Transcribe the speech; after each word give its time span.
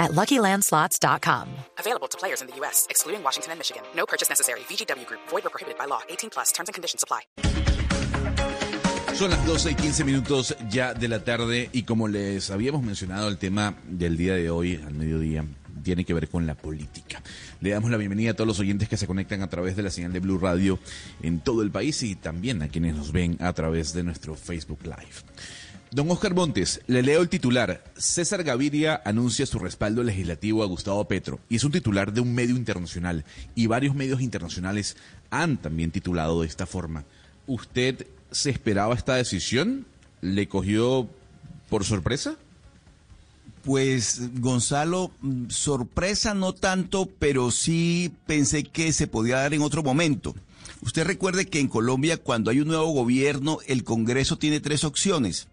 at 0.00 0.10
LuckyLandSlots.com. 0.12 1.46
Available 1.78 2.08
to 2.08 2.18
players 2.18 2.40
in 2.40 2.48
the 2.48 2.56
U.S., 2.56 2.88
excluding 2.90 3.22
Washington 3.22 3.52
and 3.52 3.60
Michigan. 3.60 3.82
No 3.94 4.06
purchase 4.06 4.28
necessary. 4.28 4.60
VGW 4.60 5.06
Group. 5.06 5.20
Void 5.28 5.46
or 5.46 5.50
prohibited 5.50 5.78
by 5.78 5.84
law. 5.84 6.00
18 6.08 6.30
plus. 6.30 6.50
Terms 6.50 6.68
and 6.68 6.74
conditions 6.74 7.04
apply. 7.04 7.20
Son 9.14 9.30
las 9.30 9.44
12 9.44 9.72
y 9.72 9.74
15 9.74 10.04
minutos 10.04 10.56
ya 10.70 10.94
de 10.94 11.06
la 11.06 11.22
tarde 11.22 11.68
y 11.72 11.82
como 11.82 12.08
les 12.08 12.50
habíamos 12.50 12.82
mencionado, 12.82 13.28
el 13.28 13.36
tema 13.36 13.74
del 13.84 14.16
día 14.16 14.34
de 14.34 14.48
hoy, 14.48 14.76
al 14.76 14.94
mediodía, 14.94 15.44
tiene 15.82 16.04
que 16.04 16.14
ver 16.14 16.28
con 16.28 16.46
la 16.46 16.54
política. 16.54 17.22
Le 17.60 17.70
damos 17.70 17.90
la 17.90 17.96
bienvenida 17.96 18.30
a 18.30 18.34
todos 18.34 18.48
los 18.48 18.60
oyentes 18.60 18.88
que 18.88 18.96
se 18.96 19.06
conectan 19.06 19.42
a 19.42 19.48
través 19.48 19.76
de 19.76 19.82
la 19.82 19.90
señal 19.90 20.12
de 20.12 20.20
Blue 20.20 20.38
Radio 20.38 20.78
en 21.22 21.40
todo 21.40 21.62
el 21.62 21.70
país 21.70 22.02
y 22.02 22.14
también 22.14 22.62
a 22.62 22.68
quienes 22.68 22.94
nos 22.94 23.12
ven 23.12 23.36
a 23.40 23.52
través 23.52 23.92
de 23.92 24.02
nuestro 24.04 24.34
Facebook 24.36 24.80
Live. 24.84 25.24
Don 25.92 26.08
Oscar 26.08 26.34
Montes, 26.34 26.82
le 26.86 27.02
leo 27.02 27.20
el 27.20 27.28
titular. 27.28 27.82
César 27.96 28.44
Gaviria 28.44 29.02
anuncia 29.04 29.44
su 29.44 29.58
respaldo 29.58 30.04
legislativo 30.04 30.62
a 30.62 30.66
Gustavo 30.66 31.04
Petro 31.08 31.40
y 31.48 31.56
es 31.56 31.64
un 31.64 31.72
titular 31.72 32.12
de 32.12 32.20
un 32.20 32.32
medio 32.32 32.54
internacional 32.54 33.24
y 33.56 33.66
varios 33.66 33.96
medios 33.96 34.20
internacionales 34.20 34.96
han 35.30 35.56
también 35.56 35.90
titulado 35.90 36.42
de 36.42 36.46
esta 36.46 36.64
forma. 36.64 37.04
¿Usted 37.48 38.06
se 38.30 38.50
esperaba 38.50 38.94
esta 38.94 39.16
decisión? 39.16 39.84
¿Le 40.20 40.46
cogió 40.46 41.08
por 41.68 41.84
sorpresa? 41.84 42.36
Pues 43.64 44.20
Gonzalo, 44.40 45.10
sorpresa 45.48 46.34
no 46.34 46.52
tanto, 46.52 47.08
pero 47.18 47.50
sí 47.50 48.12
pensé 48.28 48.62
que 48.62 48.92
se 48.92 49.08
podía 49.08 49.38
dar 49.38 49.54
en 49.54 49.62
otro 49.62 49.82
momento. 49.82 50.36
Usted 50.82 51.04
recuerde 51.04 51.46
que 51.46 51.58
en 51.58 51.66
Colombia 51.66 52.16
cuando 52.16 52.52
hay 52.52 52.60
un 52.60 52.68
nuevo 52.68 52.92
gobierno, 52.92 53.58
el 53.66 53.82
Congreso 53.82 54.38
tiene 54.38 54.60
tres 54.60 54.84
opciones. 54.84 55.48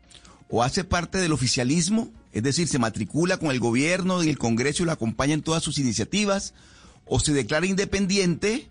O 0.50 0.64
hace 0.64 0.84
parte 0.84 1.18
del 1.18 1.34
oficialismo, 1.34 2.10
es 2.32 2.44
decir, 2.44 2.68
se 2.68 2.80
matricula 2.80 3.38
con 3.38 3.52
el 3.52 3.60
gobierno 3.60 4.22
en 4.22 4.30
el 4.30 4.38
Congreso 4.38 4.84
y 4.84 4.86
lo 4.86 4.92
acompaña 4.92 5.34
en 5.34 5.42
todas 5.42 5.64
sus 5.64 5.78
iniciativas, 5.78 6.54
o 7.06 7.20
se 7.20 7.34
declara 7.34 7.66
independiente, 7.66 8.70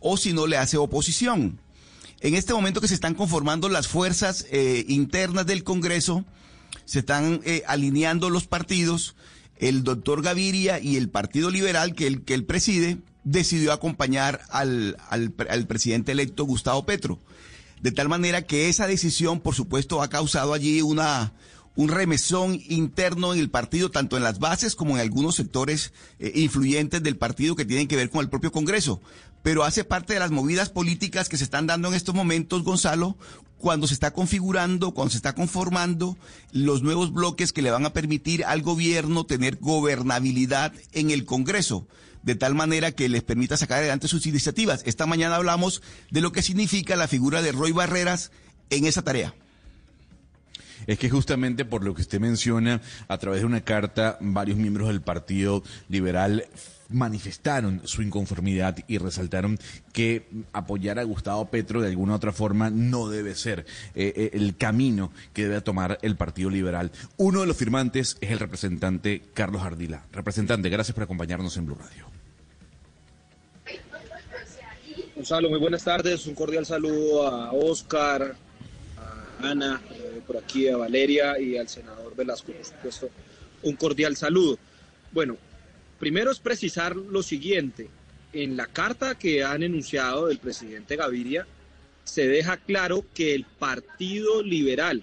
o 0.00 0.16
si 0.16 0.32
no 0.32 0.46
le 0.46 0.56
hace 0.56 0.76
oposición. 0.76 1.58
En 2.20 2.34
este 2.34 2.54
momento 2.54 2.80
que 2.80 2.88
se 2.88 2.94
están 2.94 3.14
conformando 3.14 3.68
las 3.68 3.88
fuerzas 3.88 4.46
eh, 4.50 4.84
internas 4.88 5.46
del 5.46 5.64
Congreso, 5.64 6.24
se 6.84 7.00
están 7.00 7.40
eh, 7.44 7.62
alineando 7.66 8.30
los 8.30 8.46
partidos, 8.46 9.16
el 9.56 9.84
doctor 9.84 10.22
Gaviria 10.22 10.80
y 10.80 10.96
el 10.96 11.08
Partido 11.08 11.50
Liberal 11.50 11.94
que 11.94 12.06
él, 12.06 12.22
que 12.22 12.34
él 12.34 12.44
preside 12.44 12.98
decidió 13.24 13.72
acompañar 13.72 14.42
al, 14.50 14.96
al 15.08 15.66
presidente 15.66 16.12
electo 16.12 16.44
Gustavo 16.44 16.84
Petro. 16.84 17.18
De 17.84 17.92
tal 17.92 18.08
manera 18.08 18.40
que 18.40 18.70
esa 18.70 18.86
decisión, 18.86 19.40
por 19.40 19.54
supuesto, 19.54 20.00
ha 20.00 20.08
causado 20.08 20.54
allí 20.54 20.80
una, 20.80 21.34
un 21.76 21.90
remesón 21.90 22.58
interno 22.66 23.34
en 23.34 23.40
el 23.40 23.50
partido, 23.50 23.90
tanto 23.90 24.16
en 24.16 24.22
las 24.22 24.38
bases 24.38 24.74
como 24.74 24.94
en 24.94 25.02
algunos 25.02 25.34
sectores 25.34 25.92
eh, 26.18 26.32
influyentes 26.34 27.02
del 27.02 27.18
partido 27.18 27.56
que 27.56 27.66
tienen 27.66 27.86
que 27.86 27.96
ver 27.96 28.08
con 28.08 28.22
el 28.22 28.30
propio 28.30 28.52
Congreso. 28.52 29.02
Pero 29.42 29.64
hace 29.64 29.84
parte 29.84 30.14
de 30.14 30.18
las 30.18 30.30
movidas 30.30 30.70
políticas 30.70 31.28
que 31.28 31.36
se 31.36 31.44
están 31.44 31.66
dando 31.66 31.88
en 31.88 31.94
estos 31.94 32.14
momentos, 32.14 32.64
Gonzalo, 32.64 33.18
cuando 33.58 33.86
se 33.86 33.92
está 33.92 34.12
configurando, 34.12 34.94
cuando 34.94 35.10
se 35.10 35.18
está 35.18 35.34
conformando 35.34 36.16
los 36.52 36.82
nuevos 36.82 37.12
bloques 37.12 37.52
que 37.52 37.60
le 37.60 37.70
van 37.70 37.84
a 37.84 37.92
permitir 37.92 38.46
al 38.46 38.62
gobierno 38.62 39.26
tener 39.26 39.58
gobernabilidad 39.60 40.72
en 40.92 41.10
el 41.10 41.26
Congreso 41.26 41.86
de 42.24 42.34
tal 42.34 42.54
manera 42.54 42.92
que 42.92 43.08
les 43.08 43.22
permita 43.22 43.56
sacar 43.56 43.78
adelante 43.78 44.08
sus 44.08 44.26
iniciativas. 44.26 44.82
Esta 44.86 45.06
mañana 45.06 45.36
hablamos 45.36 45.82
de 46.10 46.22
lo 46.22 46.32
que 46.32 46.42
significa 46.42 46.96
la 46.96 47.06
figura 47.06 47.42
de 47.42 47.52
Roy 47.52 47.72
Barreras 47.72 48.32
en 48.70 48.86
esa 48.86 49.02
tarea. 49.02 49.34
Es 50.86 50.98
que 50.98 51.10
justamente 51.10 51.64
por 51.64 51.84
lo 51.84 51.94
que 51.94 52.02
usted 52.02 52.20
menciona, 52.20 52.80
a 53.08 53.18
través 53.18 53.40
de 53.40 53.46
una 53.46 53.62
carta, 53.62 54.18
varios 54.20 54.58
miembros 54.58 54.88
del 54.88 55.00
Partido 55.00 55.62
Liberal 55.88 56.46
manifestaron 56.90 57.82
su 57.84 58.02
inconformidad 58.02 58.78
y 58.86 58.98
resaltaron 58.98 59.58
que 59.92 60.26
apoyar 60.52 60.98
a 60.98 61.04
Gustavo 61.04 61.46
Petro 61.46 61.80
de 61.80 61.88
alguna 61.88 62.14
otra 62.14 62.32
forma 62.32 62.70
no 62.70 63.08
debe 63.08 63.34
ser 63.34 63.66
eh, 63.94 64.12
eh, 64.16 64.30
el 64.34 64.56
camino 64.56 65.12
que 65.32 65.44
debe 65.44 65.60
tomar 65.60 65.98
el 66.02 66.16
Partido 66.16 66.50
Liberal. 66.50 66.92
Uno 67.16 67.40
de 67.40 67.46
los 67.46 67.56
firmantes 67.56 68.16
es 68.20 68.30
el 68.30 68.38
representante 68.38 69.22
Carlos 69.34 69.62
Ardila. 69.62 70.04
Representante, 70.12 70.68
gracias 70.68 70.94
por 70.94 71.04
acompañarnos 71.04 71.56
en 71.56 71.66
Blue 71.66 71.76
Radio. 71.76 72.14
Gonzalo, 75.14 75.48
muy 75.48 75.60
buenas 75.60 75.84
tardes. 75.84 76.26
Un 76.26 76.34
cordial 76.34 76.66
saludo 76.66 77.26
a 77.26 77.52
Oscar, 77.52 78.34
a 78.98 79.48
Ana, 79.48 79.80
eh, 79.92 80.20
por 80.26 80.36
aquí 80.36 80.68
a 80.68 80.76
Valeria 80.76 81.38
y 81.38 81.56
al 81.56 81.68
senador 81.68 82.16
Velasco, 82.16 82.52
por 82.52 82.64
supuesto. 82.64 83.08
Un 83.62 83.76
cordial 83.76 84.16
saludo. 84.16 84.58
Bueno, 85.12 85.36
primero 86.04 86.30
es 86.30 86.38
precisar 86.38 86.96
lo 86.96 87.22
siguiente. 87.22 87.88
En 88.34 88.58
la 88.58 88.66
carta 88.66 89.14
que 89.14 89.42
han 89.42 89.62
enunciado 89.62 90.26
del 90.26 90.36
presidente 90.36 90.96
Gaviria, 90.96 91.46
se 92.04 92.28
deja 92.28 92.58
claro 92.58 93.06
que 93.14 93.34
el 93.34 93.46
Partido 93.46 94.42
Liberal, 94.42 95.02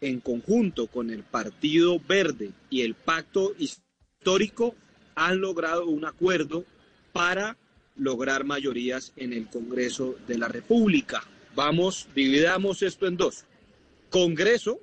en 0.00 0.18
conjunto 0.18 0.88
con 0.88 1.10
el 1.10 1.22
Partido 1.22 2.00
Verde 2.00 2.50
y 2.68 2.80
el 2.80 2.94
Pacto 2.94 3.54
Histórico, 3.56 4.74
han 5.14 5.40
logrado 5.40 5.86
un 5.86 6.04
acuerdo 6.04 6.64
para 7.12 7.56
lograr 7.94 8.42
mayorías 8.42 9.12
en 9.14 9.32
el 9.32 9.46
Congreso 9.46 10.16
de 10.26 10.36
la 10.36 10.48
República. 10.48 11.22
Vamos, 11.54 12.08
dividamos 12.12 12.82
esto 12.82 13.06
en 13.06 13.16
dos. 13.16 13.44
Congreso, 14.10 14.80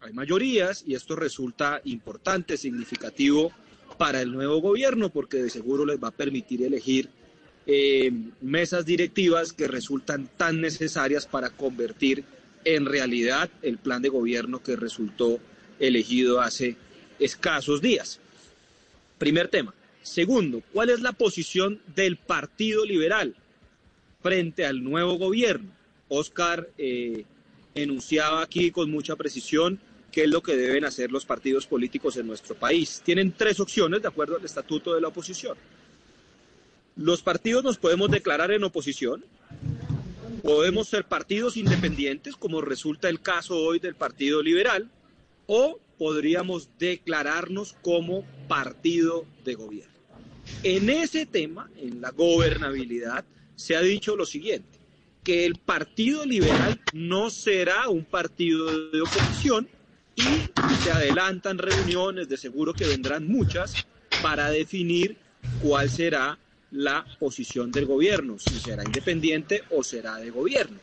hay 0.00 0.14
mayorías 0.14 0.84
y 0.86 0.94
esto 0.94 1.16
resulta 1.16 1.82
importante, 1.84 2.56
significativo 2.56 3.52
para 3.98 4.22
el 4.22 4.32
nuevo 4.32 4.60
gobierno 4.60 5.10
porque 5.10 5.42
de 5.42 5.50
seguro 5.50 5.84
les 5.84 6.02
va 6.02 6.08
a 6.08 6.12
permitir 6.12 6.62
elegir 6.62 7.10
eh, 7.66 8.10
mesas 8.40 8.86
directivas 8.86 9.52
que 9.52 9.68
resultan 9.68 10.30
tan 10.36 10.60
necesarias 10.60 11.26
para 11.26 11.50
convertir 11.50 12.24
en 12.64 12.86
realidad 12.86 13.50
el 13.60 13.76
plan 13.76 14.00
de 14.00 14.08
gobierno 14.08 14.62
que 14.62 14.76
resultó 14.76 15.38
elegido 15.78 16.40
hace 16.40 16.76
escasos 17.18 17.82
días. 17.82 18.20
Primer 19.18 19.48
tema. 19.48 19.74
Segundo, 20.02 20.62
¿cuál 20.72 20.90
es 20.90 21.00
la 21.00 21.12
posición 21.12 21.80
del 21.94 22.16
Partido 22.16 22.84
Liberal 22.84 23.34
frente 24.22 24.64
al 24.64 24.82
nuevo 24.82 25.18
gobierno? 25.18 25.70
Oscar 26.08 26.68
eh, 26.78 27.24
enunciaba 27.74 28.42
aquí 28.42 28.70
con 28.70 28.90
mucha 28.90 29.16
precisión 29.16 29.78
qué 30.12 30.24
es 30.24 30.30
lo 30.30 30.42
que 30.42 30.56
deben 30.56 30.84
hacer 30.84 31.10
los 31.10 31.24
partidos 31.24 31.66
políticos 31.66 32.16
en 32.16 32.26
nuestro 32.26 32.54
país. 32.54 33.02
Tienen 33.04 33.32
tres 33.32 33.60
opciones 33.60 34.02
de 34.02 34.08
acuerdo 34.08 34.36
al 34.36 34.44
estatuto 34.44 34.94
de 34.94 35.00
la 35.00 35.08
oposición. 35.08 35.56
Los 36.96 37.22
partidos 37.22 37.62
nos 37.62 37.78
podemos 37.78 38.10
declarar 38.10 38.50
en 38.50 38.64
oposición, 38.64 39.24
podemos 40.42 40.88
ser 40.88 41.04
partidos 41.04 41.56
independientes, 41.56 42.36
como 42.36 42.60
resulta 42.60 43.08
el 43.08 43.20
caso 43.20 43.56
hoy 43.56 43.78
del 43.78 43.94
Partido 43.94 44.42
Liberal, 44.42 44.90
o 45.46 45.78
podríamos 45.96 46.70
declararnos 46.78 47.74
como 47.82 48.24
partido 48.48 49.26
de 49.44 49.54
gobierno. 49.54 49.94
En 50.62 50.90
ese 50.90 51.26
tema, 51.26 51.70
en 51.76 52.00
la 52.00 52.10
gobernabilidad, 52.10 53.24
se 53.54 53.76
ha 53.76 53.80
dicho 53.80 54.16
lo 54.16 54.26
siguiente, 54.26 54.78
que 55.22 55.44
el 55.44 55.56
Partido 55.56 56.24
Liberal 56.24 56.80
no 56.92 57.30
será 57.30 57.88
un 57.88 58.04
partido 58.04 58.90
de 58.90 59.00
oposición 59.00 59.68
y 60.18 60.50
se 60.82 60.90
adelantan 60.90 61.58
reuniones, 61.58 62.28
de 62.28 62.36
seguro 62.36 62.74
que 62.74 62.86
vendrán 62.86 63.26
muchas, 63.28 63.86
para 64.20 64.50
definir 64.50 65.16
cuál 65.62 65.88
será 65.88 66.38
la 66.72 67.06
posición 67.18 67.70
del 67.70 67.86
gobierno, 67.86 68.38
si 68.38 68.58
será 68.58 68.82
independiente 68.84 69.62
o 69.70 69.82
será 69.84 70.16
de 70.16 70.30
gobierno. 70.30 70.78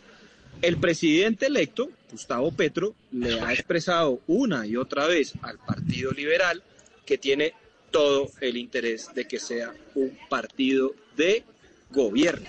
El 0.62 0.78
presidente 0.78 1.48
electo, 1.48 1.90
Gustavo 2.10 2.52
Petro, 2.52 2.96
le 3.12 3.42
ha 3.42 3.54
expresado 3.54 4.22
una 4.28 4.66
y 4.66 4.78
otra 4.78 5.06
vez 5.06 5.34
al 5.42 5.58
Partido 5.60 6.12
Liberal 6.12 6.64
que 7.06 7.18
tiene 7.18 7.54
todo 7.92 8.32
el 8.40 8.56
interés 8.56 9.10
de 9.14 9.28
que 9.28 9.40
sea 9.40 9.74
un 9.96 10.18
partido 10.30 10.96
de 11.18 11.44
gobierno. 11.92 12.48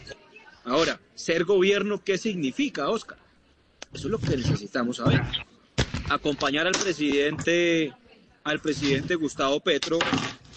Ahora, 0.64 1.00
ser 1.14 1.44
gobierno, 1.44 2.02
¿qué 2.02 2.16
significa, 2.16 2.88
Oscar? 2.88 3.18
Eso 3.92 4.06
es 4.06 4.10
lo 4.10 4.18
que 4.18 4.36
necesitamos 4.36 4.98
saber. 4.98 5.22
Acompañar 6.08 6.66
al 6.66 6.72
presidente, 6.72 7.92
al 8.44 8.60
presidente 8.60 9.16
Gustavo 9.16 9.58
Petro 9.60 9.98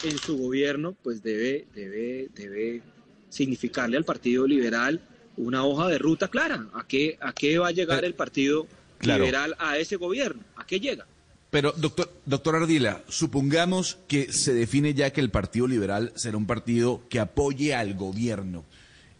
en 0.04 0.18
su 0.18 0.38
gobierno, 0.38 0.96
pues 1.04 1.24
debe, 1.24 1.66
debe, 1.74 2.30
debe 2.36 2.82
significarle 3.30 3.98
al 3.98 4.06
Partido 4.06 4.46
Liberal 4.46 5.02
una 5.38 5.66
hoja 5.66 5.88
de 5.88 5.98
ruta 5.98 6.28
clara. 6.28 6.68
¿A 6.74 6.86
qué, 6.86 7.18
a 7.20 7.34
qué 7.34 7.58
va 7.58 7.70
a 7.70 7.72
llegar 7.72 8.06
el 8.06 8.14
Partido 8.14 8.68
Liberal 9.02 9.56
a 9.58 9.78
ese 9.78 9.96
gobierno? 9.96 10.44
¿A 10.56 10.66
qué 10.66 10.80
llega? 10.80 11.08
Pero, 11.50 11.74
doctor, 11.76 12.12
doctor 12.26 12.56
Ardila, 12.56 13.02
supongamos 13.08 13.98
que 14.08 14.32
se 14.32 14.54
define 14.54 14.94
ya 14.94 15.12
que 15.12 15.22
el 15.22 15.32
Partido 15.32 15.68
Liberal 15.68 16.12
será 16.16 16.38
un 16.38 16.46
partido 16.46 17.02
que 17.10 17.20
apoye 17.20 17.74
al 17.74 17.96
gobierno. 17.96 18.66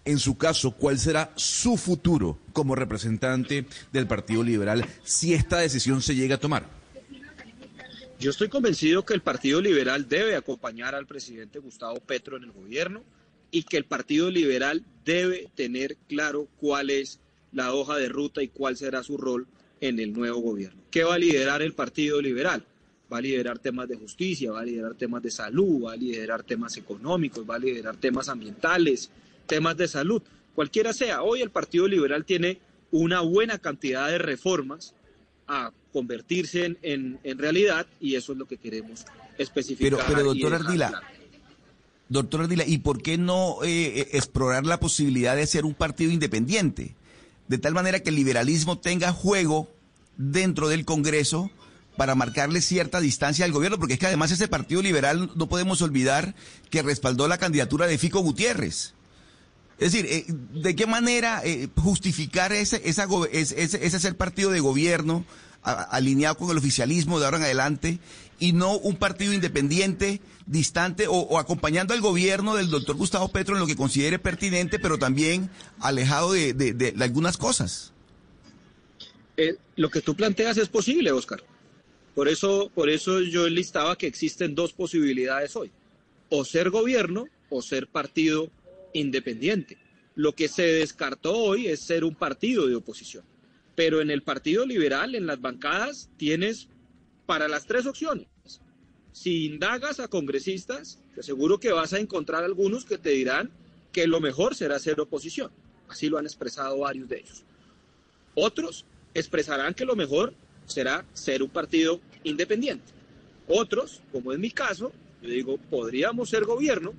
En 0.06 0.20
su 0.20 0.38
caso, 0.38 0.72
¿cuál 0.72 0.98
será 0.98 1.32
su 1.36 1.78
futuro 1.78 2.40
como 2.54 2.76
representante 2.76 3.66
del 3.92 4.08
Partido 4.08 4.44
Liberal 4.44 4.86
si 5.04 5.34
esta 5.34 5.60
decisión 5.60 6.02
se 6.02 6.16
llega 6.16 6.36
a 6.36 6.40
tomar? 6.40 6.80
Yo 8.20 8.32
estoy 8.32 8.50
convencido 8.50 9.06
que 9.06 9.14
el 9.14 9.22
Partido 9.22 9.62
Liberal 9.62 10.10
debe 10.10 10.36
acompañar 10.36 10.94
al 10.94 11.06
presidente 11.06 11.60
Gustavo 11.60 12.00
Petro 12.00 12.38
en 12.38 12.44
el 12.44 12.52
gobierno 12.52 13.02
y 13.52 13.64
que 13.64 13.78
el 13.78 13.86
Partido 13.86 14.30
Liberal 14.30 14.84
debe 15.06 15.50
tener 15.56 15.96
claro 16.08 16.48
cuál 16.60 16.90
es 16.90 17.20
la 17.52 17.74
hoja 17.74 17.96
de 17.96 18.10
ruta 18.10 18.44
y 18.44 18.50
cuál 18.50 18.78
será 18.78 19.04
su 19.04 19.18
rol 19.18 19.48
en 19.82 20.00
el 20.00 20.14
nuevo 20.14 20.40
gobierno. 20.40 20.82
¿Qué 20.92 21.04
va 21.04 21.16
a 21.16 21.20
liderar 21.20 21.62
el 21.62 21.74
Partido 21.74 22.22
Liberal? 22.22 22.66
Va 23.12 23.18
a 23.18 23.22
liderar 23.22 23.58
temas 23.58 23.88
de 23.88 23.96
justicia, 23.96 24.52
va 24.52 24.62
a 24.62 24.66
liderar 24.66 24.96
temas 24.96 25.24
de 25.24 25.32
salud, 25.32 25.86
va 25.86 25.94
a 25.94 25.96
liderar 25.96 26.44
temas 26.44 26.78
económicos, 26.78 27.50
va 27.50 27.56
a 27.56 27.60
liderar 27.60 27.98
temas 27.98 28.30
ambientales, 28.30 29.10
temas 29.50 29.76
de 29.76 29.90
salud, 29.90 30.22
cualquiera 30.56 30.94
sea. 30.94 31.24
Hoy 31.24 31.42
el 31.42 31.50
Partido 31.50 31.88
Liberal 31.88 32.24
tiene 32.24 32.60
una 32.92 33.20
buena 33.20 33.58
cantidad 33.58 34.08
de 34.08 34.18
reformas 34.18 34.94
a 35.48 35.72
convertirse 35.92 36.78
en, 36.82 37.20
realidad 37.38 37.88
y 38.00 38.16
eso 38.16 38.32
es 38.32 38.38
lo 38.38 38.46
que 38.46 38.58
queremos 38.58 39.06
especificar. 39.38 40.00
Pero, 40.00 40.08
pero 40.08 40.24
doctor 40.24 40.54
Ardila, 40.54 41.02
doctor 42.08 42.42
Ardila, 42.42 42.64
¿y 42.66 42.78
por 42.78 43.02
qué 43.02 43.18
no 43.18 43.58
eh, 43.64 44.00
eh, 44.00 44.10
explorar 44.14 44.66
la 44.66 44.80
posibilidad 44.80 45.36
de 45.36 45.48
ser 45.48 45.66
un 45.66 45.74
partido 45.74 46.12
independiente? 46.12 46.96
de 47.50 47.58
tal 47.58 47.74
manera 47.74 48.00
que 48.00 48.10
el 48.10 48.16
liberalismo 48.16 48.78
tenga 48.78 49.12
juego 49.12 49.68
dentro 50.18 50.70
del 50.70 50.86
Congreso 50.86 51.52
para 51.98 52.16
marcarle 52.16 52.62
cierta 52.62 53.02
distancia 53.02 53.44
al 53.44 53.52
gobierno, 53.52 53.78
porque 53.78 53.96
es 53.96 54.00
que 54.00 54.06
además 54.06 54.32
ese 54.32 54.48
Partido 54.48 54.82
Liberal 54.82 55.32
no 55.36 55.50
podemos 55.50 55.82
olvidar 55.82 56.36
que 56.70 56.84
respaldó 56.84 57.28
la 57.28 57.40
candidatura 57.40 57.88
de 57.88 57.98
Fico 57.98 58.22
Gutiérrez. 58.22 58.94
Es 59.80 59.94
decir, 59.94 60.06
eh, 60.10 60.26
¿de 60.28 60.76
qué 60.76 60.86
manera 60.86 61.42
eh, 61.44 61.70
justificar 61.78 62.52
ese, 62.52 62.82
ese, 62.84 63.06
ese 63.32 64.00
ser 64.00 64.18
partido 64.18 64.52
de 64.52 64.60
gobierno 64.60 65.26
alineado 65.62 66.38
con 66.38 66.52
el 66.52 66.58
oficialismo 66.58 67.20
de 67.20 67.26
ahora 67.26 67.38
en 67.38 67.44
adelante 67.44 68.00
y 68.40 68.54
no 68.54 68.78
un 68.78 68.96
partido 68.96 69.34
independiente, 69.34 70.22
distante 70.46 71.06
o, 71.08 71.38
acompañando 71.38 71.94
al 71.94 72.02
gobierno 72.02 72.56
del 72.56 72.70
doctor 72.70 72.96
Gustavo 72.96 73.28
Petro 73.30 73.56
en 73.56 73.62
lo 73.62 73.68
que 73.68 73.76
considere 73.76 74.20
pertinente, 74.20 74.80
pero 74.80 74.98
también 74.98 75.50
alejado 75.80 76.32
de, 76.34 76.94
algunas 77.00 77.38
cosas. 77.38 77.94
Eh, 79.38 79.58
lo 79.76 79.90
que 79.90 80.02
tú 80.02 80.16
planteas 80.16 80.58
es 80.58 80.70
posible, 80.70 81.12
Oscar. 81.12 81.44
Por 82.16 82.28
eso, 82.28 82.72
por 82.74 82.90
eso 82.90 83.22
yo 83.22 83.48
listaba 83.48 83.98
que 83.98 84.08
existen 84.08 84.56
dos 84.56 84.74
posibilidades 84.74 85.56
hoy. 85.56 85.72
O 86.30 86.46
ser 86.46 86.70
gobierno 86.70 87.26
o 87.50 87.62
ser 87.62 87.88
partido 87.88 88.50
independiente. 88.94 89.78
Lo 90.16 90.34
que 90.34 90.48
se 90.48 90.64
descartó 90.64 91.36
hoy 91.36 91.68
es 91.68 91.80
ser 91.80 92.04
un 92.04 92.16
partido 92.16 92.68
de 92.68 92.76
oposición. 92.76 93.24
Pero 93.76 94.02
en 94.02 94.12
el 94.12 94.24
Partido 94.24 94.66
Liberal, 94.66 95.16
en 95.16 95.26
las 95.26 95.40
bancadas, 95.40 96.10
tienes 96.18 96.68
para 97.26 97.48
las 97.48 97.66
tres 97.66 97.86
opciones. 97.86 98.28
Si 99.12 99.46
indagas 99.46 100.00
a 100.00 100.08
congresistas, 100.08 101.00
te 101.14 101.22
aseguro 101.22 101.60
que 101.60 101.72
vas 101.72 101.94
a 101.94 102.00
encontrar 102.00 102.44
algunos 102.44 102.86
que 102.86 102.98
te 102.98 103.12
dirán 103.12 103.52
que 103.92 104.08
lo 104.08 104.20
mejor 104.20 104.56
será 104.56 104.80
ser 104.80 105.00
oposición. 105.00 105.52
Así 105.88 106.10
lo 106.10 106.18
han 106.18 106.26
expresado 106.26 106.80
varios 106.80 107.10
de 107.10 107.20
ellos. 107.20 107.44
Otros 108.36 108.86
expresarán 109.14 109.74
que 109.74 109.86
lo 109.86 109.96
mejor 109.96 110.34
será 110.66 111.06
ser 111.14 111.42
un 111.42 111.50
partido 111.50 112.00
independiente. 112.24 112.92
Otros, 113.48 114.02
como 114.12 114.32
es 114.32 114.40
mi 114.40 114.52
caso, 114.52 114.92
yo 115.22 115.30
digo, 115.30 115.58
podríamos 115.58 116.30
ser 116.30 116.46
gobierno, 116.46 116.94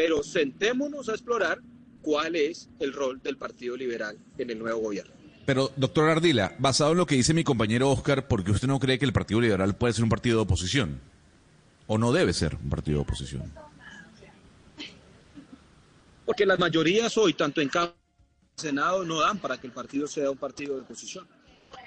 pero 0.00 0.22
sentémonos 0.22 1.10
a 1.10 1.12
explorar 1.12 1.60
cuál 2.00 2.34
es 2.34 2.70
el 2.78 2.94
rol 2.94 3.20
del 3.22 3.36
Partido 3.36 3.76
Liberal 3.76 4.16
en 4.38 4.48
el 4.48 4.58
nuevo 4.58 4.80
gobierno. 4.80 5.12
Pero, 5.44 5.70
doctor 5.76 6.08
Ardila, 6.08 6.54
basado 6.58 6.92
en 6.92 6.96
lo 6.96 7.04
que 7.04 7.16
dice 7.16 7.34
mi 7.34 7.44
compañero 7.44 7.90
Oscar, 7.90 8.26
¿por 8.26 8.42
qué 8.42 8.50
usted 8.50 8.66
no 8.66 8.80
cree 8.80 8.98
que 8.98 9.04
el 9.04 9.12
Partido 9.12 9.42
Liberal 9.42 9.76
puede 9.76 9.92
ser 9.92 10.04
un 10.04 10.08
partido 10.08 10.38
de 10.38 10.44
oposición? 10.44 10.98
¿O 11.86 11.98
no 11.98 12.12
debe 12.12 12.32
ser 12.32 12.54
un 12.54 12.70
partido 12.70 12.96
de 12.96 13.02
oposición? 13.02 13.52
Porque 16.24 16.46
las 16.46 16.58
mayorías 16.58 17.18
hoy, 17.18 17.34
tanto 17.34 17.60
en 17.60 17.68
Cámara 17.68 17.92
como 17.92 18.52
en 18.56 18.62
Senado, 18.62 19.04
no 19.04 19.20
dan 19.20 19.38
para 19.38 19.60
que 19.60 19.66
el 19.66 19.74
partido 19.74 20.06
sea 20.06 20.30
un 20.30 20.38
partido 20.38 20.76
de 20.76 20.80
oposición. 20.80 21.28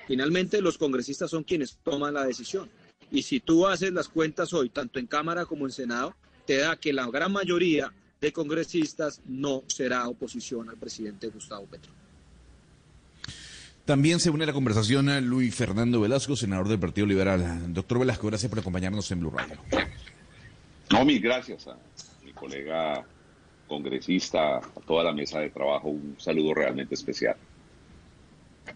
Finalmente, 0.06 0.62
los 0.62 0.78
congresistas 0.78 1.32
son 1.32 1.44
quienes 1.44 1.78
toman 1.78 2.14
la 2.14 2.26
decisión. 2.26 2.70
Y 3.10 3.24
si 3.24 3.40
tú 3.40 3.66
haces 3.66 3.92
las 3.92 4.08
cuentas 4.08 4.54
hoy, 4.54 4.70
tanto 4.70 5.00
en 5.00 5.08
Cámara 5.08 5.48
como 5.48 5.66
en 5.66 5.72
Senado, 5.72 6.16
te 6.46 6.58
da 6.58 6.76
que 6.76 6.94
la 6.94 7.08
gran 7.08 7.32
mayoría 7.32 7.92
de 8.24 8.32
congresistas 8.32 9.22
no 9.28 9.64
será 9.68 10.08
oposición 10.08 10.70
al 10.70 10.78
presidente 10.78 11.28
Gustavo 11.28 11.66
Petro. 11.66 11.92
También 13.84 14.22
se 14.22 14.30
une 14.30 14.46
a 14.46 14.48
la 14.48 14.54
conversación 14.54 15.10
a 15.10 15.20
Luis 15.20 15.54
Fernando 15.54 16.00
Velasco, 16.00 16.38
senador 16.38 16.70
del 16.70 16.80
Partido 16.80 17.06
Liberal. 17.06 17.74
Doctor 17.74 18.00
Velasco, 18.00 18.28
gracias 18.28 18.50
por 18.50 18.60
acompañarnos 18.60 19.12
en 19.12 19.20
Blue 19.20 19.30
Radio. 19.30 19.58
No, 20.90 21.04
mil 21.04 21.20
gracias 21.20 21.68
a 21.68 21.78
mi 22.24 22.32
colega 22.32 23.06
congresista, 23.68 24.58
a 24.58 24.82
toda 24.88 25.04
la 25.04 25.12
mesa 25.12 25.40
de 25.40 25.50
trabajo. 25.50 25.90
Un 25.90 26.16
saludo 26.18 26.54
realmente 26.54 26.96
especial. 26.96 27.36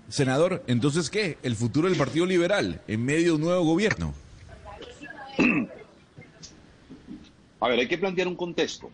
Senador, 0.10 0.62
entonces, 0.68 1.10
¿qué? 1.10 1.38
¿El 1.42 1.56
futuro 1.56 1.88
del 1.88 1.98
Partido 1.98 2.26
Liberal 2.26 2.82
en 2.90 3.06
medio 3.06 3.28
de 3.28 3.32
un 3.32 3.42
nuevo 3.42 3.64
gobierno? 3.64 4.14
A 7.60 7.68
ver, 7.70 7.80
hay 7.80 7.88
que 7.88 7.98
plantear 7.98 8.28
un 8.28 8.36
contexto, 8.36 8.92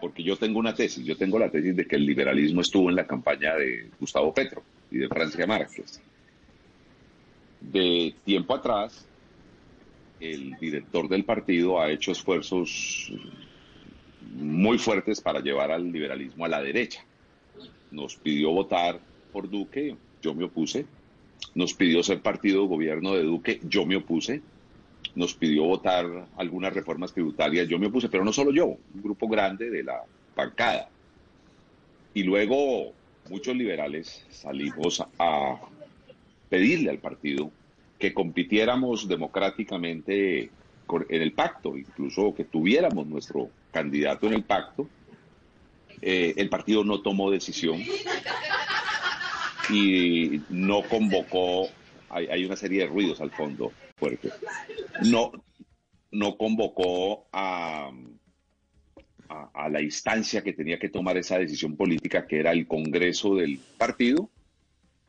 porque 0.00 0.22
yo 0.22 0.36
tengo 0.36 0.58
una 0.58 0.74
tesis. 0.74 1.04
Yo 1.04 1.16
tengo 1.16 1.38
la 1.38 1.50
tesis 1.50 1.76
de 1.76 1.86
que 1.86 1.96
el 1.96 2.04
liberalismo 2.04 2.60
estuvo 2.60 2.90
en 2.90 2.96
la 2.96 3.06
campaña 3.06 3.54
de 3.54 3.90
Gustavo 4.00 4.34
Petro 4.34 4.62
y 4.90 4.98
de 4.98 5.08
Francia 5.08 5.46
Márquez. 5.46 6.00
De 7.60 8.14
tiempo 8.24 8.54
atrás, 8.54 9.06
el 10.18 10.56
director 10.58 11.08
del 11.08 11.24
partido 11.24 11.80
ha 11.80 11.90
hecho 11.90 12.12
esfuerzos 12.12 13.12
muy 14.34 14.78
fuertes 14.78 15.20
para 15.20 15.40
llevar 15.40 15.70
al 15.70 15.90
liberalismo 15.92 16.44
a 16.44 16.48
la 16.48 16.62
derecha. 16.62 17.04
Nos 17.90 18.16
pidió 18.16 18.50
votar 18.50 19.00
por 19.32 19.48
Duque, 19.48 19.96
yo 20.22 20.34
me 20.34 20.44
opuse. 20.44 20.86
Nos 21.54 21.74
pidió 21.74 22.02
ser 22.02 22.20
partido 22.20 22.66
gobierno 22.66 23.14
de 23.14 23.22
Duque, 23.22 23.60
yo 23.64 23.86
me 23.86 23.96
opuse. 23.96 24.42
Nos 25.14 25.34
pidió 25.34 25.64
votar 25.64 26.28
algunas 26.36 26.72
reformas 26.72 27.12
tributarias, 27.12 27.68
yo 27.68 27.78
me 27.78 27.88
opuse, 27.88 28.08
pero 28.08 28.24
no 28.24 28.32
solo 28.32 28.52
yo, 28.52 28.66
un 28.66 29.02
grupo 29.02 29.28
grande 29.28 29.70
de 29.70 29.82
la 29.82 30.02
bancada. 30.36 30.88
Y 32.14 32.22
luego 32.22 32.92
muchos 33.28 33.56
liberales 33.56 34.24
salimos 34.30 35.04
a 35.18 35.60
pedirle 36.48 36.90
al 36.90 36.98
partido 36.98 37.50
que 37.98 38.14
compitiéramos 38.14 39.06
democráticamente 39.06 40.50
en 41.08 41.22
el 41.22 41.32
pacto, 41.32 41.76
incluso 41.76 42.34
que 42.34 42.44
tuviéramos 42.44 43.06
nuestro 43.06 43.50
candidato 43.70 44.26
en 44.26 44.34
el 44.34 44.42
pacto. 44.42 44.88
Eh, 46.02 46.34
el 46.36 46.48
partido 46.48 46.82
no 46.82 47.00
tomó 47.02 47.30
decisión 47.30 47.80
y 49.68 50.40
no 50.48 50.82
convocó, 50.82 51.68
hay, 52.08 52.26
hay, 52.26 52.44
una 52.44 52.56
serie 52.56 52.80
de 52.80 52.86
ruidos 52.86 53.20
al 53.20 53.30
fondo 53.30 53.70
fuerte, 54.00 54.30
no, 55.04 55.30
no 56.10 56.36
convocó 56.36 57.28
a, 57.32 57.92
a, 59.28 59.68
la 59.68 59.80
instancia 59.80 60.42
que 60.42 60.52
tenía 60.52 60.78
que 60.78 60.88
tomar 60.88 61.16
esa 61.16 61.38
decisión 61.38 61.76
política, 61.76 62.26
que 62.26 62.40
era 62.40 62.52
el 62.52 62.66
Congreso 62.66 63.36
del 63.36 63.60
partido, 63.78 64.30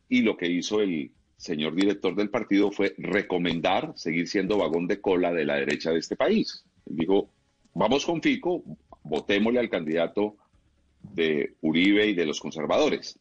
y 0.10 0.21
lo 0.21 0.38
que 0.38 0.48
hizo 0.48 0.81
el 0.81 1.12
señor 1.38 1.74
director 1.74 2.15
del 2.15 2.29
partido 2.29 2.71
fue 2.71 2.93
recomendar 2.98 3.93
seguir 3.95 4.27
siendo 4.27 4.57
vagón 4.57 4.88
de 4.88 5.01
cola 5.01 5.31
de 5.31 5.45
la 5.45 5.55
derecha 5.55 5.91
de 5.91 6.00
este 6.00 6.15
país. 6.15 6.63
Dijo, 6.86 7.29
vamos 7.74 8.05
con 8.05 8.21
Fico, 8.21 8.63
votémosle 9.03 9.60
al 9.60 9.69
candidato 9.69 10.36
de 11.01 11.55
Uribe 11.62 12.07
y 12.07 12.13
de 12.13 12.25
los 12.25 12.39
conservadores. 12.39 13.17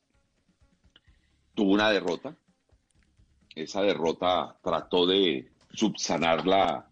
Tuvo 1.55 1.73
una 1.73 1.91
derrota. 1.91 2.37
Esa 3.55 3.83
derrota 3.83 4.57
trató 4.62 5.07
de 5.07 5.49
subsanarla 5.73 6.87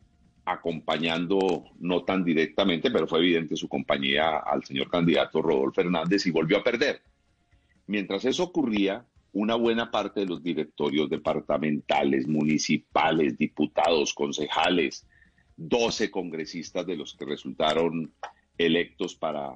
acompañando 0.44 1.64
no 1.80 2.04
tan 2.04 2.25
directamente, 2.25 2.90
pero 2.90 3.06
fue 3.06 3.18
evidente 3.18 3.56
su 3.56 3.68
compañía 3.68 4.38
al 4.38 4.64
señor 4.64 4.88
candidato 4.90 5.42
Rodolfo 5.42 5.82
Fernández 5.82 6.26
y 6.26 6.30
volvió 6.30 6.58
a 6.58 6.64
perder. 6.64 7.02
Mientras 7.87 8.25
eso 8.25 8.44
ocurría, 8.44 9.04
una 9.32 9.54
buena 9.56 9.90
parte 9.90 10.20
de 10.20 10.26
los 10.26 10.42
directorios 10.42 11.11
departamentales, 11.11 12.26
municipales, 12.26 13.37
diputados, 13.37 14.14
concejales, 14.14 15.06
12 15.56 16.11
congresistas 16.11 16.87
de 16.87 16.97
los 16.97 17.14
que 17.14 17.25
resultaron 17.25 18.12
electos 18.56 19.14
para 19.14 19.52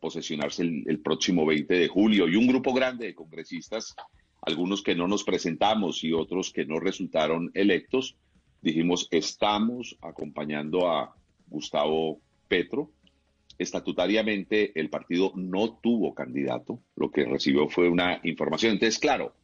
posesionarse 0.00 0.62
el, 0.62 1.00
próximo 1.00 1.46
20 1.46 1.72
de 1.72 1.88
julio. 1.88 2.28
Y 2.28 2.36
un 2.36 2.46
grupo 2.46 2.74
grande 2.74 3.06
de 3.06 3.14
congresistas, 3.14 3.94
algunos 4.42 4.82
que 4.82 4.94
no 4.94 5.08
nos 5.08 5.24
presentamos 5.24 6.04
y 6.04 6.12
otros 6.12 6.52
que 6.52 6.66
no 6.66 6.78
resultaron 6.78 7.50
electos, 7.54 8.16
dijimos, 8.64 9.08
estamos 9.10 9.96
acompañando 10.00 10.90
a 10.90 11.14
Gustavo 11.48 12.20
Petro. 12.48 12.90
Estatutariamente 13.58 14.78
el 14.80 14.90
partido 14.90 15.32
no 15.36 15.74
tuvo 15.74 16.14
candidato, 16.14 16.80
lo 16.96 17.10
que 17.10 17.24
recibió 17.24 17.68
fue 17.68 17.88
una 17.88 18.20
información. 18.24 18.72
Entonces, 18.72 18.98
claro, 18.98 19.34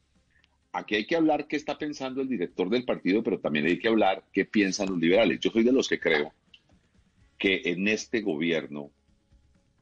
aquí 0.72 0.96
hay 0.96 1.06
que 1.06 1.16
hablar 1.16 1.46
qué 1.46 1.56
está 1.56 1.78
pensando 1.78 2.20
el 2.22 2.28
director 2.28 2.68
del 2.70 2.84
partido, 2.84 3.22
pero 3.22 3.38
también 3.38 3.66
hay 3.66 3.78
que 3.78 3.88
hablar 3.88 4.24
qué 4.32 4.46
piensan 4.46 4.88
los 4.88 4.98
liberales. 4.98 5.38
Yo 5.38 5.50
soy 5.50 5.62
de 5.62 5.72
los 5.72 5.88
que 5.88 6.00
creo 6.00 6.32
que 7.38 7.62
en 7.66 7.86
este 7.86 8.22
gobierno 8.22 8.90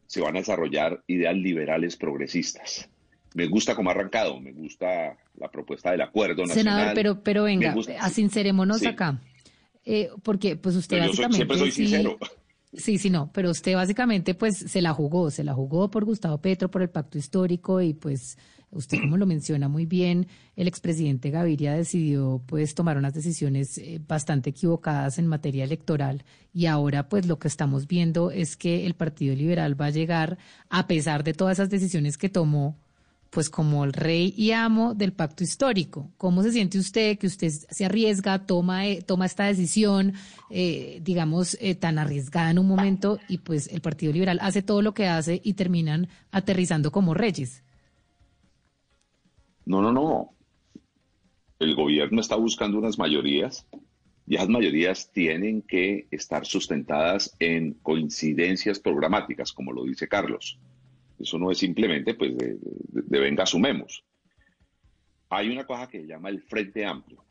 se 0.07 0.21
van 0.21 0.37
a 0.37 0.41
desarrollar 0.41 1.03
ideas 1.07 1.37
liberales 1.37 1.97
progresistas. 1.97 2.91
Me 3.39 3.47
gusta 3.47 3.77
cómo 3.77 3.89
ha 3.89 3.93
arrancado, 3.93 4.41
me 4.41 4.51
gusta 4.51 5.17
la 5.37 5.49
propuesta 5.49 5.93
del 5.93 6.01
acuerdo 6.01 6.45
nacional. 6.45 6.75
Senador, 6.75 6.95
pero, 6.97 7.23
pero 7.23 7.45
venga, 7.45 7.73
asincerémonos 8.01 8.85
acá. 8.85 9.21
Eh, 9.85 10.11
porque 10.25 10.57
pues 10.57 10.75
usted 10.75 10.99
básicamente... 10.99 11.37
siempre 11.37 11.57
soy 11.57 11.71
sincero. 11.71 12.19
Sí, 12.73 12.99
sí, 12.99 13.11
no, 13.11 13.31
pero 13.33 13.51
usted 13.53 13.77
básicamente 13.77 14.35
pues 14.35 14.57
se 14.57 14.83
la 14.83 14.93
jugó, 14.93 15.31
se 15.31 15.45
la 15.45 15.55
jugó 15.55 15.89
por 15.89 16.05
Gustavo 16.05 16.39
Petro, 16.39 16.69
por 16.69 16.83
el 16.83 16.91
pacto 16.91 17.17
histórico 17.17 17.81
y 17.81 17.95
pues 17.95 18.37
usted 18.73 18.99
como 18.99 19.17
lo 19.17 19.25
menciona 19.25 19.69
muy 19.69 19.87
bien, 19.87 20.27
el 20.57 20.67
expresidente 20.67 21.31
Gaviria 21.31 21.75
decidió 21.75 22.43
pues 22.45 22.75
tomar 22.75 22.99
unas 22.99 23.15
decisiones 23.15 23.79
eh, 23.79 24.01
bastante 24.05 24.51
equivocadas 24.51 25.21
en 25.21 25.29
materia 25.29 25.63
electoral 25.63 26.25
y 26.53 26.67
ahora 26.67 27.09
pues 27.09 27.25
lo 27.25 27.39
que 27.39 27.47
estamos 27.47 27.87
viendo 27.87 28.33
es 28.33 28.57
que 28.57 28.85
el 28.85 28.95
Partido 28.95 29.37
Liberal 29.37 29.81
va 29.81 29.87
a 29.87 29.91
llegar, 29.91 30.39
a 30.71 30.89
pesar 30.89 31.23
de 31.23 31.35
todas 31.35 31.59
esas 31.59 31.71
decisiones 31.71 32.19
que 32.19 32.29
tomó, 32.29 32.77
pues 33.31 33.51
como 33.51 33.85
el 33.85 33.93
rey 33.93 34.35
y 34.37 34.53
amo 34.53 34.95
del 34.95 35.13
pacto 35.13 35.45
histórico. 35.45 36.11
¿Cómo 36.17 36.43
se 36.43 36.53
siente 36.53 36.79
usted 36.79 37.19
que 37.19 37.27
usted 37.27 37.49
se 37.49 37.85
arriesga, 37.85 38.47
toma, 38.47 38.87
eh, 38.87 39.03
toma 39.03 39.27
esta 39.27 39.45
decisión, 39.45 40.15
eh, 40.51 41.01
digamos, 41.03 41.59
tan 41.79 41.99
arriesgada 41.99 42.51
en 42.51 42.59
un 42.59 42.67
momento 42.67 43.19
y 43.29 43.39
pues 43.39 43.69
el 43.69 43.81
Partido 43.81 44.13
Liberal 44.13 44.39
hace 44.43 44.63
todo 44.63 44.83
lo 44.83 44.95
que 44.95 45.07
hace 45.07 45.41
y 45.45 45.55
terminan 45.55 46.09
aterrizando 46.31 46.91
como 46.91 47.15
reyes? 47.15 47.63
No, 49.65 49.83
no, 49.83 49.93
no. 49.93 50.35
El 51.59 51.75
gobierno 51.75 52.21
está 52.21 52.37
buscando 52.37 52.79
unas 52.79 52.99
mayorías 52.99 53.67
y 54.27 54.37
esas 54.37 54.49
mayorías 54.49 55.11
tienen 55.13 55.63
que 55.63 56.07
estar 56.11 56.45
sustentadas 56.47 57.35
en 57.39 57.75
coincidencias 57.75 58.79
programáticas, 58.79 59.53
como 59.53 59.73
lo 59.73 59.85
dice 59.85 60.07
Carlos. 60.07 60.59
Eso 61.19 61.39
no 61.39 61.51
es 61.51 61.59
simplemente, 61.59 62.15
pues, 62.15 62.37
de, 62.37 62.59
venga, 63.21 63.45
sumemos. 63.47 64.05
Hay 65.31 65.49
una 65.51 65.67
cosa 65.67 65.89
que 65.89 66.01
se 66.01 66.07
llama 66.07 66.29
el 66.29 66.43
Frente 66.43 66.85
Amplio, 66.85 67.25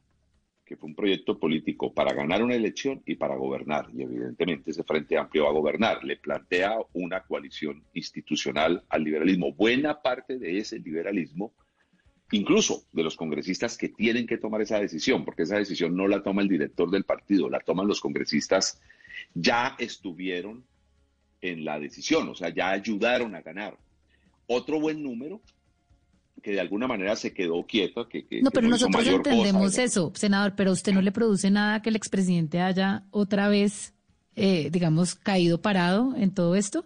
que 0.65 0.75
fue 0.75 0.89
un 0.89 0.95
proyecto 0.95 1.39
político 1.39 1.93
para 1.93 2.13
ganar 2.13 2.43
una 2.43 2.55
elección 2.55 3.01
y 3.05 3.15
para 3.15 3.35
gobernar. 3.35 3.87
Y 3.93 4.03
evidentemente 4.03 4.71
ese 4.71 4.83
Frente 4.83 5.17
Amplio 5.17 5.45
va 5.45 5.49
a 5.49 5.53
gobernar. 5.53 6.03
Le 6.03 6.17
plantea 6.17 6.77
una 6.93 7.21
coalición 7.21 7.83
institucional 7.93 8.83
al 8.89 9.03
liberalismo. 9.03 9.53
Buena 9.53 10.01
parte 10.01 10.37
de 10.37 10.57
ese 10.57 10.79
liberalismo 10.79 11.53
incluso 12.31 12.83
de 12.91 13.03
los 13.03 13.15
congresistas 13.15 13.77
que 13.77 13.89
tienen 13.89 14.27
que 14.27 14.37
tomar 14.37 14.61
esa 14.61 14.79
decisión, 14.79 15.23
porque 15.23 15.43
esa 15.43 15.57
decisión 15.57 15.95
no 15.95 16.07
la 16.07 16.23
toma 16.23 16.41
el 16.41 16.49
director 16.49 16.89
del 16.89 17.05
partido, 17.05 17.49
la 17.49 17.59
toman 17.59 17.87
los 17.87 18.01
congresistas, 18.01 18.81
ya 19.33 19.75
estuvieron 19.79 20.65
en 21.41 21.65
la 21.65 21.79
decisión, 21.79 22.27
o 22.29 22.35
sea, 22.35 22.49
ya 22.49 22.71
ayudaron 22.71 23.35
a 23.35 23.41
ganar. 23.41 23.77
Otro 24.47 24.79
buen 24.79 25.03
número 25.03 25.41
que 26.41 26.51
de 26.51 26.59
alguna 26.59 26.87
manera 26.87 27.15
se 27.15 27.33
quedó 27.33 27.65
quieto. 27.65 28.07
Que, 28.07 28.25
no, 28.41 28.51
pero 28.51 28.67
nosotros 28.67 29.05
entendemos 29.07 29.77
eso, 29.77 30.11
senador, 30.15 30.53
pero 30.55 30.69
a 30.69 30.73
usted 30.73 30.93
no 30.93 31.01
le 31.01 31.11
produce 31.11 31.51
nada 31.51 31.81
que 31.81 31.89
el 31.89 31.95
expresidente 31.95 32.61
haya 32.61 33.03
otra 33.11 33.49
vez, 33.49 33.93
eh, 34.35 34.69
digamos, 34.71 35.15
caído 35.15 35.61
parado 35.61 36.15
en 36.15 36.33
todo 36.33 36.55
esto. 36.55 36.85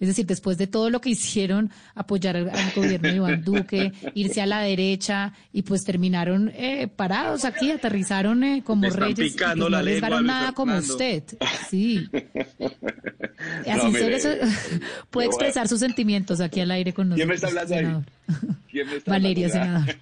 Es 0.00 0.08
decir, 0.08 0.24
después 0.24 0.56
de 0.56 0.66
todo 0.66 0.88
lo 0.88 1.02
que 1.02 1.10
hicieron, 1.10 1.70
apoyar 1.94 2.34
al, 2.36 2.50
gobierno 2.74 3.08
de 3.08 3.16
Iván 3.16 3.44
Duque, 3.44 3.92
irse 4.14 4.40
a 4.40 4.46
la 4.46 4.62
derecha 4.62 5.34
y 5.52 5.60
pues 5.60 5.84
terminaron 5.84 6.50
eh, 6.54 6.88
parados 6.88 7.44
aquí, 7.44 7.70
aterrizaron 7.70 8.42
eh, 8.42 8.62
como 8.64 8.88
reyes. 8.88 9.36
Pues, 9.36 9.56
no 9.56 9.68
les 9.68 10.00
ganaron 10.00 10.26
nada 10.26 10.52
como 10.52 10.76
usted. 10.78 11.24
Sí. 11.68 12.08
Así 13.68 13.96
eso, 13.96 14.30
puede 15.10 15.28
expresar 15.28 15.68
sus 15.68 15.80
sentimientos 15.80 16.40
aquí 16.40 16.60
al 16.60 16.70
aire 16.70 16.94
con 16.94 17.10
nosotros. 17.10 17.18
¿Quién 17.26 17.28
me 17.28 17.34
está 17.34 17.48
hablando 17.48 17.74
ahí? 17.74 18.36
¿Quién 18.70 18.86
me 18.86 18.96
está 18.96 19.10
Valeria, 19.10 19.48
senador. 19.50 19.96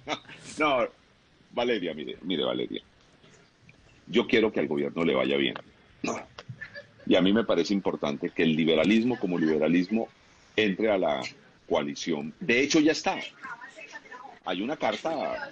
no, 0.57 0.87
Valeria, 1.51 1.93
mire, 1.93 2.17
mire, 2.23 2.43
Valeria. 2.45 2.81
Yo 4.07 4.25
quiero 4.27 4.51
que 4.51 4.61
al 4.61 4.67
gobierno 4.67 5.03
le 5.03 5.13
vaya 5.13 5.35
bien. 5.35 5.55
Y 7.09 7.15
a 7.15 7.21
mí 7.21 7.33
me 7.33 7.43
parece 7.43 7.73
importante 7.73 8.29
que 8.29 8.43
el 8.43 8.55
liberalismo 8.55 9.19
como 9.19 9.39
liberalismo 9.39 10.07
entre 10.55 10.91
a 10.91 10.97
la 10.99 11.21
coalición. 11.67 12.35
De 12.39 12.61
hecho, 12.61 12.79
ya 12.79 12.91
está. 12.91 13.17
Hay 14.45 14.61
una 14.61 14.77
carta 14.77 15.51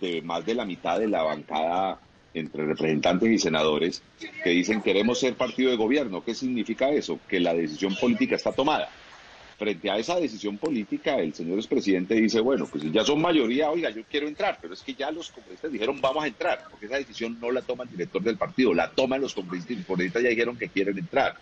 de 0.00 0.22
más 0.22 0.46
de 0.46 0.54
la 0.54 0.64
mitad 0.64 0.98
de 0.98 1.06
la 1.06 1.22
bancada 1.22 2.00
entre 2.32 2.64
representantes 2.64 3.28
y 3.28 3.38
senadores 3.38 4.02
que 4.42 4.50
dicen 4.50 4.80
queremos 4.80 5.20
ser 5.20 5.34
partido 5.34 5.70
de 5.70 5.76
gobierno. 5.76 6.24
¿Qué 6.24 6.34
significa 6.34 6.88
eso? 6.88 7.20
Que 7.28 7.38
la 7.38 7.52
decisión 7.52 7.94
política 7.94 8.36
está 8.36 8.52
tomada 8.52 8.88
frente 9.58 9.90
a 9.90 9.98
esa 9.98 10.18
decisión 10.20 10.56
política, 10.56 11.16
el 11.16 11.34
señor 11.34 11.58
expresidente 11.58 12.14
dice, 12.14 12.38
bueno, 12.38 12.68
pues 12.70 12.84
ya 12.92 13.04
son 13.04 13.20
mayoría, 13.20 13.70
oiga, 13.70 13.90
yo 13.90 14.04
quiero 14.08 14.28
entrar, 14.28 14.56
pero 14.62 14.72
es 14.72 14.82
que 14.82 14.94
ya 14.94 15.10
los 15.10 15.32
congresistas 15.32 15.72
dijeron, 15.72 16.00
vamos 16.00 16.22
a 16.22 16.28
entrar, 16.28 16.64
porque 16.70 16.86
esa 16.86 16.96
decisión 16.96 17.38
no 17.40 17.50
la 17.50 17.62
toma 17.62 17.82
el 17.82 17.90
director 17.90 18.22
del 18.22 18.36
partido, 18.36 18.72
la 18.72 18.92
toman 18.92 19.20
los 19.20 19.34
congresistas, 19.34 19.72
y 19.72 19.76
los 19.78 19.86
congresistas 19.86 20.22
ya 20.22 20.28
dijeron 20.28 20.56
que 20.56 20.68
quieren 20.68 20.96
entrar. 20.96 21.36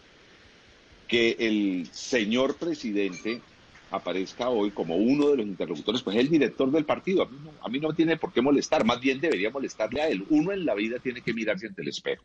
Que 1.07 1.37
el 1.39 1.89
señor 1.93 2.57
presidente 2.57 3.43
aparezca 3.91 4.49
hoy 4.49 4.71
como 4.71 4.97
uno 4.97 5.29
de 5.29 5.37
los 5.37 5.47
interlocutores, 5.47 6.03
pues 6.03 6.17
es 6.17 6.23
el 6.23 6.31
director 6.31 6.71
del 6.71 6.87
partido. 6.87 7.23
A 7.23 7.29
mí, 7.29 7.39
no, 7.45 7.53
a 7.61 7.69
mí 7.69 7.79
no 7.79 7.93
tiene 7.93 8.17
por 8.17 8.33
qué 8.33 8.41
molestar, 8.41 8.85
más 8.87 8.99
bien 8.99 9.21
debería 9.21 9.51
molestarle 9.51 10.01
a 10.01 10.09
él. 10.09 10.25
Uno 10.31 10.53
en 10.53 10.65
la 10.65 10.75
vida 10.75 10.99
tiene 11.01 11.21
que 11.21 11.35
mirarse 11.35 11.67
ante 11.67 11.83
el 11.83 11.89
espejo. 11.89 12.25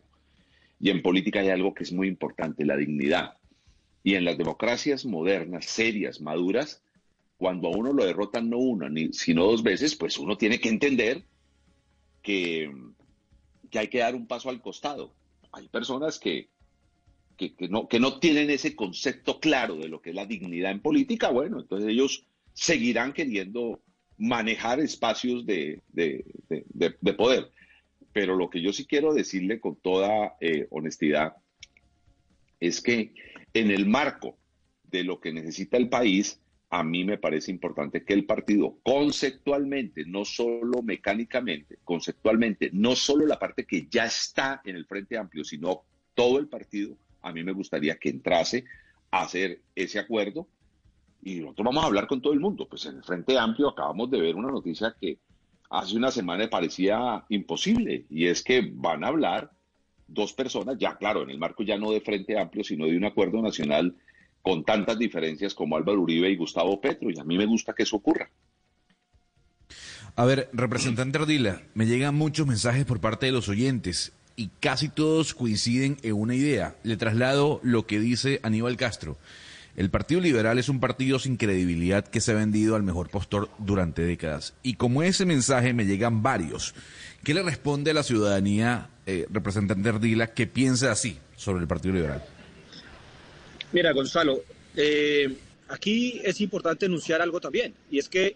Y 0.79 0.89
en 0.89 1.01
política 1.01 1.41
hay 1.41 1.49
algo 1.49 1.73
que 1.73 1.83
es 1.83 1.91
muy 1.91 2.07
importante, 2.07 2.65
la 2.65 2.77
dignidad. 2.77 3.33
Y 4.03 4.15
en 4.15 4.25
las 4.25 4.37
democracias 4.37 5.05
modernas, 5.05 5.65
serias, 5.65 6.21
maduras, 6.21 6.83
cuando 7.37 7.69
a 7.69 7.71
uno 7.71 7.93
lo 7.93 8.05
derrotan 8.05 8.49
no 8.49 8.57
una, 8.57 8.89
ni, 8.89 9.13
sino 9.13 9.45
dos 9.45 9.63
veces, 9.63 9.95
pues 9.95 10.17
uno 10.17 10.37
tiene 10.37 10.59
que 10.59 10.69
entender 10.69 11.23
que, 12.21 12.71
que 13.69 13.79
hay 13.79 13.87
que 13.87 13.99
dar 13.99 14.15
un 14.15 14.27
paso 14.27 14.49
al 14.49 14.61
costado. 14.61 15.13
Hay 15.51 15.67
personas 15.67 16.19
que, 16.19 16.49
que, 17.35 17.53
no, 17.69 17.87
que 17.87 17.99
no 17.99 18.19
tienen 18.19 18.49
ese 18.49 18.75
concepto 18.75 19.39
claro 19.39 19.75
de 19.75 19.89
lo 19.89 20.01
que 20.01 20.11
es 20.11 20.15
la 20.15 20.25
dignidad 20.25 20.71
en 20.71 20.81
política, 20.81 21.29
bueno, 21.29 21.59
entonces 21.59 21.89
ellos 21.89 22.25
seguirán 22.53 23.13
queriendo 23.13 23.81
manejar 24.17 24.79
espacios 24.79 25.45
de, 25.45 25.81
de, 25.89 27.13
poder. 27.17 27.51
Pero 28.13 28.35
lo 28.35 28.49
que 28.49 28.61
yo 28.61 28.71
sí 28.73 28.85
quiero 28.85 29.13
decirle 29.13 29.59
con 29.59 29.77
toda 29.77 30.35
eh, 30.39 30.67
honestidad 30.69 31.37
es 32.59 32.81
que 32.81 33.13
en 33.53 33.71
el 33.71 33.85
marco 33.85 34.37
de 34.83 35.03
lo 35.03 35.19
que 35.19 35.33
necesita 35.33 35.77
el 35.77 35.89
país, 35.89 36.39
a 36.69 36.83
mí 36.83 37.03
me 37.03 37.17
parece 37.17 37.51
importante 37.51 38.05
que 38.05 38.13
el 38.13 38.25
partido 38.25 38.77
conceptualmente, 38.83 40.05
no 40.05 40.23
solo 40.23 40.81
mecánicamente, 40.81 41.79
conceptualmente, 41.83 42.69
no 42.71 42.95
solo 42.95 43.25
la 43.25 43.39
parte 43.39 43.65
que 43.65 43.87
ya 43.89 44.05
está 44.05 44.61
en 44.63 44.77
el 44.77 44.85
Frente 44.85 45.17
Amplio, 45.17 45.43
sino 45.43 45.83
todo 46.13 46.39
el 46.39 46.47
partido, 46.47 46.97
a 47.21 47.33
mí 47.33 47.43
me 47.43 47.51
gustaría 47.51 47.97
que 47.97 48.09
entrase 48.09 48.65
a 49.11 49.23
hacer 49.23 49.61
ese 49.75 49.99
acuerdo 49.99 50.47
y 51.21 51.39
nosotros 51.41 51.65
vamos 51.65 51.83
a 51.83 51.87
hablar 51.87 52.07
con 52.07 52.21
todo 52.21 52.33
el 52.33 52.39
mundo. 52.39 52.67
Pues 52.67 52.85
en 52.85 52.97
el 52.97 53.03
Frente 53.03 53.37
Amplio 53.37 53.69
acabamos 53.69 54.09
de 54.09 54.21
ver 54.21 54.35
una 54.35 54.49
noticia 54.49 54.95
que 54.99 55.19
hace 55.69 55.95
una 55.95 56.09
semana 56.09 56.49
parecía 56.49 57.25
imposible 57.29 58.05
y 58.09 58.27
es 58.27 58.43
que 58.43 58.71
van 58.73 59.03
a 59.03 59.07
hablar 59.07 59.51
dos 60.13 60.33
personas, 60.33 60.77
ya 60.79 60.97
claro, 60.97 61.23
en 61.23 61.29
el 61.29 61.39
marco 61.39 61.63
ya 61.63 61.77
no 61.77 61.91
de 61.91 62.01
Frente 62.01 62.37
Amplio, 62.37 62.63
sino 62.63 62.85
de 62.85 62.97
un 62.97 63.05
acuerdo 63.05 63.41
nacional 63.41 63.95
con 64.41 64.63
tantas 64.63 64.97
diferencias 64.97 65.53
como 65.53 65.77
Álvaro 65.77 66.01
Uribe 66.01 66.29
y 66.29 66.35
Gustavo 66.35 66.81
Petro, 66.81 67.09
y 67.11 67.19
a 67.19 67.23
mí 67.23 67.37
me 67.37 67.45
gusta 67.45 67.73
que 67.73 67.83
eso 67.83 67.97
ocurra. 67.97 68.29
A 70.15 70.25
ver, 70.25 70.49
representante 70.51 71.17
Ardila, 71.17 71.61
me 71.73 71.85
llegan 71.85 72.15
muchos 72.15 72.45
mensajes 72.45 72.85
por 72.85 72.99
parte 72.99 73.27
de 73.27 73.31
los 73.31 73.47
oyentes 73.47 74.11
y 74.35 74.49
casi 74.59 74.89
todos 74.89 75.33
coinciden 75.33 75.97
en 76.03 76.13
una 76.13 76.35
idea. 76.35 76.75
Le 76.83 76.97
traslado 76.97 77.59
lo 77.63 77.85
que 77.85 77.99
dice 77.99 78.39
Aníbal 78.43 78.75
Castro. 78.75 79.17
El 79.75 79.89
Partido 79.89 80.19
Liberal 80.19 80.59
es 80.59 80.67
un 80.67 80.79
partido 80.79 81.17
sin 81.17 81.37
credibilidad 81.37 82.05
que 82.05 82.19
se 82.19 82.31
ha 82.31 82.35
vendido 82.35 82.75
al 82.75 82.83
mejor 82.83 83.09
postor 83.09 83.49
durante 83.57 84.01
décadas. 84.01 84.53
Y 84.63 84.73
como 84.73 85.01
ese 85.01 85.25
mensaje 85.25 85.73
me 85.73 85.85
llegan 85.85 86.21
varios, 86.21 86.73
¿qué 87.23 87.33
le 87.33 87.41
responde 87.41 87.91
a 87.91 87.93
la 87.93 88.03
ciudadanía, 88.03 88.89
eh, 89.05 89.27
representante 89.29 89.87
Ardila, 89.87 90.33
que 90.33 90.45
piensa 90.45 90.91
así 90.91 91.17
sobre 91.37 91.61
el 91.61 91.67
Partido 91.67 91.95
Liberal? 91.95 92.23
Mira, 93.71 93.93
Gonzalo, 93.93 94.41
eh, 94.75 95.37
aquí 95.69 96.19
es 96.23 96.41
importante 96.41 96.87
enunciar 96.87 97.21
algo 97.21 97.39
también, 97.39 97.73
y 97.89 97.99
es 97.99 98.09
que 98.09 98.35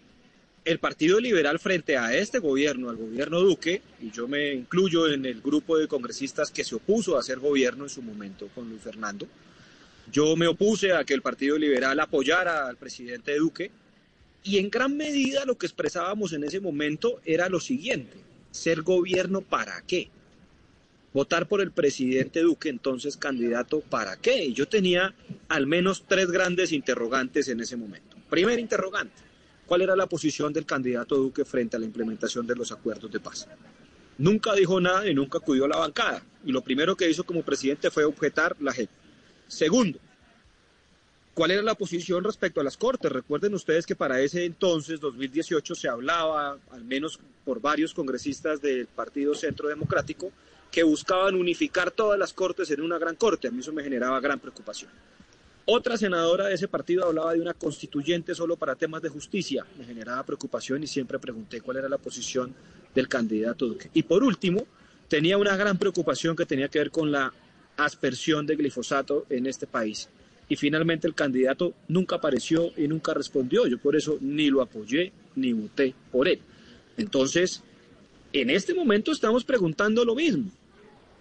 el 0.64 0.78
Partido 0.78 1.20
Liberal 1.20 1.58
frente 1.58 1.98
a 1.98 2.14
este 2.16 2.38
gobierno, 2.38 2.88
al 2.88 2.96
gobierno 2.96 3.40
Duque, 3.40 3.82
y 4.00 4.10
yo 4.10 4.26
me 4.26 4.52
incluyo 4.54 5.08
en 5.12 5.26
el 5.26 5.42
grupo 5.42 5.76
de 5.76 5.86
congresistas 5.86 6.50
que 6.50 6.64
se 6.64 6.74
opuso 6.74 7.16
a 7.16 7.20
hacer 7.20 7.38
gobierno 7.38 7.84
en 7.84 7.90
su 7.90 8.02
momento 8.02 8.48
con 8.54 8.68
Luis 8.68 8.82
Fernando, 8.82 9.28
yo 10.10 10.36
me 10.36 10.46
opuse 10.46 10.92
a 10.92 11.04
que 11.04 11.14
el 11.14 11.22
Partido 11.22 11.58
Liberal 11.58 11.98
apoyara 12.00 12.68
al 12.68 12.76
presidente 12.76 13.36
Duque, 13.36 13.70
y 14.42 14.58
en 14.58 14.70
gran 14.70 14.96
medida 14.96 15.44
lo 15.44 15.58
que 15.58 15.66
expresábamos 15.66 16.32
en 16.32 16.44
ese 16.44 16.60
momento 16.60 17.20
era 17.24 17.48
lo 17.48 17.58
siguiente, 17.58 18.16
ser 18.52 18.82
gobierno 18.82 19.40
para 19.40 19.82
qué, 19.82 20.08
votar 21.12 21.48
por 21.48 21.60
el 21.60 21.72
presidente 21.72 22.42
Duque, 22.42 22.68
entonces 22.68 23.16
candidato 23.16 23.80
para 23.80 24.16
qué. 24.18 24.44
Y 24.44 24.52
yo 24.52 24.68
tenía 24.68 25.14
al 25.48 25.66
menos 25.66 26.04
tres 26.06 26.30
grandes 26.30 26.72
interrogantes 26.72 27.48
en 27.48 27.60
ese 27.60 27.76
momento. 27.76 28.16
Primer 28.28 28.58
interrogante, 28.58 29.14
¿cuál 29.66 29.82
era 29.82 29.96
la 29.96 30.06
posición 30.06 30.52
del 30.52 30.66
candidato 30.66 31.16
Duque 31.16 31.44
frente 31.44 31.76
a 31.76 31.80
la 31.80 31.86
implementación 31.86 32.46
de 32.46 32.54
los 32.54 32.70
acuerdos 32.70 33.10
de 33.10 33.18
paz? 33.18 33.48
Nunca 34.18 34.54
dijo 34.54 34.80
nada 34.80 35.08
y 35.08 35.14
nunca 35.14 35.38
acudió 35.38 35.64
a 35.64 35.68
la 35.68 35.78
bancada. 35.78 36.22
Y 36.44 36.52
lo 36.52 36.62
primero 36.62 36.96
que 36.96 37.08
hizo 37.08 37.24
como 37.24 37.42
presidente 37.42 37.90
fue 37.90 38.04
objetar 38.04 38.54
la 38.60 38.72
JEP. 38.72 38.90
Segundo, 39.48 39.98
¿Cuál 41.36 41.50
era 41.50 41.60
la 41.60 41.74
posición 41.74 42.24
respecto 42.24 42.62
a 42.62 42.64
las 42.64 42.78
Cortes? 42.78 43.12
Recuerden 43.12 43.52
ustedes 43.52 43.84
que 43.84 43.94
para 43.94 44.22
ese 44.22 44.46
entonces, 44.46 45.00
2018, 45.00 45.74
se 45.74 45.86
hablaba, 45.86 46.56
al 46.70 46.82
menos 46.82 47.20
por 47.44 47.60
varios 47.60 47.92
congresistas 47.92 48.62
del 48.62 48.86
Partido 48.86 49.34
Centro 49.34 49.68
Democrático, 49.68 50.32
que 50.72 50.82
buscaban 50.82 51.34
unificar 51.34 51.90
todas 51.90 52.18
las 52.18 52.32
Cortes 52.32 52.70
en 52.70 52.80
una 52.80 52.96
gran 52.96 53.16
Corte. 53.16 53.48
A 53.48 53.50
mí 53.50 53.60
eso 53.60 53.70
me 53.70 53.82
generaba 53.82 54.18
gran 54.18 54.40
preocupación. 54.40 54.90
Otra 55.66 55.98
senadora 55.98 56.46
de 56.46 56.54
ese 56.54 56.68
partido 56.68 57.04
hablaba 57.04 57.34
de 57.34 57.42
una 57.42 57.52
constituyente 57.52 58.34
solo 58.34 58.56
para 58.56 58.74
temas 58.74 59.02
de 59.02 59.10
justicia. 59.10 59.66
Me 59.76 59.84
generaba 59.84 60.22
preocupación 60.22 60.84
y 60.84 60.86
siempre 60.86 61.18
pregunté 61.18 61.60
cuál 61.60 61.76
era 61.76 61.88
la 61.90 61.98
posición 61.98 62.54
del 62.94 63.08
candidato 63.08 63.66
Duque. 63.66 63.90
Y 63.92 64.04
por 64.04 64.22
último, 64.22 64.66
tenía 65.06 65.36
una 65.36 65.54
gran 65.54 65.76
preocupación 65.76 66.34
que 66.34 66.46
tenía 66.46 66.68
que 66.68 66.78
ver 66.78 66.90
con 66.90 67.12
la 67.12 67.30
aspersión 67.76 68.46
de 68.46 68.56
glifosato 68.56 69.26
en 69.30 69.46
este 69.46 69.66
país 69.66 70.08
y 70.48 70.56
finalmente 70.56 71.06
el 71.06 71.14
candidato 71.14 71.74
nunca 71.88 72.16
apareció 72.16 72.72
y 72.76 72.86
nunca 72.86 73.14
respondió. 73.14 73.66
Yo 73.66 73.78
por 73.78 73.96
eso 73.96 74.18
ni 74.20 74.48
lo 74.48 74.62
apoyé 74.62 75.12
ni 75.34 75.52
voté 75.52 75.94
por 76.12 76.28
él. 76.28 76.40
Entonces, 76.96 77.62
en 78.32 78.50
este 78.50 78.74
momento 78.74 79.12
estamos 79.12 79.44
preguntando 79.44 80.04
lo 80.04 80.14
mismo. 80.14 80.50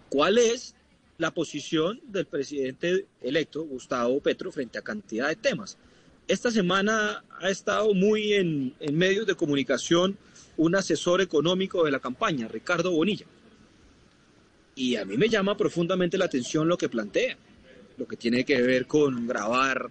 ¿Cuál 0.09 0.37
es 0.37 0.75
la 1.17 1.31
posición 1.31 1.99
del 2.07 2.25
presidente 2.25 3.05
electo, 3.21 3.63
Gustavo 3.63 4.19
Petro, 4.19 4.51
frente 4.51 4.77
a 4.77 4.83
cantidad 4.83 5.27
de 5.27 5.35
temas? 5.35 5.77
Esta 6.27 6.51
semana 6.51 7.23
ha 7.39 7.49
estado 7.49 7.93
muy 7.93 8.33
en, 8.33 8.73
en 8.79 8.97
medios 8.97 9.25
de 9.25 9.35
comunicación 9.35 10.17
un 10.57 10.75
asesor 10.75 11.21
económico 11.21 11.83
de 11.83 11.91
la 11.91 11.99
campaña, 11.99 12.47
Ricardo 12.47 12.91
Bonilla. 12.91 13.25
Y 14.75 14.97
a 14.97 15.05
mí 15.05 15.17
me 15.17 15.29
llama 15.29 15.55
profundamente 15.55 16.17
la 16.17 16.25
atención 16.25 16.67
lo 16.67 16.77
que 16.77 16.89
plantea 16.89 17.37
lo 17.97 18.07
que 18.07 18.17
tiene 18.17 18.43
que 18.43 18.61
ver 18.61 18.87
con 18.87 19.27
grabar 19.27 19.89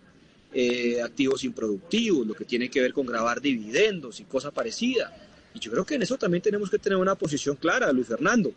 eh, 0.52 1.00
activos 1.02 1.44
improductivos, 1.44 2.26
lo 2.26 2.34
que 2.34 2.44
tiene 2.44 2.68
que 2.68 2.80
ver 2.80 2.92
con 2.92 3.06
grabar 3.06 3.40
dividendos 3.40 4.20
y 4.20 4.24
cosas 4.24 4.52
parecidas. 4.52 5.12
Y 5.54 5.58
yo 5.58 5.70
creo 5.70 5.84
que 5.84 5.94
en 5.94 6.02
eso 6.02 6.16
también 6.16 6.42
tenemos 6.42 6.70
que 6.70 6.78
tener 6.78 6.98
una 6.98 7.14
posición 7.14 7.56
clara, 7.56 7.92
Luis 7.92 8.08
Fernando. 8.08 8.52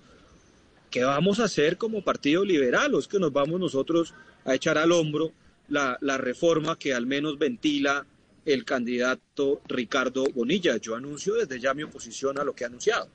¿Qué 0.90 1.04
vamos 1.04 1.40
a 1.40 1.46
hacer 1.46 1.78
como 1.78 2.04
Partido 2.04 2.44
Liberal? 2.46 2.96
¿O 2.96 3.00
es 3.00 3.08
que 3.08 3.20
nos 3.20 3.34
vamos 3.34 3.60
nosotros 3.60 4.14
a 4.46 4.56
echar 4.56 4.78
al 4.78 4.92
hombro 4.92 5.32
la, 5.70 5.98
la 6.02 6.18
reforma 6.18 6.78
que 6.80 6.94
al 6.94 7.06
menos 7.06 7.38
ventila 7.38 8.06
el 8.46 8.64
candidato 8.64 9.62
Ricardo 9.68 10.26
Bonilla? 10.34 10.78
Yo 10.78 10.96
anuncio 10.96 11.36
desde 11.36 11.60
ya 11.60 11.74
mi 11.74 11.84
oposición 11.84 12.40
a 12.40 12.44
lo 12.44 12.56
que 12.56 12.64
ha 12.64 12.68
anunciado. 12.68 13.10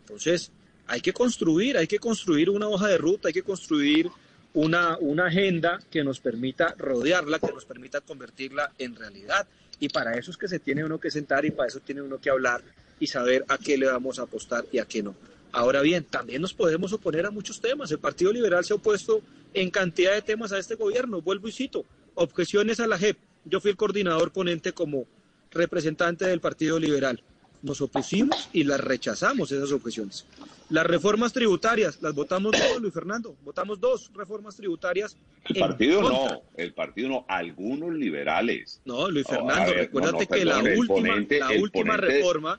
Entonces, 0.00 0.50
hay 0.86 1.00
que 1.00 1.12
construir, 1.12 1.76
hay 1.76 1.86
que 1.86 1.98
construir 1.98 2.50
una 2.50 2.68
hoja 2.68 2.88
de 2.88 2.98
ruta, 2.98 3.28
hay 3.28 3.34
que 3.34 3.42
construir 3.42 4.10
una, 4.54 4.98
agenda 5.24 5.80
que 5.90 6.04
nos 6.04 6.20
permita 6.20 6.74
rodearla, 6.76 7.38
que 7.38 7.52
nos 7.52 7.64
permita 7.64 8.00
convertirla 8.00 8.72
en 8.78 8.94
realidad. 8.96 9.46
Y 9.80 9.88
para 9.88 10.14
eso 10.14 10.30
es 10.30 10.36
que 10.36 10.48
se 10.48 10.58
tiene 10.58 10.84
uno 10.84 10.98
que 10.98 11.10
sentar 11.10 11.44
y 11.44 11.50
para 11.50 11.68
eso 11.68 11.80
tiene 11.80 12.02
uno 12.02 12.18
que 12.18 12.30
hablar 12.30 12.62
y 13.00 13.06
saber 13.06 13.44
a 13.48 13.58
qué 13.58 13.76
le 13.76 13.86
vamos 13.86 14.18
a 14.18 14.22
apostar 14.22 14.64
y 14.70 14.78
a 14.78 14.84
qué 14.84 15.02
no. 15.02 15.14
Ahora 15.52 15.82
bien, 15.82 16.04
también 16.04 16.40
nos 16.40 16.54
podemos 16.54 16.92
oponer 16.92 17.26
a 17.26 17.30
muchos 17.30 17.60
temas. 17.60 17.90
El 17.90 17.98
Partido 17.98 18.32
Liberal 18.32 18.64
se 18.64 18.72
ha 18.72 18.76
opuesto 18.76 19.22
en 19.54 19.70
cantidad 19.70 20.14
de 20.14 20.22
temas 20.22 20.52
a 20.52 20.58
este 20.58 20.76
gobierno. 20.76 21.20
Vuelvo 21.20 21.48
y 21.48 21.52
cito, 21.52 21.84
objeciones 22.14 22.80
a 22.80 22.86
la 22.86 22.98
JEP. 22.98 23.18
Yo 23.44 23.60
fui 23.60 23.70
el 23.70 23.76
coordinador 23.76 24.30
ponente 24.32 24.72
como 24.72 25.06
representante 25.50 26.26
del 26.26 26.40
Partido 26.40 26.78
Liberal 26.78 27.22
nos 27.62 27.80
opusimos 27.80 28.48
y 28.52 28.64
las 28.64 28.80
rechazamos 28.80 29.50
esas 29.52 29.72
objeciones. 29.72 30.26
Las 30.72 30.86
reformas 30.86 31.34
tributarias, 31.34 32.00
las 32.00 32.14
votamos 32.14 32.52
dos, 32.52 32.80
Luis 32.80 32.94
Fernando, 32.94 33.36
votamos 33.44 33.78
dos 33.78 34.10
reformas 34.14 34.56
tributarias. 34.56 35.18
El 35.44 35.60
partido 35.60 36.00
no, 36.00 36.42
el 36.56 36.72
partido 36.72 37.08
no, 37.10 37.26
algunos 37.28 37.92
liberales. 37.92 38.80
No, 38.86 39.10
Luis 39.10 39.26
Fernando, 39.26 39.70
recuérdate 39.74 40.26
que 40.26 40.46
la 40.46 40.62
última, 40.62 41.16
la 41.28 41.50
última 41.60 41.98
reforma, 41.98 42.58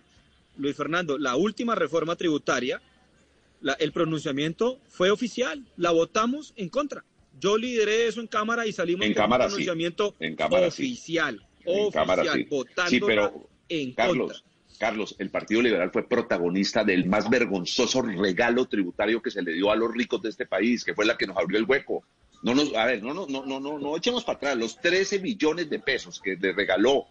Luis 0.57 0.75
Fernando, 0.75 1.17
la 1.17 1.35
última 1.35 1.73
reforma 1.73 2.15
tributaria, 2.15 2.79
el 3.79 3.91
pronunciamiento 3.91 4.77
fue 4.89 5.09
oficial, 5.09 5.65
la 5.75 5.89
votamos 5.89 6.53
en 6.55 6.69
contra. 6.69 7.03
Yo 7.39 7.57
lideré 7.57 8.05
eso 8.05 8.21
en 8.21 8.27
Cámara 8.27 8.67
y 8.67 8.73
salimos 8.73 9.07
en 9.07 9.13
con 9.13 9.23
cámara, 9.23 9.45
un 9.45 9.49
pronunciamiento 9.49 10.13
en 10.19 10.35
cámara, 10.35 10.67
oficial, 10.67 11.39
sí. 11.39 11.63
en 11.65 11.79
oficial, 11.79 11.91
cámara, 11.91 12.31
sí. 12.31 12.43
votando 12.43 12.89
sí, 12.91 13.01
pero, 13.03 13.49
en 13.69 13.91
Carlos, 13.93 14.33
contra. 14.33 14.52
Carlos, 14.77 15.15
el 15.19 15.29
Partido 15.29 15.61
Liberal 15.61 15.91
fue 15.91 16.07
protagonista 16.07 16.83
del 16.83 17.05
más 17.05 17.29
vergonzoso 17.29 18.01
regalo 18.01 18.65
tributario 18.65 19.21
que 19.21 19.31
se 19.31 19.41
le 19.41 19.53
dio 19.53 19.71
a 19.71 19.75
los 19.75 19.93
ricos 19.93 20.21
de 20.21 20.29
este 20.29 20.45
país, 20.45 20.83
que 20.83 20.93
fue 20.93 21.05
la 21.05 21.17
que 21.17 21.27
nos 21.27 21.37
abrió 21.37 21.57
el 21.57 21.65
hueco. 21.65 22.03
No 22.41 22.53
nos, 22.53 22.73
a 22.75 22.85
ver, 22.85 23.01
no, 23.01 23.13
no, 23.13 23.25
no, 23.27 23.45
no, 23.45 23.59
no, 23.59 23.79
no 23.79 23.97
echemos 23.97 24.23
para 24.23 24.37
atrás 24.37 24.57
los 24.57 24.79
13 24.81 25.19
millones 25.19 25.69
de 25.69 25.79
pesos 25.79 26.19
que 26.19 26.35
le 26.35 26.51
regaló 26.51 27.07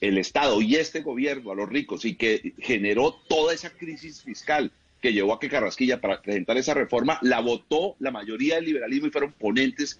el 0.00 0.18
Estado 0.18 0.60
y 0.60 0.76
este 0.76 1.00
gobierno 1.00 1.52
a 1.52 1.54
los 1.54 1.68
ricos 1.68 2.04
y 2.04 2.14
que 2.14 2.54
generó 2.58 3.12
toda 3.28 3.52
esa 3.52 3.70
crisis 3.70 4.22
fiscal 4.22 4.72
que 5.00 5.12
llevó 5.12 5.34
a 5.34 5.40
que 5.40 5.50
Carrasquilla 5.50 6.00
para 6.00 6.22
presentar 6.22 6.56
esa 6.56 6.72
reforma 6.72 7.18
la 7.20 7.40
votó 7.40 7.96
la 7.98 8.10
mayoría 8.10 8.56
del 8.56 8.64
liberalismo 8.64 9.08
y 9.08 9.10
fueron 9.10 9.32
ponentes 9.32 9.98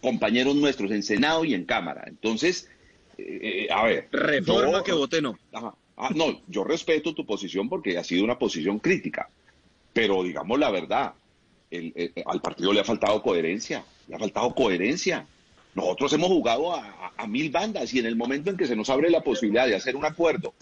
compañeros 0.00 0.54
nuestros 0.54 0.90
en 0.92 1.02
Senado 1.02 1.44
y 1.44 1.54
en 1.54 1.64
Cámara. 1.64 2.04
Entonces, 2.06 2.68
eh, 3.18 3.68
a 3.70 3.84
ver. 3.84 4.08
Reforma 4.12 4.78
yo, 4.78 4.84
que 4.84 4.92
voté 4.92 5.22
no. 5.22 5.38
Ajá. 5.52 5.74
Ah, 5.96 6.10
no, 6.14 6.40
yo 6.48 6.64
respeto 6.64 7.14
tu 7.14 7.26
posición 7.26 7.68
porque 7.68 7.98
ha 7.98 8.04
sido 8.04 8.24
una 8.24 8.38
posición 8.38 8.78
crítica, 8.78 9.28
pero 9.92 10.22
digamos 10.22 10.58
la 10.58 10.70
verdad, 10.70 11.14
el, 11.70 11.92
el, 11.94 12.12
al 12.26 12.40
partido 12.40 12.72
le 12.72 12.80
ha 12.80 12.84
faltado 12.84 13.22
coherencia, 13.22 13.84
le 14.08 14.16
ha 14.16 14.18
faltado 14.18 14.54
coherencia. 14.54 15.26
Nosotros 15.74 16.12
hemos 16.12 16.28
jugado 16.28 16.74
a, 16.74 17.26
mil 17.26 17.50
bandas 17.50 17.94
y 17.94 17.98
en 17.98 18.06
el 18.06 18.16
momento 18.16 18.50
en 18.50 18.56
que 18.56 18.66
se 18.66 18.76
nos 18.76 18.90
abre 18.90 19.08
la 19.08 19.22
posibilidad 19.22 19.66
de 19.66 19.76
hacer 19.76 19.96
un 19.96 20.04
acuerdo 20.04 20.54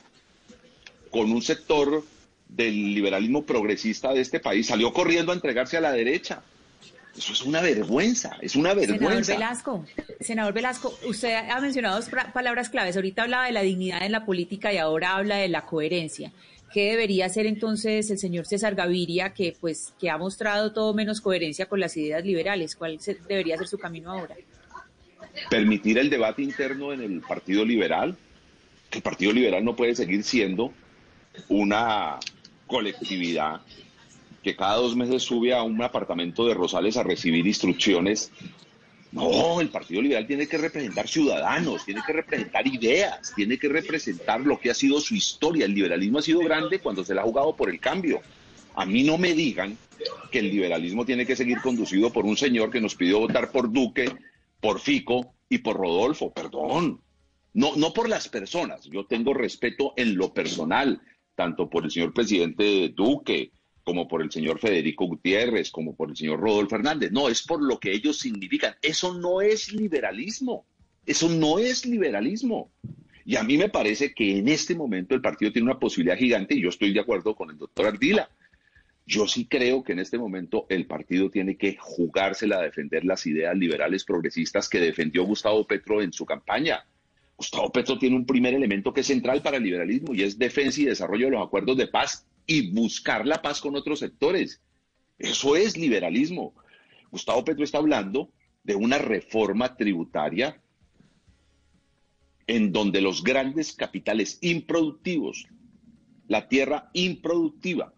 con 1.10 1.32
un 1.32 1.42
sector 1.42 2.04
del 2.48 2.94
liberalismo 2.94 3.44
progresista 3.44 4.12
de 4.12 4.20
este 4.20 4.40
país, 4.40 4.66
salió 4.66 4.92
corriendo 4.92 5.32
a 5.32 5.34
entregarse 5.34 5.76
a 5.76 5.80
la 5.80 5.92
derecha. 5.92 6.42
Eso 7.16 7.32
es 7.32 7.42
una 7.42 7.60
vergüenza, 7.60 8.36
es 8.40 8.56
una 8.56 8.72
vergüenza. 8.72 9.04
Senador 9.04 9.26
Velasco, 9.26 9.84
senador 10.20 10.54
Velasco, 10.54 10.98
usted 11.08 11.34
ha 11.34 11.60
mencionado 11.60 11.96
dos 11.96 12.08
palabras 12.32 12.70
claves. 12.70 12.96
Ahorita 12.96 13.22
hablaba 13.22 13.46
de 13.46 13.52
la 13.52 13.62
dignidad 13.62 14.02
en 14.04 14.12
la 14.12 14.24
política 14.24 14.72
y 14.72 14.78
ahora 14.78 15.16
habla 15.16 15.36
de 15.36 15.48
la 15.48 15.66
coherencia. 15.66 16.32
¿Qué 16.72 16.90
debería 16.90 17.26
hacer 17.26 17.46
entonces 17.46 18.10
el 18.10 18.18
señor 18.18 18.46
César 18.46 18.76
Gaviria, 18.76 19.34
que 19.34 19.56
pues 19.60 19.92
que 19.98 20.08
ha 20.08 20.16
mostrado 20.16 20.72
todo 20.72 20.94
menos 20.94 21.20
coherencia 21.20 21.66
con 21.66 21.80
las 21.80 21.96
ideas 21.96 22.24
liberales? 22.24 22.76
¿Cuál 22.76 22.98
debería 23.28 23.58
ser 23.58 23.66
su 23.66 23.78
camino 23.78 24.12
ahora? 24.12 24.36
Permitir 25.50 25.98
el 25.98 26.10
debate 26.10 26.42
interno 26.42 26.92
en 26.92 27.00
el 27.00 27.20
Partido 27.20 27.64
Liberal. 27.64 28.16
Que 28.88 28.98
el 28.98 29.02
Partido 29.02 29.32
Liberal 29.32 29.64
no 29.64 29.74
puede 29.74 29.94
seguir 29.96 30.22
siendo 30.22 30.72
una 31.48 32.18
colectividad 32.66 33.60
que 34.42 34.56
cada 34.56 34.76
dos 34.76 34.96
meses 34.96 35.22
sube 35.22 35.52
a 35.52 35.62
un 35.62 35.82
apartamento 35.82 36.46
de 36.46 36.54
Rosales 36.54 36.96
a 36.96 37.02
recibir 37.02 37.46
instrucciones. 37.46 38.32
No, 39.12 39.60
el 39.60 39.70
Partido 39.70 40.02
Liberal 40.02 40.26
tiene 40.26 40.46
que 40.46 40.56
representar 40.56 41.08
ciudadanos, 41.08 41.84
tiene 41.84 42.00
que 42.06 42.12
representar 42.12 42.66
ideas, 42.66 43.32
tiene 43.34 43.58
que 43.58 43.68
representar 43.68 44.40
lo 44.40 44.58
que 44.60 44.70
ha 44.70 44.74
sido 44.74 45.00
su 45.00 45.14
historia. 45.16 45.66
El 45.66 45.74
liberalismo 45.74 46.18
ha 46.18 46.22
sido 46.22 46.40
grande 46.40 46.78
cuando 46.78 47.04
se 47.04 47.14
le 47.14 47.20
ha 47.20 47.24
jugado 47.24 47.56
por 47.56 47.70
el 47.70 47.80
cambio. 47.80 48.20
A 48.76 48.86
mí 48.86 49.02
no 49.02 49.18
me 49.18 49.34
digan 49.34 49.76
que 50.30 50.38
el 50.38 50.50
liberalismo 50.50 51.04
tiene 51.04 51.26
que 51.26 51.34
seguir 51.34 51.60
conducido 51.60 52.12
por 52.12 52.24
un 52.24 52.36
señor 52.36 52.70
que 52.70 52.80
nos 52.80 52.94
pidió 52.94 53.18
votar 53.18 53.50
por 53.50 53.72
Duque, 53.72 54.12
por 54.60 54.80
Fico 54.80 55.34
y 55.48 55.58
por 55.58 55.76
Rodolfo. 55.76 56.32
Perdón. 56.32 57.00
No, 57.52 57.74
no 57.74 57.92
por 57.92 58.08
las 58.08 58.28
personas. 58.28 58.84
Yo 58.84 59.06
tengo 59.06 59.34
respeto 59.34 59.92
en 59.96 60.16
lo 60.16 60.32
personal, 60.32 61.02
tanto 61.34 61.68
por 61.68 61.84
el 61.84 61.90
señor 61.90 62.14
presidente 62.14 62.90
Duque, 62.94 63.50
como 63.84 64.08
por 64.08 64.22
el 64.22 64.30
señor 64.30 64.58
Federico 64.58 65.06
Gutiérrez, 65.06 65.70
como 65.70 65.94
por 65.94 66.10
el 66.10 66.16
señor 66.16 66.40
Rodolfo 66.40 66.70
Fernández. 66.70 67.12
No, 67.12 67.28
es 67.28 67.42
por 67.42 67.62
lo 67.62 67.78
que 67.78 67.92
ellos 67.92 68.18
significan. 68.18 68.74
Eso 68.82 69.14
no 69.14 69.40
es 69.40 69.72
liberalismo. 69.72 70.66
Eso 71.06 71.28
no 71.28 71.58
es 71.58 71.86
liberalismo. 71.86 72.70
Y 73.24 73.36
a 73.36 73.42
mí 73.42 73.56
me 73.56 73.68
parece 73.68 74.12
que 74.12 74.38
en 74.38 74.48
este 74.48 74.74
momento 74.74 75.14
el 75.14 75.20
partido 75.20 75.52
tiene 75.52 75.70
una 75.70 75.78
posibilidad 75.78 76.16
gigante 76.16 76.54
y 76.54 76.62
yo 76.62 76.68
estoy 76.68 76.92
de 76.92 77.00
acuerdo 77.00 77.34
con 77.34 77.50
el 77.50 77.58
doctor 77.58 77.86
Ardila. 77.86 78.28
Yo 79.06 79.26
sí 79.26 79.46
creo 79.46 79.82
que 79.82 79.92
en 79.92 79.98
este 79.98 80.18
momento 80.18 80.66
el 80.68 80.86
partido 80.86 81.30
tiene 81.30 81.56
que 81.56 81.76
jugársela 81.80 82.58
a 82.58 82.62
defender 82.62 83.04
las 83.04 83.26
ideas 83.26 83.56
liberales 83.56 84.04
progresistas 84.04 84.68
que 84.68 84.78
defendió 84.78 85.24
Gustavo 85.24 85.66
Petro 85.66 86.02
en 86.02 86.12
su 86.12 86.24
campaña. 86.24 86.84
Gustavo 87.36 87.72
Petro 87.72 87.98
tiene 87.98 88.16
un 88.16 88.26
primer 88.26 88.54
elemento 88.54 88.92
que 88.92 89.00
es 89.00 89.06
central 89.06 89.42
para 89.42 89.56
el 89.56 89.64
liberalismo 89.64 90.14
y 90.14 90.22
es 90.22 90.38
defensa 90.38 90.80
y 90.80 90.84
desarrollo 90.84 91.26
de 91.26 91.32
los 91.32 91.46
acuerdos 91.46 91.76
de 91.76 91.88
paz 91.88 92.26
y 92.50 92.72
buscar 92.72 93.28
la 93.28 93.40
paz 93.42 93.60
con 93.60 93.76
otros 93.76 94.00
sectores. 94.00 94.60
Eso 95.20 95.54
es 95.54 95.76
liberalismo. 95.76 96.52
Gustavo 97.12 97.44
Petro 97.44 97.62
está 97.62 97.78
hablando 97.78 98.32
de 98.64 98.74
una 98.74 98.98
reforma 98.98 99.76
tributaria 99.76 100.60
en 102.48 102.72
donde 102.72 103.00
los 103.02 103.22
grandes 103.22 103.72
capitales 103.72 104.38
improductivos, 104.40 105.46
la 106.26 106.48
tierra 106.48 106.90
improductiva, 106.92 107.94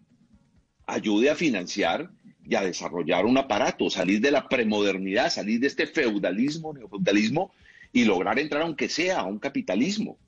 ayude 0.87 1.31
a 1.31 1.35
financiar 1.35 2.11
y 2.45 2.55
a 2.55 2.61
desarrollar 2.61 3.25
un 3.25 3.39
aparato, 3.39 3.89
salir 3.89 4.21
de 4.21 4.33
la 4.33 4.51
premodernidad, 4.51 5.31
salir 5.31 5.61
de 5.61 5.69
este 5.69 5.87
feudalismo, 5.87 6.75
neofeudalismo 6.75 7.55
y 7.91 8.05
lograr 8.05 8.39
entrar 8.39 8.65
aunque 8.65 8.91
sea 8.91 9.21
a 9.21 9.25
un 9.25 9.39
capitalismo. 9.39 10.19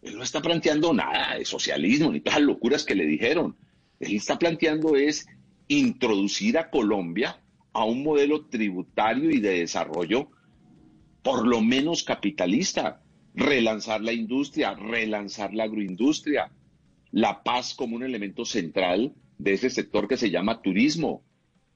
Él 0.00 0.16
no 0.16 0.22
está 0.22 0.40
planteando 0.40 0.94
nada 0.94 1.36
de 1.36 1.44
socialismo 1.44 2.10
ni 2.10 2.20
todas 2.20 2.38
las 2.38 2.46
locuras 2.46 2.84
que 2.84 2.94
le 2.94 3.04
dijeron. 3.04 3.54
Él 4.00 4.16
está 4.16 4.38
planteando 4.38 4.96
es 4.96 5.26
introducir 5.68 6.58
a 6.58 6.70
Colombia 6.70 7.40
a 7.72 7.84
un 7.84 8.02
modelo 8.02 8.46
tributario 8.46 9.30
y 9.30 9.40
de 9.40 9.60
desarrollo 9.60 10.28
por 11.22 11.46
lo 11.46 11.62
menos 11.62 12.04
capitalista, 12.04 13.00
relanzar 13.34 14.02
la 14.02 14.12
industria, 14.12 14.74
relanzar 14.74 15.54
la 15.54 15.64
agroindustria, 15.64 16.52
la 17.10 17.42
paz 17.42 17.74
como 17.74 17.96
un 17.96 18.02
elemento 18.02 18.44
central 18.44 19.14
de 19.38 19.54
ese 19.54 19.70
sector 19.70 20.06
que 20.06 20.18
se 20.18 20.30
llama 20.30 20.60
turismo, 20.60 21.22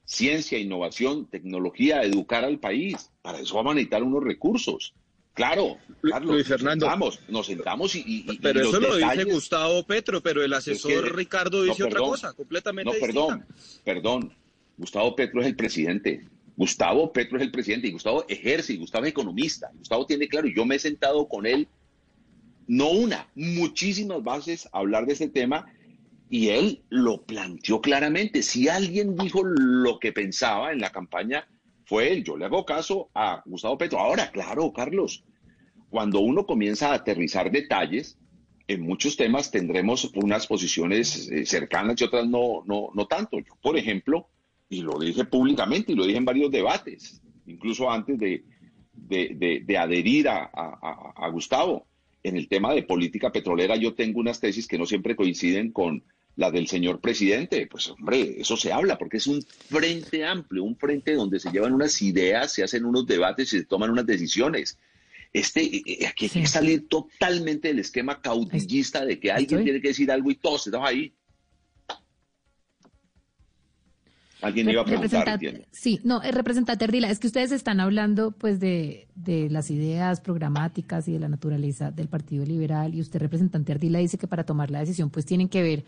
ciencia, 0.05 0.59
innovación, 0.59 1.27
tecnología, 1.29 2.03
educar 2.03 2.45
al 2.45 2.59
país. 2.59 3.11
Para 3.21 3.39
eso 3.39 3.55
vamos 3.55 3.71
a 3.71 3.75
necesitar 3.75 4.03
unos 4.03 4.23
recursos. 4.23 4.93
Claro, 5.39 5.77
Carlos, 6.01 6.35
Luis 6.35 6.47
Fernando. 6.47 6.85
Nos 6.85 6.91
sentamos, 6.91 7.19
nos 7.29 7.45
sentamos 7.47 7.95
y, 7.95 8.25
Pero 8.41 8.59
eso 8.59 8.77
lo 8.77 8.97
dice 8.97 9.23
Gustavo 9.23 9.83
Petro, 9.83 10.19
pero 10.21 10.43
el 10.43 10.51
asesor 10.51 10.91
Es 10.91 11.01
que- 11.03 11.09
Ricardo 11.15 11.59
no, 11.59 11.63
dice 11.63 11.81
otra 11.85 11.99
cosa, 12.01 12.33
completamente 12.33 12.91
No, 12.91 12.99
perdón, 12.99 13.45
distinta. 13.47 13.83
perdón. 13.85 14.33
Gustavo 14.75 15.15
Petro 15.15 15.39
es 15.39 15.47
el 15.47 15.55
presidente. 15.55 16.25
Gustavo 16.57 17.13
Petro 17.13 17.37
es 17.37 17.43
el 17.43 17.51
presidente 17.51 17.87
y 17.87 17.91
Gustavo 17.91 18.25
ejerce 18.27 18.73
y 18.73 18.77
Gustavo 18.79 19.05
es 19.05 19.11
economista. 19.11 19.71
Gustavo 19.75 20.05
tiene 20.05 20.27
claro 20.27 20.45
y 20.45 20.53
yo 20.53 20.65
me 20.65 20.75
he 20.75 20.79
sentado 20.79 21.29
con 21.29 21.45
él, 21.45 21.69
no 22.67 22.89
una, 22.89 23.29
muchísimas 23.33 24.21
veces 24.21 24.67
a 24.73 24.79
hablar 24.79 25.05
de 25.05 25.13
este 25.13 25.29
tema 25.29 25.67
y 26.29 26.49
él 26.49 26.81
lo 26.89 27.21
planteó 27.21 27.79
claramente. 27.79 28.43
Si 28.43 28.67
alguien 28.67 29.15
dijo 29.15 29.41
lo 29.45 29.99
que 29.99 30.11
pensaba 30.11 30.73
en 30.73 30.81
la 30.81 30.91
campaña, 30.91 31.47
fue 31.85 32.11
él. 32.11 32.25
Yo 32.25 32.35
le 32.35 32.43
hago 32.43 32.65
caso 32.65 33.09
a 33.15 33.41
Gustavo 33.45 33.77
Petro. 33.77 33.99
Ahora, 33.99 34.29
claro, 34.31 34.71
Carlos, 34.73 35.23
cuando 35.89 36.19
uno 36.19 36.45
comienza 36.45 36.91
a 36.91 36.95
aterrizar 36.95 37.51
detalles, 37.51 38.17
en 38.67 38.81
muchos 38.81 39.15
temas 39.17 39.49
tendremos 39.49 40.11
unas 40.15 40.45
posiciones 40.45 41.27
eh, 41.31 41.45
cercanas 41.45 41.99
y 41.99 42.03
otras 42.03 42.27
no, 42.27 42.63
no, 42.65 42.89
no 42.93 43.07
tanto. 43.07 43.39
Yo, 43.39 43.55
por 43.61 43.77
ejemplo, 43.77 44.27
y 44.69 44.81
lo 44.81 44.99
dije 44.99 45.25
públicamente 45.25 45.91
y 45.91 45.95
lo 45.95 46.05
dije 46.05 46.17
en 46.19 46.25
varios 46.25 46.51
debates, 46.51 47.21
incluso 47.47 47.89
antes 47.89 48.19
de, 48.19 48.43
de, 48.93 49.35
de- 49.35 49.63
de 49.65 49.77
adherir 49.77 50.29
a, 50.29 50.43
a- 50.53 51.13
a- 51.15 51.29
Gustavo, 51.29 51.87
en 52.21 52.37
el 52.37 52.47
tema 52.47 52.73
de 52.73 52.83
política 52.83 53.31
petrolera 53.31 53.75
yo 53.77 53.93
tengo 53.95 54.19
unas 54.19 54.39
tesis 54.39 54.67
que 54.67 54.77
no 54.77 54.85
siempre 54.85 55.15
coinciden 55.15 55.71
con 55.71 56.03
la 56.35 56.51
del 56.51 56.67
señor 56.67 56.99
presidente. 57.01 57.65
Pues 57.65 57.89
hombre, 57.89 58.35
eso 58.39 58.55
se 58.57 58.71
habla 58.71 58.97
porque 58.99 59.17
es 59.17 59.25
un 59.27 59.41
frente 59.41 60.25
amplio, 60.25 60.63
un 60.63 60.75
frente 60.75 61.13
donde 61.15 61.39
se 61.39 61.49
llevan 61.51 61.73
unas 61.73 61.99
ideas, 62.03 62.53
se 62.53 62.61
hacen 62.63 62.85
unos 62.85 63.07
debates 63.07 63.51
y 63.53 63.57
se 63.59 63.65
toman 63.65 63.89
unas 63.89 64.05
decisiones. 64.05 64.77
Este, 65.31 65.63
eh, 65.63 65.83
eh, 65.85 66.07
aquí 66.07 66.25
hay 66.25 66.41
que 66.41 66.47
salir 66.47 66.87
totalmente 66.87 67.67
del 67.67 67.79
esquema 67.79 68.19
caudillista 68.19 69.05
de 69.05 69.19
que 69.19 69.31
alguien 69.31 69.59
Estoy. 69.59 69.63
tiene 69.63 69.81
que 69.81 69.89
decir 69.89 70.11
algo 70.11 70.31
y 70.31 70.35
todos 70.35 70.67
estamos 70.67 70.89
ahí. 70.89 71.13
Alguien 74.41 74.69
iba 74.69 74.81
a 74.81 74.85
preguntar. 74.85 75.39
Sí, 75.71 75.99
no, 76.03 76.21
el 76.21 76.33
representante 76.33 76.85
Ardila, 76.85 77.09
es 77.09 77.19
que 77.19 77.27
ustedes 77.27 77.51
están 77.51 77.81
hablando 77.81 78.31
pues 78.31 78.59
de, 78.59 79.07
de 79.15 79.49
las 79.49 79.69
ideas 79.69 80.21
programáticas 80.21 81.07
y 81.09 81.11
de 81.11 81.19
la 81.19 81.27
naturaleza 81.27 81.91
del 81.91 82.07
Partido 82.07 82.45
Liberal 82.45 82.95
y 82.95 83.01
usted, 83.01 83.19
representante 83.19 83.73
Ardila, 83.73 83.99
dice 83.99 84.17
que 84.17 84.27
para 84.27 84.45
tomar 84.45 84.71
la 84.71 84.79
decisión 84.79 85.09
pues 85.09 85.25
tienen 85.25 85.49
que 85.49 85.61
ver 85.61 85.83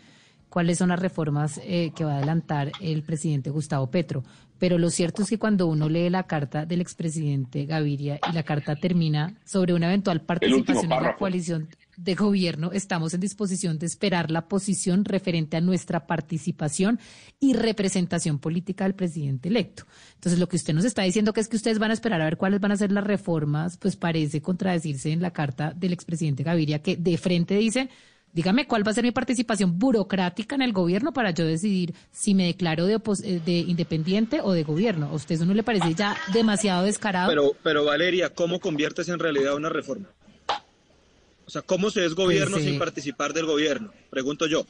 cuáles 0.52 0.78
son 0.78 0.90
las 0.90 1.00
reformas 1.00 1.60
eh, 1.64 1.92
que 1.96 2.04
va 2.04 2.16
a 2.16 2.18
adelantar 2.18 2.74
el 2.82 3.04
presidente 3.04 3.50
Gustavo 3.50 3.90
Petro. 3.90 4.24
Pero 4.60 4.78
lo 4.78 4.92
cierto 4.92 5.24
es 5.24 5.30
que 5.30 5.40
cuando 5.40 5.66
uno 5.66 5.90
lee 5.90 6.10
la 6.12 6.28
carta 6.28 6.68
del 6.68 6.82
expresidente 6.82 7.66
Gaviria 7.66 8.20
y 8.30 8.34
la 8.34 8.44
carta 8.44 8.76
termina 8.76 9.34
sobre 9.44 9.74
una 9.74 9.88
eventual 9.88 10.22
participación 10.22 10.92
en 10.92 11.04
la 11.04 11.16
coalición 11.16 11.70
de 11.98 12.16
gobierno, 12.16 12.72
estamos 12.72 13.14
en 13.14 13.22
disposición 13.22 13.80
de 13.80 13.88
esperar 13.88 14.30
la 14.30 14.48
posición 14.48 15.06
referente 15.06 15.58
a 15.58 15.62
nuestra 15.62 16.06
participación 16.06 17.00
y 17.40 17.54
representación 17.54 18.38
política 18.38 18.84
del 18.84 18.94
presidente 18.94 19.50
electo. 19.50 19.86
Entonces, 20.16 20.38
lo 20.40 20.48
que 20.48 20.58
usted 20.58 20.74
nos 20.76 20.86
está 20.86 21.02
diciendo 21.02 21.34
que 21.34 21.40
es 21.40 21.48
que 21.48 21.56
ustedes 21.56 21.80
van 21.80 21.90
a 21.92 21.96
esperar 21.96 22.22
a 22.22 22.26
ver 22.26 22.38
cuáles 22.38 22.60
van 22.60 22.74
a 22.74 22.78
ser 22.78 22.92
las 22.92 23.06
reformas, 23.06 23.78
pues 23.78 23.96
parece 23.96 24.42
contradecirse 24.42 25.12
en 25.12 25.22
la 25.22 25.32
carta 25.32 25.74
del 25.74 25.94
expresidente 25.94 26.44
Gaviria, 26.44 26.84
que 26.84 26.98
de 26.98 27.18
frente 27.18 27.56
dice, 27.56 27.90
dígame 28.34 28.68
cuál 28.68 28.86
va 28.86 28.92
a 28.92 28.94
ser 28.94 29.04
mi 29.04 29.12
participación 29.12 29.78
burocrática 29.80 30.56
en 30.56 30.62
el 30.62 30.74
gobierno 30.74 31.14
para 31.14 31.32
yo 31.32 31.46
decidir 31.46 31.94
si 32.12 32.34
me 32.34 32.46
declaro 32.46 32.86
de, 32.86 32.98
opos- 32.98 33.24
eh, 33.24 33.42
de 33.46 33.52
independiente 33.60 34.40
o 34.42 34.52
de 34.54 34.64
gobierno. 34.64 35.08
¿A 35.08 35.14
usted 35.14 35.36
eso 35.36 35.46
no 35.46 35.54
le 35.54 35.64
parece 35.64 35.94
ya 35.94 36.16
demasiado 36.34 36.84
descarado? 36.84 37.30
Pero, 37.30 37.52
pero 37.64 37.86
Valeria, 37.86 38.30
¿cómo 38.34 38.60
conviertes 38.60 39.10
en 39.10 39.20
realidad 39.20 39.56
una 39.56 39.70
reforma? 39.70 40.08
O 41.46 41.50
sea, 41.50 41.62
¿cómo 41.62 41.90
se 41.90 42.06
es 42.06 42.14
gobierno 42.14 42.56
Pues, 42.56 42.66
eh, 42.66 42.70
sin 42.70 42.80
participar 42.80 43.34
del 43.34 43.46
gobierno? 43.46 43.92
Pregunto 44.10 44.48
yo. 44.48 44.66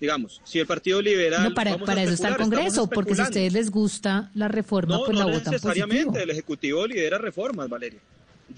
Digamos, 0.00 0.40
si 0.44 0.60
el 0.60 0.66
Partido 0.66 1.02
Liberal... 1.02 1.42
no, 1.42 1.54
para, 1.54 1.72
eso 2.02 2.12
está 2.12 2.28
el 2.28 2.36
Congreso, 2.36 2.88
porque 2.88 3.16
si 3.16 3.20
a 3.20 3.24
ustedes 3.24 3.52
les 3.52 3.70
gusta 3.70 4.30
la 4.34 4.46
reforma, 4.46 4.94
No, 4.96 5.04
pues 5.04 5.18
no 5.18 5.24
la 5.26 5.32
votan 5.34 5.52
necesariamente. 5.52 6.04
positivo. 6.04 6.22
El 6.22 6.30
Ejecutivo 6.30 6.86
lidera 6.86 7.18
reformas, 7.18 7.68
Valeria. 7.68 7.98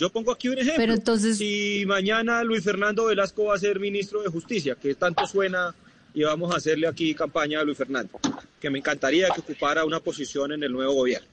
Yo 0.00 0.08
pongo 0.10 0.32
aquí 0.32 0.48
un 0.48 0.54
ejemplo. 0.58 0.76
Pero 0.78 0.94
entonces- 0.94 1.36
Si 1.36 1.84
mañana 1.86 2.42
Luis 2.42 2.64
Fernando 2.64 3.04
Velasco 3.04 3.44
va 3.44 3.54
a 3.54 3.58
ser 3.58 3.78
ministro 3.78 4.22
de 4.22 4.30
Justicia, 4.30 4.74
que 4.74 4.94
tanto 4.94 5.26
suena 5.26 5.74
y 6.14 6.22
vamos 6.22 6.52
a 6.54 6.56
hacerle 6.56 6.86
aquí 6.88 7.14
campaña 7.14 7.60
a 7.60 7.64
Luis 7.64 7.76
Fernando, 7.76 8.18
que 8.58 8.70
me 8.70 8.78
encantaría 8.78 9.28
que 9.28 9.40
ocupara 9.42 9.84
una 9.84 10.00
posición 10.00 10.52
en 10.52 10.62
el 10.62 10.72
nuevo 10.72 10.94
gobierno. 10.94 11.28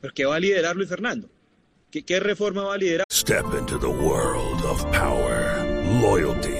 ¿Pero 0.00 0.14
qué 0.14 0.24
va 0.26 0.36
a 0.36 0.40
liderar 0.40 0.76
Luis 0.76 0.88
Fernando? 0.88 1.28
¿Qué, 1.90 2.04
qué 2.04 2.20
reforma 2.20 2.62
va 2.62 2.74
a 2.74 2.78
liderar? 2.78 3.04
Step 3.10 3.44
into 3.58 3.76
the 3.80 3.88
world 3.88 4.62
of 4.64 4.80
power, 4.92 5.64
loyalty, 6.00 6.54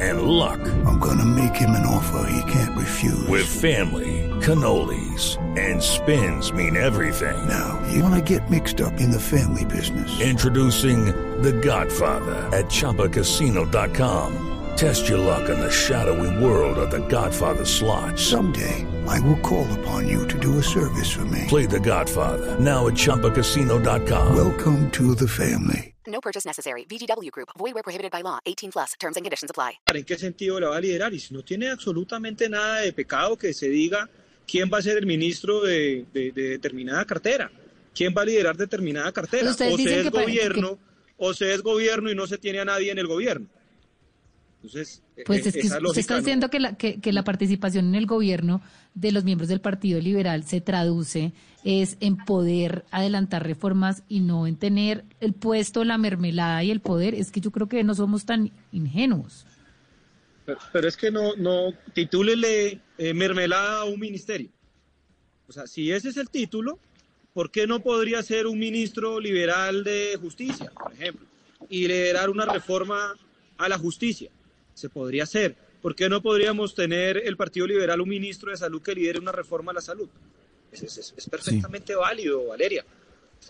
and 0.00 0.22
luck. 0.22 0.60
I'm 0.86 1.00
gonna 1.00 1.24
make 1.24 1.56
him 1.56 1.70
an 1.70 1.84
offer 1.86 2.24
he 2.30 2.40
can't 2.52 2.76
refuse. 2.78 3.18
With 3.28 3.46
family, 3.46 4.23
cannolis, 4.44 5.38
and 5.58 5.82
spins 5.82 6.52
mean 6.52 6.76
everything. 6.76 7.36
now, 7.48 7.82
you 7.90 8.02
wanna 8.02 8.20
get 8.20 8.50
mixed 8.50 8.80
up 8.80 9.00
in 9.00 9.10
the 9.10 9.20
family 9.20 9.64
business. 9.64 10.20
Introducing 10.20 11.06
The 11.42 11.52
Godfather 11.52 12.36
at 12.52 12.66
ChumbaCasino.com. 12.66 14.30
Test 14.76 15.08
your 15.08 15.18
luck 15.18 15.48
in 15.48 15.58
the 15.60 15.70
shadowy 15.70 16.44
world 16.44 16.78
of 16.78 16.90
The 16.90 17.06
Godfather 17.08 17.64
slot. 17.64 18.18
Someday, 18.18 18.86
I 19.08 19.18
will 19.20 19.40
call 19.40 19.66
upon 19.80 20.08
you 20.08 20.26
to 20.28 20.38
do 20.38 20.58
a 20.58 20.62
service 20.62 21.10
for 21.10 21.24
me. 21.24 21.44
Play 21.48 21.66
The 21.66 21.80
Godfather 21.80 22.58
now 22.60 22.86
at 22.86 22.94
ChumbaCasino.com. 22.94 24.36
Welcome 24.36 24.90
to 24.90 25.14
the 25.14 25.28
family. 25.28 25.94
No 26.06 26.20
purchase 26.20 26.44
necessary. 26.44 26.84
VGW 26.84 27.30
Group. 27.30 27.48
Void 27.56 27.74
where 27.74 27.82
prohibited 27.82 28.12
by 28.12 28.20
law. 28.20 28.38
18 28.44 28.72
plus. 28.72 28.92
Terms 29.00 29.16
and 29.16 29.24
conditions 29.24 29.50
apply. 29.50 29.78
¿En 29.86 30.04
qué 30.04 30.18
sentido 30.18 30.60
la 30.60 30.68
va 30.68 30.76
a 30.76 30.80
liderar? 30.80 31.14
Y 31.14 31.18
si 31.18 31.32
no 31.32 31.42
tiene 31.42 31.70
absolutamente 31.70 32.48
nada 32.48 32.82
de 32.82 32.92
pecado 32.92 33.36
que 33.36 33.54
se 33.54 33.68
diga 33.68 34.08
quién 34.46 34.70
va 34.72 34.78
a 34.78 34.82
ser 34.82 34.98
el 34.98 35.06
ministro 35.06 35.60
de, 35.62 36.04
de- 36.12 36.32
de 36.32 36.42
determinada 36.50 37.04
cartera, 37.04 37.50
quién 37.94 38.14
va 38.16 38.22
a 38.22 38.24
liderar 38.26 38.56
determinada 38.56 39.10
cartera, 39.12 39.50
o 39.50 39.54
se 39.54 39.68
es 39.70 39.76
que 39.76 40.10
gobierno, 40.10 40.78
o 41.16 41.32
se 41.34 41.54
es 41.54 41.62
gobierno 41.62 42.10
y 42.10 42.14
no 42.14 42.26
se 42.26 42.38
tiene 42.38 42.60
a 42.60 42.64
nadie 42.64 42.90
en 42.90 42.98
el 42.98 43.06
gobierno. 43.06 43.46
Entonces, 44.62 45.02
Pues 45.26 45.44
eh, 45.44 45.48
es 45.50 45.54
que 45.54 45.60
esa 45.60 45.66
usted 45.76 45.80
lógica 45.82 46.00
está 46.00 46.14
no- 46.14 46.18
diciendo 46.20 46.48
que 46.50 46.58
la, 46.58 46.76
que, 46.76 46.98
que 46.98 47.12
la 47.12 47.22
participación 47.22 47.86
en 47.88 47.94
el 47.96 48.06
gobierno 48.06 48.62
de 48.94 49.12
los 49.12 49.22
miembros 49.22 49.48
del 49.50 49.60
Partido 49.60 50.00
Liberal 50.00 50.44
se 50.44 50.62
traduce 50.62 51.34
es 51.64 51.98
en 52.00 52.16
poder 52.16 52.84
adelantar 52.90 53.46
reformas 53.46 54.02
y 54.08 54.20
no 54.20 54.46
en 54.46 54.56
tener 54.56 55.04
el 55.20 55.34
puesto, 55.34 55.84
la 55.84 55.98
mermelada 55.98 56.64
y 56.64 56.70
el 56.70 56.80
poder. 56.80 57.14
Es 57.14 57.30
que 57.30 57.40
yo 57.40 57.50
creo 57.50 57.68
que 57.68 57.84
no 57.84 57.94
somos 57.94 58.24
tan 58.24 58.52
ingenuos. 58.72 59.44
Pero, 60.46 60.58
pero 60.72 60.88
es 60.88 60.96
que 60.96 61.10
no, 61.10 61.36
no, 61.36 61.72
titúlele 61.92 62.80
eh, 62.98 63.14
mermelada 63.14 63.80
a 63.80 63.84
un 63.84 63.98
ministerio. 64.00 64.48
O 65.48 65.52
sea, 65.52 65.66
si 65.66 65.90
ese 65.92 66.08
es 66.08 66.16
el 66.16 66.30
título, 66.30 66.78
¿por 67.32 67.50
qué 67.50 67.66
no 67.66 67.80
podría 67.80 68.22
ser 68.22 68.46
un 68.46 68.58
ministro 68.58 69.20
liberal 69.20 69.84
de 69.84 70.16
justicia, 70.20 70.70
por 70.70 70.92
ejemplo? 70.92 71.26
y 71.70 71.88
liderar 71.88 72.28
una 72.28 72.44
reforma 72.44 73.14
a 73.56 73.68
la 73.70 73.78
justicia. 73.78 74.30
Se 74.74 74.90
podría 74.90 75.22
hacer. 75.22 75.56
¿Por 75.80 75.94
qué 75.94 76.10
no 76.10 76.20
podríamos 76.20 76.74
tener 76.74 77.16
el 77.16 77.38
Partido 77.38 77.66
Liberal 77.66 78.02
un 78.02 78.08
ministro 78.10 78.50
de 78.50 78.58
salud 78.58 78.82
que 78.82 78.94
lidere 78.94 79.18
una 79.18 79.32
reforma 79.32 79.70
a 79.70 79.74
la 79.74 79.80
salud? 79.80 80.06
Es, 80.70 80.82
es- 80.82 81.14
es 81.16 81.28
perfectamente 81.30 81.94
válido, 81.94 82.48
Valeria. 82.48 82.84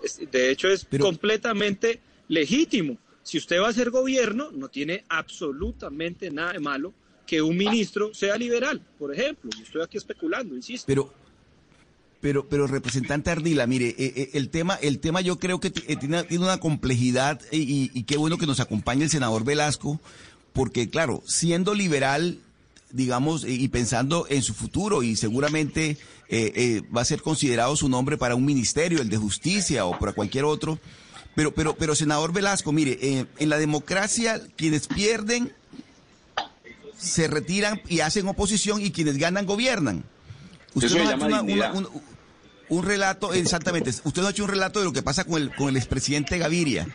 Es- 0.02 0.20
de 0.30 0.50
hecho, 0.50 0.68
es 0.68 0.84
completamente 1.02 2.00
legítimo. 2.28 2.98
Si 3.24 3.36
usted 3.38 3.60
va 3.60 3.68
a 3.68 3.72
ser 3.72 3.90
gobierno, 3.90 4.50
no 4.52 4.68
tiene 4.68 5.04
absolutamente 5.08 6.30
nada 6.30 6.52
de 6.52 6.60
malo 6.60 6.94
que 7.26 7.42
un 7.42 7.56
ministro 7.56 8.12
sea 8.14 8.36
liberal, 8.36 8.80
por 8.98 9.14
ejemplo. 9.14 9.50
Yo 9.56 9.64
estoy 9.64 9.82
aquí 9.82 9.96
especulando, 9.96 10.54
insisto. 10.54 10.86
Pero, 10.86 11.12
pero, 12.20 12.48
pero 12.48 12.66
representante 12.66 13.30
Ardila, 13.30 13.66
mire, 13.66 13.88
eh, 13.98 14.12
eh, 14.16 14.30
el 14.34 14.48
tema, 14.48 14.74
el 14.76 14.98
tema 14.98 15.20
yo 15.20 15.38
creo 15.38 15.60
que 15.60 15.68
eh, 15.68 15.96
tiene, 15.96 16.24
tiene 16.24 16.44
una 16.44 16.58
complejidad 16.58 17.40
y, 17.50 18.02
qué 18.04 18.16
bueno 18.16 18.38
que 18.38 18.46
nos 18.46 18.60
acompañe 18.60 19.04
el 19.04 19.10
senador 19.10 19.44
Velasco, 19.44 20.00
porque 20.52 20.88
claro, 20.88 21.22
siendo 21.26 21.74
liberal, 21.74 22.38
digamos, 22.90 23.44
eh, 23.44 23.52
y 23.52 23.68
pensando 23.68 24.26
en 24.28 24.42
su 24.42 24.54
futuro 24.54 25.02
y 25.02 25.16
seguramente 25.16 25.98
va 26.96 27.02
a 27.02 27.04
ser 27.04 27.22
considerado 27.22 27.76
su 27.76 27.88
nombre 27.88 28.16
para 28.16 28.34
un 28.34 28.44
ministerio, 28.44 29.00
el 29.00 29.08
de 29.08 29.18
justicia 29.18 29.84
o 29.84 29.98
para 29.98 30.12
cualquier 30.14 30.44
otro. 30.44 30.80
Pero, 31.36 31.52
pero, 31.52 31.76
pero 31.76 31.94
senador 31.94 32.32
Velasco, 32.32 32.72
mire, 32.72 33.26
en 33.38 33.48
la 33.48 33.58
democracia 33.58 34.40
quienes 34.56 34.88
pierden 34.88 35.52
se 37.04 37.28
retiran 37.28 37.80
y 37.88 38.00
hacen 38.00 38.26
oposición 38.28 38.80
y 38.80 38.90
quienes 38.90 39.16
ganan 39.18 39.46
gobiernan. 39.46 40.04
Usted 40.74 40.88
Eso 40.88 40.98
nos 40.98 41.08
ha 41.08 41.14
hecho 41.14 41.26
una- 41.26 41.72
un, 41.72 41.88
un 42.68 42.82
relato, 42.84 43.32
exactamente, 43.32 43.90
usted 43.90 44.22
nos 44.22 44.26
ha 44.26 44.30
hecho 44.30 44.44
un 44.44 44.50
relato 44.50 44.78
de 44.80 44.86
lo 44.86 44.92
que 44.92 45.02
pasa 45.02 45.24
con 45.24 45.40
el, 45.40 45.54
con 45.54 45.68
el 45.68 45.76
expresidente 45.76 46.38
Gaviria. 46.38 46.88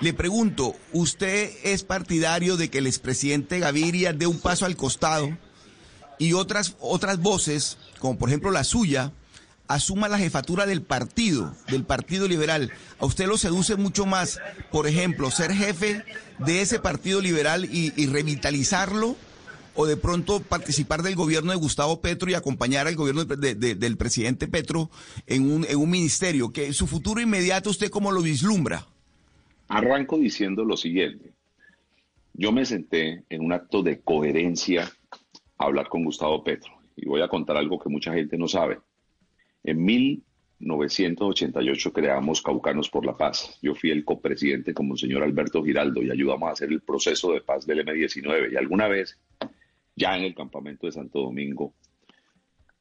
Le 0.00 0.14
pregunto, 0.14 0.74
¿usted 0.92 1.50
es 1.62 1.82
partidario 1.84 2.56
de 2.56 2.70
que 2.70 2.78
el 2.78 2.86
expresidente 2.86 3.58
Gaviria 3.58 4.12
dé 4.14 4.26
un 4.26 4.38
paso 4.40 4.64
al 4.64 4.76
costado 4.76 5.36
y 6.18 6.32
otras, 6.32 6.76
otras 6.80 7.18
voces, 7.18 7.76
como 7.98 8.16
por 8.18 8.30
ejemplo 8.30 8.50
la 8.50 8.64
suya, 8.64 9.12
asuma 9.68 10.08
la 10.08 10.18
jefatura 10.18 10.64
del 10.66 10.80
partido, 10.82 11.54
del 11.68 11.84
Partido 11.84 12.26
Liberal? 12.28 12.72
¿A 12.98 13.04
usted 13.06 13.26
lo 13.26 13.36
seduce 13.36 13.76
mucho 13.76 14.06
más, 14.06 14.38
por 14.72 14.86
ejemplo, 14.88 15.30
ser 15.30 15.52
jefe 15.52 16.02
de 16.38 16.62
ese 16.62 16.78
Partido 16.80 17.20
Liberal 17.20 17.66
y, 17.66 17.92
y 17.96 18.06
revitalizarlo? 18.06 19.16
¿O 19.74 19.86
de 19.86 19.96
pronto 19.96 20.40
participar 20.40 21.02
del 21.02 21.14
gobierno 21.14 21.52
de 21.52 21.58
Gustavo 21.58 22.00
Petro 22.00 22.30
y 22.30 22.34
acompañar 22.34 22.86
al 22.86 22.96
gobierno 22.96 23.24
de- 23.24 23.54
de- 23.54 23.74
del 23.74 23.96
presidente 23.96 24.48
Petro 24.48 24.90
en 25.26 25.50
un, 25.50 25.64
en 25.68 25.76
un 25.78 25.90
ministerio? 25.90 26.52
que 26.52 26.72
¿Su 26.72 26.86
futuro 26.86 27.20
inmediato 27.20 27.70
usted 27.70 27.90
cómo 27.90 28.10
lo 28.12 28.22
vislumbra? 28.22 28.86
Arranco 29.68 30.18
diciendo 30.18 30.64
lo 30.64 30.76
siguiente. 30.76 31.32
Yo 32.34 32.52
me 32.52 32.64
senté 32.64 33.24
en 33.30 33.44
un 33.44 33.52
acto 33.52 33.82
de 33.82 34.00
coherencia 34.00 34.90
a 35.58 35.64
hablar 35.64 35.88
con 35.88 36.04
Gustavo 36.04 36.42
Petro 36.42 36.72
y 36.96 37.06
voy 37.06 37.22
a 37.22 37.28
contar 37.28 37.56
algo 37.56 37.78
que 37.78 37.88
mucha 37.88 38.12
gente 38.12 38.36
no 38.36 38.48
sabe. 38.48 38.78
En 39.62 39.84
1988 39.84 41.92
creamos 41.92 42.42
Caucanos 42.42 42.88
por 42.90 43.06
la 43.06 43.16
Paz. 43.16 43.58
Yo 43.62 43.74
fui 43.74 43.90
el 43.90 44.04
copresidente 44.04 44.74
como 44.74 44.94
el 44.94 44.98
señor 45.00 45.22
Alberto 45.22 45.62
Giraldo 45.62 46.02
y 46.02 46.10
ayudamos 46.10 46.48
a 46.48 46.52
hacer 46.52 46.70
el 46.70 46.80
proceso 46.82 47.32
de 47.32 47.40
paz 47.40 47.66
del 47.66 47.80
M-19. 47.80 48.52
Y 48.52 48.56
alguna 48.56 48.88
vez, 48.88 49.18
ya 50.00 50.16
en 50.16 50.24
el 50.24 50.34
campamento 50.34 50.86
de 50.86 50.92
Santo 50.92 51.20
Domingo, 51.20 51.74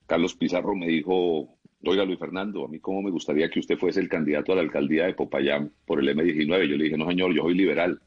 Carlos 0.07 0.35
Pizarro 0.35 0.73
me 0.73 0.87
dijo, 0.87 1.57
oiga 1.83 2.05
Luis 2.05 2.17
Fernando, 2.17 2.63
a 2.63 2.69
mí 2.69 2.79
cómo 2.79 3.01
me 3.01 3.11
gustaría 3.11 3.49
que 3.49 3.59
usted 3.59 3.77
fuese 3.77 3.99
el 3.99 4.07
candidato 4.07 4.53
a 4.53 4.55
la 4.55 4.61
alcaldía 4.61 5.05
de 5.05 5.13
Popayán 5.13 5.71
por 5.85 5.99
el 5.99 6.07
M19. 6.15 6.65
Yo 6.65 6.77
le 6.77 6.85
dije, 6.85 6.97
no 6.97 7.07
señor, 7.07 7.33
yo 7.33 7.43
soy 7.43 7.55
liberal. 7.55 8.01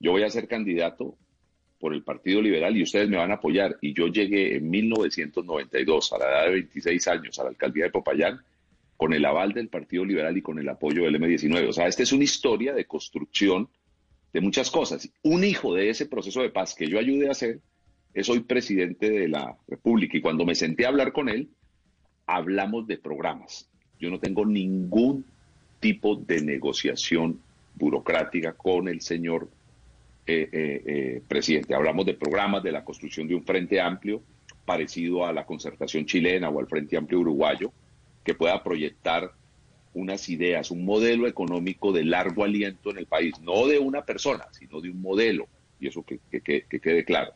Yo 0.00 0.10
voy 0.10 0.24
a 0.24 0.30
ser 0.30 0.48
candidato 0.48 1.16
por 1.78 1.94
el 1.94 2.02
Partido 2.02 2.42
Liberal 2.42 2.76
y 2.76 2.82
ustedes 2.82 3.08
me 3.08 3.18
van 3.18 3.30
a 3.30 3.34
apoyar. 3.34 3.78
Y 3.80 3.94
yo 3.94 4.08
llegué 4.08 4.56
en 4.56 4.68
1992, 4.68 6.12
a 6.12 6.18
la 6.18 6.24
edad 6.24 6.44
de 6.46 6.52
26 6.52 7.08
años, 7.08 7.38
a 7.38 7.44
la 7.44 7.50
alcaldía 7.50 7.84
de 7.84 7.90
Popayán, 7.90 8.40
con 8.96 9.14
el 9.14 9.24
aval 9.24 9.52
del 9.52 9.68
Partido 9.68 10.04
Liberal 10.04 10.36
y 10.36 10.42
con 10.42 10.58
el 10.58 10.68
apoyo 10.68 11.04
del 11.04 11.20
M19. 11.20 11.68
O 11.68 11.72
sea, 11.72 11.86
esta 11.86 12.02
es 12.02 12.12
una 12.12 12.24
historia 12.24 12.74
de 12.74 12.84
construcción 12.84 13.68
de 14.32 14.40
muchas 14.40 14.70
cosas. 14.70 15.08
Un 15.22 15.44
hijo 15.44 15.72
de 15.74 15.88
ese 15.88 16.06
proceso 16.06 16.42
de 16.42 16.50
paz 16.50 16.74
que 16.74 16.88
yo 16.88 16.98
ayudé 16.98 17.28
a 17.28 17.32
hacer 17.32 17.60
es 18.14 18.28
hoy 18.28 18.40
presidente 18.40 19.10
de 19.10 19.28
la 19.28 19.56
República. 19.68 20.16
Y 20.16 20.20
cuando 20.20 20.44
me 20.44 20.54
senté 20.54 20.84
a 20.84 20.88
hablar 20.88 21.12
con 21.12 21.28
él, 21.28 21.48
hablamos 22.26 22.86
de 22.86 22.98
programas. 22.98 23.68
Yo 23.98 24.10
no 24.10 24.18
tengo 24.18 24.44
ningún 24.46 25.24
tipo 25.80 26.16
de 26.16 26.42
negociación 26.42 27.40
burocrática 27.74 28.52
con 28.52 28.88
el 28.88 29.00
señor 29.00 29.48
eh, 30.26 30.48
eh, 30.52 30.82
eh, 30.86 31.22
presidente. 31.26 31.74
Hablamos 31.74 32.06
de 32.06 32.14
programas, 32.14 32.62
de 32.62 32.72
la 32.72 32.84
construcción 32.84 33.26
de 33.28 33.34
un 33.34 33.44
frente 33.44 33.80
amplio 33.80 34.22
parecido 34.64 35.24
a 35.26 35.32
la 35.32 35.44
concertación 35.46 36.04
chilena 36.06 36.48
o 36.50 36.60
al 36.60 36.66
frente 36.68 36.96
amplio 36.96 37.20
uruguayo, 37.20 37.72
que 38.24 38.34
pueda 38.34 38.62
proyectar 38.62 39.32
unas 39.94 40.28
ideas, 40.28 40.70
un 40.70 40.84
modelo 40.84 41.26
económico 41.26 41.90
de 41.92 42.04
largo 42.04 42.44
aliento 42.44 42.90
en 42.90 42.98
el 42.98 43.06
país, 43.06 43.40
no 43.40 43.66
de 43.66 43.78
una 43.80 44.04
persona, 44.04 44.44
sino 44.52 44.80
de 44.80 44.90
un 44.90 45.00
modelo, 45.02 45.48
y 45.80 45.88
eso 45.88 46.04
que, 46.04 46.20
que- 46.30 46.40
que- 46.42 46.62
que 46.68 46.78
quede 46.80 47.04
claro. 47.04 47.32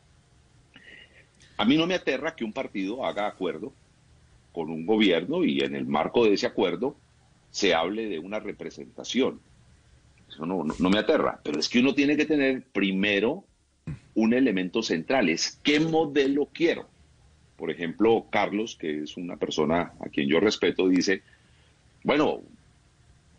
A 1.57 1.65
mí 1.65 1.77
no 1.77 1.87
me 1.87 1.95
aterra 1.95 2.35
que 2.35 2.43
un 2.43 2.53
partido 2.53 3.05
haga 3.05 3.27
acuerdo 3.27 3.71
con 4.51 4.69
un 4.69 4.85
gobierno 4.85 5.43
y 5.43 5.61
en 5.61 5.75
el 5.75 5.85
marco 5.85 6.25
de 6.25 6.33
ese 6.33 6.47
acuerdo 6.47 6.95
se 7.51 7.73
hable 7.73 8.07
de 8.07 8.19
una 8.19 8.39
representación. 8.39 9.39
Eso 10.29 10.45
no, 10.45 10.63
no- 10.63 10.89
me 10.89 10.99
aterra, 10.99 11.39
pero 11.43 11.59
es 11.59 11.69
que 11.69 11.79
uno 11.79 11.93
tiene 11.93 12.17
que 12.17 12.25
tener 12.25 12.63
primero 12.63 13.43
un 14.15 14.33
elemento 14.33 14.81
central, 14.81 15.29
es 15.29 15.59
qué 15.63 15.79
modelo 15.79 16.49
quiero. 16.53 16.87
Por 17.57 17.71
ejemplo, 17.71 18.25
Carlos, 18.29 18.75
que 18.75 19.03
es 19.03 19.15
una 19.17 19.37
persona 19.37 19.93
a 19.99 20.09
quien 20.09 20.27
yo 20.27 20.39
respeto, 20.39 20.87
dice, 20.87 21.21
bueno, 22.03 22.41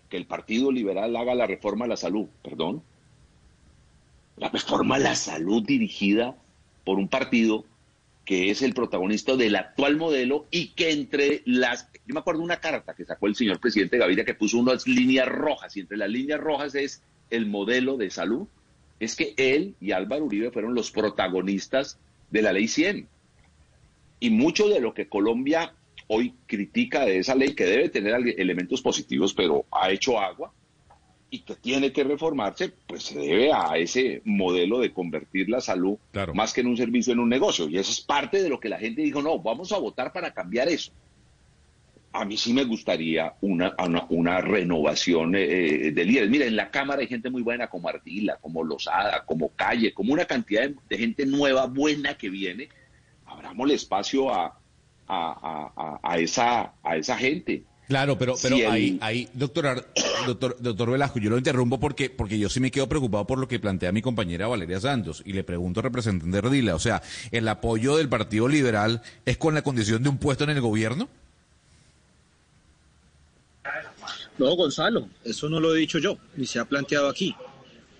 que 0.08 0.16
el 0.16 0.26
Partido 0.26 0.70
Liberal 0.70 1.14
haga 1.16 1.34
la 1.34 1.46
reforma 1.46 1.84
a 1.84 1.88
la 1.88 1.96
salud, 1.96 2.26
perdón. 2.42 2.82
La 4.36 4.48
reforma 4.50 4.96
a 4.96 5.00
la 5.00 5.14
salud 5.16 5.62
dirigida 5.66 6.36
por 6.84 6.98
un 6.98 7.08
partido 7.08 7.64
que 8.26 8.50
es 8.50 8.60
el 8.60 8.74
protagonista 8.74 9.36
del 9.36 9.54
actual 9.54 9.96
modelo 9.96 10.46
y 10.50 10.68
que 10.70 10.90
entre 10.90 11.42
las, 11.46 11.88
yo 12.06 12.12
me 12.12 12.20
acuerdo 12.20 12.42
una 12.42 12.58
carta 12.58 12.94
que 12.94 13.04
sacó 13.04 13.28
el 13.28 13.36
señor 13.36 13.60
presidente 13.60 13.98
Gaviria 13.98 14.24
que 14.24 14.34
puso 14.34 14.58
unas 14.58 14.86
líneas 14.86 15.28
rojas 15.28 15.76
y 15.76 15.80
entre 15.80 15.96
las 15.96 16.10
líneas 16.10 16.40
rojas 16.40 16.74
es 16.74 17.02
el 17.30 17.46
modelo 17.46 17.96
de 17.96 18.10
salud, 18.10 18.48
es 18.98 19.14
que 19.14 19.32
él 19.36 19.76
y 19.80 19.92
Álvaro 19.92 20.24
Uribe 20.24 20.50
fueron 20.50 20.74
los 20.74 20.90
protagonistas 20.90 21.98
de 22.30 22.42
la 22.42 22.52
ley 22.52 22.66
100. 22.66 23.08
Y 24.18 24.30
mucho 24.30 24.68
de 24.68 24.80
lo 24.80 24.92
que 24.92 25.08
Colombia 25.08 25.72
hoy 26.08 26.34
critica 26.46 27.04
de 27.04 27.18
esa 27.18 27.36
ley, 27.36 27.54
que 27.54 27.64
debe 27.64 27.88
tener 27.90 28.14
elementos 28.38 28.82
positivos, 28.82 29.34
pero 29.34 29.66
ha 29.70 29.90
hecho 29.90 30.18
agua 30.18 30.52
y 31.36 31.40
que 31.40 31.54
tiene 31.56 31.92
que 31.92 32.04
reformarse, 32.04 32.72
pues 32.86 33.02
se 33.04 33.18
debe 33.18 33.52
a 33.52 33.76
ese 33.76 34.22
modelo 34.24 34.78
de 34.80 34.92
convertir 34.92 35.48
la 35.48 35.60
salud 35.60 35.96
más 36.34 36.52
que 36.52 36.60
en 36.62 36.68
un 36.68 36.76
servicio 36.76 37.12
en 37.12 37.20
un 37.20 37.28
negocio. 37.28 37.68
Y 37.68 37.76
eso 37.78 37.90
es 37.92 38.00
parte 38.00 38.42
de 38.42 38.48
lo 38.48 38.58
que 38.60 38.68
la 38.68 38.78
gente 38.78 39.02
dijo, 39.02 39.22
no, 39.22 39.38
vamos 39.38 39.72
a 39.72 39.78
votar 39.78 40.12
para 40.12 40.32
cambiar 40.32 40.68
eso. 40.68 40.92
A 42.12 42.24
mí 42.24 42.36
sí 42.38 42.54
me 42.54 42.64
gustaría 42.64 43.34
una, 43.42 43.74
una, 43.78 44.06
una 44.08 44.40
renovación 44.40 45.34
eh, 45.36 45.90
de 45.92 46.04
líderes. 46.04 46.30
Mira, 46.30 46.46
en 46.46 46.56
la 46.56 46.70
Cámara 46.70 47.02
hay 47.02 47.08
gente 47.08 47.28
muy 47.28 47.42
buena 47.42 47.66
como 47.68 47.88
Ardila, 47.90 48.38
como 48.40 48.64
Lozada, 48.64 49.24
como 49.26 49.50
Calle, 49.50 49.92
como 49.92 50.14
una 50.14 50.24
cantidad 50.24 50.62
de, 50.62 50.76
de 50.88 50.96
gente 50.98 51.26
nueva, 51.26 51.66
buena 51.66 52.16
que 52.16 52.30
viene. 52.30 52.68
Abramos 53.26 53.66
el 53.68 53.74
espacio 53.76 54.32
a, 54.32 54.46
a, 54.46 54.52
a- 55.08 55.72
a- 55.76 56.00
a 56.02 56.18
esa, 56.18 56.72
a 56.82 56.96
esa 56.96 57.18
gente. 57.18 57.64
Claro, 57.88 58.18
pero, 58.18 58.34
pero 58.42 58.56
Si 58.56 58.62
el- 58.62 58.70
ahí, 58.70 58.98
ahí, 59.00 59.28
doctor, 59.32 59.86
doctor, 60.26 60.56
doctor 60.58 60.90
Velasco, 60.90 61.20
yo 61.20 61.30
lo 61.30 61.38
interrumpo 61.38 61.78
porque, 61.78 62.10
porque 62.10 62.36
yo 62.38 62.48
sí 62.48 62.58
me 62.58 62.70
quedo 62.72 62.88
preocupado 62.88 63.26
por 63.26 63.38
lo 63.38 63.46
que 63.46 63.60
plantea 63.60 63.92
mi 63.92 64.02
compañera 64.02 64.48
Valeria 64.48 64.80
Santos 64.80 65.22
y 65.24 65.32
le 65.32 65.44
pregunto 65.44 65.78
al 65.80 65.84
representante 65.84 66.36
Ardila, 66.38 66.74
o 66.74 66.80
sea, 66.80 67.00
¿el 67.30 67.46
apoyo 67.46 67.96
del 67.96 68.08
Partido 68.08 68.48
Liberal 68.48 69.02
es 69.24 69.36
con 69.36 69.54
la 69.54 69.62
condición 69.62 70.02
de 70.02 70.08
un 70.08 70.18
puesto 70.18 70.42
en 70.44 70.50
el 70.50 70.60
gobierno? 70.60 71.08
No, 74.38 74.54
Gonzalo, 74.54 75.08
eso 75.24 75.48
no 75.48 75.60
lo 75.60 75.74
he 75.74 75.78
dicho 75.78 75.98
yo, 75.98 76.18
ni 76.36 76.46
se 76.46 76.58
ha 76.58 76.64
planteado 76.64 77.08
aquí. 77.08 77.34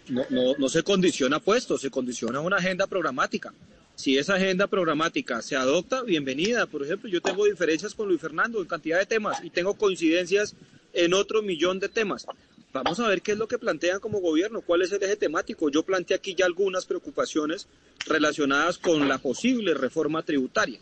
No, 0.08 0.22
no, 0.30 0.52
no 0.58 0.68
se 0.68 0.82
condiciona 0.82 1.40
puestos, 1.40 1.80
se 1.80 1.90
condiciona 1.90 2.40
una 2.40 2.56
agenda 2.56 2.86
programática. 2.86 3.52
Si 3.96 4.18
esa 4.18 4.34
agenda 4.34 4.66
programática 4.66 5.40
se 5.40 5.56
adopta, 5.56 6.02
bienvenida. 6.02 6.66
Por 6.66 6.84
ejemplo, 6.84 7.08
yo 7.08 7.22
tengo 7.22 7.46
diferencias 7.46 7.94
con 7.94 8.08
Luis 8.08 8.20
Fernando 8.20 8.60
en 8.60 8.68
cantidad 8.68 8.98
de 8.98 9.06
temas 9.06 9.42
y 9.42 9.48
tengo 9.48 9.72
coincidencias 9.72 10.54
en 10.92 11.14
otro 11.14 11.40
millón 11.40 11.80
de 11.80 11.88
temas. 11.88 12.26
Vamos 12.74 13.00
a 13.00 13.08
ver 13.08 13.22
qué 13.22 13.32
es 13.32 13.38
lo 13.38 13.48
que 13.48 13.56
plantean 13.56 13.98
como 13.98 14.20
gobierno, 14.20 14.60
cuál 14.60 14.82
es 14.82 14.92
el 14.92 15.02
eje 15.02 15.16
temático. 15.16 15.70
Yo 15.70 15.82
planteé 15.82 16.14
aquí 16.14 16.34
ya 16.34 16.44
algunas 16.44 16.84
preocupaciones 16.84 17.68
relacionadas 18.06 18.76
con 18.76 19.08
la 19.08 19.16
posible 19.16 19.72
reforma 19.72 20.22
tributaria. 20.22 20.78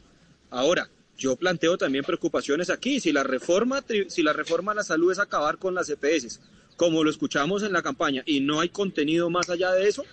Ahora, 0.51 0.91
yo 1.17 1.37
planteo 1.37 1.79
también 1.79 2.05
preocupaciones 2.05 2.69
aquí. 2.69 2.99
Si 2.99 3.13
la 3.13 3.23
reforma, 3.23 3.85
si 4.09 4.25
la 4.25 4.33
reforma 4.33 4.73
a 4.73 4.75
la 4.75 4.83
salud 4.83 5.13
es 5.13 5.21
acabar 5.21 5.59
con 5.59 5.73
las 5.73 5.89
EPS 5.89 6.41
como 6.77 7.05
lo 7.05 7.11
escuchamos 7.11 7.63
en 7.63 7.73
la 7.73 7.83
campaña, 7.83 8.23
y 8.27 8.41
no 8.41 8.61
hay 8.61 8.69
contenido 8.69 9.31
más 9.31 9.49
allá 9.49 9.71
de 9.73 9.89
eso, 9.89 10.05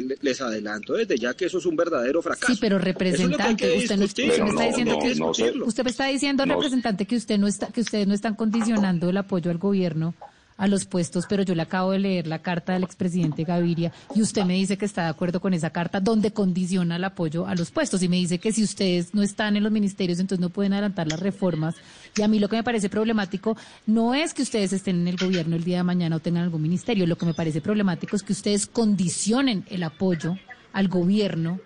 les 0.00 0.40
adelanto 0.40 0.94
desde 0.94 1.18
ya 1.18 1.34
que 1.34 1.46
eso 1.46 1.58
es 1.58 1.66
un 1.66 1.76
verdadero 1.76 2.22
fracaso. 2.22 2.52
Sí, 2.54 2.58
pero 2.60 2.76
es 2.78 2.84
representante, 2.84 3.76
usted 3.76 3.96
no, 3.96 4.44
me 4.44 4.50
está 4.50 4.64
diciendo 4.64 4.94
no, 4.94 4.98
que 5.00 5.14
no 5.16 5.34
sé. 5.34 5.52
usted 5.64 5.84
me 5.84 5.90
está 5.90 6.06
diciendo 6.06 6.46
No. 6.46 6.54
representante 6.54 7.06
que 7.06 7.16
usted 7.16 7.38
no 7.38 7.46
está 7.46 7.66
que 7.68 7.80
ustedes 7.82 8.06
no 8.06 8.14
están 8.14 8.34
condicionando 8.34 9.10
el 9.10 9.16
apoyo 9.16 9.50
al 9.50 9.58
gobierno 9.58 10.14
a 10.56 10.66
los 10.68 10.84
puestos, 10.84 11.26
pero 11.28 11.42
yo 11.42 11.54
le 11.54 11.62
acabo 11.62 11.92
de 11.92 11.98
leer 11.98 12.26
la 12.26 12.40
carta 12.40 12.72
del 12.72 12.84
expresidente 12.84 13.44
Gaviria 13.44 13.92
y 14.14 14.22
usted 14.22 14.44
me 14.44 14.54
dice 14.54 14.76
que 14.76 14.84
está 14.84 15.04
de 15.04 15.08
acuerdo 15.08 15.40
con 15.40 15.54
esa 15.54 15.70
carta 15.70 16.00
donde 16.00 16.32
condiciona 16.32 16.96
el 16.96 17.04
apoyo 17.04 17.46
a 17.46 17.54
los 17.54 17.70
puestos 17.70 18.02
y 18.02 18.08
me 18.08 18.16
dice 18.16 18.38
que 18.38 18.52
si 18.52 18.62
ustedes 18.62 19.14
no 19.14 19.22
están 19.22 19.56
en 19.56 19.62
los 19.62 19.72
ministerios 19.72 20.20
entonces 20.20 20.40
no 20.40 20.50
pueden 20.50 20.72
adelantar 20.72 21.08
las 21.08 21.20
reformas. 21.20 21.74
Y 22.16 22.22
a 22.22 22.28
mí 22.28 22.38
lo 22.38 22.48
que 22.48 22.56
me 22.56 22.64
parece 22.64 22.88
problemático 22.88 23.56
no 23.86 24.14
es 24.14 24.34
que 24.34 24.42
ustedes 24.42 24.72
estén 24.72 25.00
en 25.00 25.08
el 25.08 25.16
gobierno 25.16 25.56
el 25.56 25.64
día 25.64 25.78
de 25.78 25.84
mañana 25.84 26.16
o 26.16 26.20
tengan 26.20 26.44
algún 26.44 26.62
ministerio, 26.62 27.06
lo 27.06 27.16
que 27.16 27.26
me 27.26 27.34
parece 27.34 27.60
problemático 27.60 28.16
es 28.16 28.22
que 28.22 28.32
ustedes 28.32 28.66
condicionen 28.66 29.64
el 29.68 29.82
apoyo 29.82 30.36
al 30.72 30.88
gobierno 30.88 31.60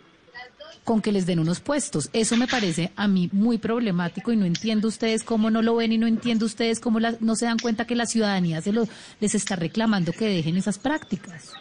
con 0.87 1.03
que 1.03 1.13
les 1.13 1.27
den 1.27 1.41
unos 1.41 1.61
puestos. 1.61 2.09
Eso 2.15 2.37
me 2.39 2.47
parece 2.47 2.93
a 2.97 3.09
mí 3.09 3.29
muy 3.33 3.59
problemático 3.59 4.33
y 4.33 4.37
no 4.37 4.47
entiendo 4.47 4.89
ustedes 4.89 5.23
cómo 5.25 5.51
no 5.51 5.61
lo 5.61 5.75
ven 5.77 5.93
y 5.93 5.99
no 5.99 6.07
entiendo 6.07 6.47
ustedes 6.47 6.81
cómo 6.81 7.01
la- 7.01 7.17
no 7.21 7.35
se 7.37 7.45
dan 7.45 7.59
cuenta 7.59 7.87
que 7.87 7.97
la 7.97 8.07
ciudadanía 8.07 8.63
se 8.63 8.73
lo, 8.73 8.89
les 9.21 9.35
está 9.35 9.57
reclamando 9.57 10.13
que 10.13 10.27
dejen 10.29 10.57
esas 10.57 10.79
prácticas. 10.79 11.53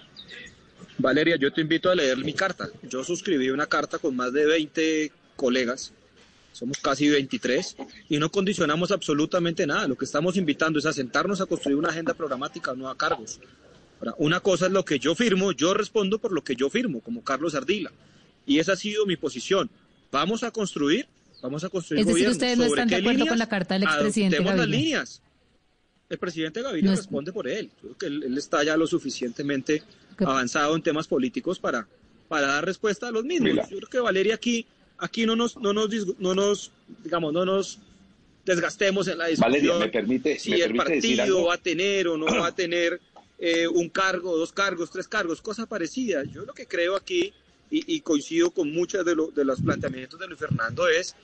Valeria, 0.97 1.35
yo 1.37 1.51
te 1.51 1.61
invito 1.61 1.89
a 1.89 1.95
leer 1.95 2.17
mi 2.19 2.33
carta. 2.33 2.69
Yo 2.89 3.03
suscribí 3.03 3.49
una 3.49 3.65
carta 3.67 3.97
con 3.97 4.15
más 4.15 4.31
de 4.31 4.45
20 4.45 5.11
colegas, 5.35 5.91
somos 6.53 6.77
casi 6.77 7.09
23, 7.09 7.75
y 8.07 8.17
no 8.17 8.29
condicionamos 8.31 8.91
absolutamente 8.91 9.67
nada. 9.67 9.87
Lo 9.87 9.97
que 9.97 10.05
estamos 10.05 10.37
invitando 10.37 10.79
es 10.79 10.85
a 10.85 10.93
sentarnos 10.93 11.41
a 11.41 11.45
construir 11.47 11.77
una 11.77 11.89
agenda 11.89 12.13
programática, 12.13 12.73
no 12.75 12.87
a 12.89 12.95
cargos. 12.95 13.39
Una 14.19 14.39
cosa 14.39 14.67
es 14.67 14.71
lo 14.71 14.85
que 14.85 14.99
yo 14.99 15.15
firmo, 15.15 15.51
yo 15.51 15.73
respondo 15.73 16.19
por 16.19 16.31
lo 16.31 16.43
que 16.43 16.55
yo 16.55 16.69
firmo, 16.69 17.01
como 17.01 17.23
Carlos 17.23 17.55
Ardila. 17.55 17.91
Y 18.45 18.59
esa 18.59 18.73
ha 18.73 18.75
sido 18.75 19.05
mi 19.05 19.15
posición. 19.17 19.69
Vamos 20.11 20.43
a 20.43 20.51
construir, 20.51 21.07
vamos 21.41 21.63
a 21.63 21.69
construir 21.69 22.01
Es 22.01 22.05
decir, 22.07 22.13
gobierno. 22.27 22.31
ustedes 22.33 22.57
no 22.57 22.63
¿Sobre 22.65 22.81
están 22.81 22.87
de 22.87 22.95
qué 22.95 22.99
acuerdo 23.01 23.17
líneas? 23.19 23.29
con 23.29 23.39
la 23.39 23.49
carta 23.49 23.73
del 23.75 23.83
expresidente 23.83 24.39
las 24.43 24.67
líneas. 24.67 25.21
El 26.09 26.17
presidente 26.19 26.61
Gaviria 26.61 26.89
No 26.89 26.93
es- 26.93 26.99
responde 26.99 27.33
por 27.33 27.47
él. 27.47 27.69
Yo 27.81 27.81
creo 27.81 27.97
que 27.97 28.05
él, 28.05 28.23
él 28.23 28.37
está 28.37 28.63
ya 28.63 28.77
lo 28.77 28.85
suficientemente 28.85 29.81
avanzado 30.19 30.75
en 30.75 30.81
temas 30.83 31.07
políticos 31.07 31.59
para, 31.59 31.87
para 32.27 32.47
dar 32.47 32.65
respuesta 32.65 33.07
a 33.07 33.11
los 33.11 33.23
mismos. 33.25 33.49
Mira. 33.49 33.67
Yo 33.69 33.77
creo 33.77 33.89
que 33.89 33.99
Valeria 33.99 34.35
aquí, 34.35 34.65
aquí 34.99 35.25
no 35.25 35.35
nos, 35.35 35.57
no 35.57 35.73
nos, 35.73 35.89
disgu- 35.89 36.15
no 36.19 36.35
nos, 36.35 36.71
digamos, 37.03 37.33
no 37.33 37.43
nos 37.43 37.79
desgastemos 38.45 39.07
en 39.07 39.17
la 39.17 39.25
discusión. 39.27 39.51
Valeria, 39.51 39.79
¿me 39.79 39.87
permite- 39.91 40.37
si 40.39 40.51
me 40.51 40.57
el 40.57 40.61
permite 40.73 40.91
decir 40.95 41.17
partido 41.17 41.37
algo? 41.37 41.47
va 41.49 41.55
a 41.55 41.57
tener 41.57 42.07
o 42.07 42.17
no 42.17 42.25
va 42.27 42.47
a 42.47 42.55
tener 42.55 43.01
eh, 43.39 43.67
un 43.67 43.89
cargo, 43.89 44.37
dos 44.37 44.53
cargos, 44.53 44.91
tres 44.91 45.07
cargos, 45.07 45.41
cosa 45.41 45.65
parecida. 45.65 46.23
Yo 46.23 46.45
lo 46.45 46.53
que 46.53 46.67
creo 46.67 46.95
aquí 46.95 47.33
y, 47.71 47.95
y 47.95 48.01
coincido 48.01 48.51
con 48.51 48.71
muchos 48.71 49.03
de, 49.05 49.15
lo- 49.15 49.31
de 49.31 49.43
los 49.45 49.61
planteamientos 49.61 50.19
de 50.19 50.27
Luis 50.27 50.39
Fernando 50.39 50.87
es 50.87 51.15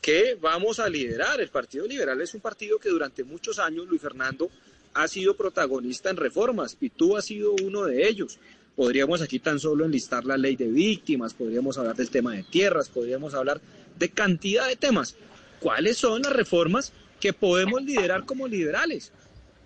que 0.00 0.36
vamos 0.40 0.78
a 0.80 0.88
liderar. 0.88 1.40
El 1.40 1.48
Partido 1.50 1.86
Liberal 1.86 2.20
es 2.20 2.34
un 2.34 2.40
partido 2.40 2.78
que 2.78 2.88
durante 2.88 3.22
muchos 3.24 3.58
años, 3.58 3.86
Luis 3.86 4.00
Fernando, 4.00 4.50
ha 4.94 5.06
sido 5.06 5.36
protagonista 5.36 6.10
en 6.10 6.16
reformas 6.16 6.76
y 6.80 6.90
tú 6.90 7.16
has 7.16 7.26
sido 7.26 7.52
uno 7.62 7.84
de 7.84 8.08
ellos. 8.08 8.38
Podríamos 8.76 9.20
aquí 9.20 9.38
tan 9.38 9.58
solo 9.60 9.84
enlistar 9.84 10.24
la 10.24 10.36
ley 10.38 10.56
de 10.56 10.68
víctimas, 10.68 11.34
podríamos 11.34 11.76
hablar 11.76 11.96
del 11.96 12.08
tema 12.10 12.32
de 12.34 12.44
tierras, 12.44 12.88
podríamos 12.88 13.34
hablar 13.34 13.60
de 13.98 14.08
cantidad 14.08 14.66
de 14.66 14.76
temas. 14.76 15.16
¿Cuáles 15.60 15.98
son 15.98 16.22
las 16.22 16.32
reformas 16.32 16.92
que 17.20 17.34
podemos 17.34 17.82
liderar 17.82 18.24
como 18.24 18.48
liberales? 18.48 19.12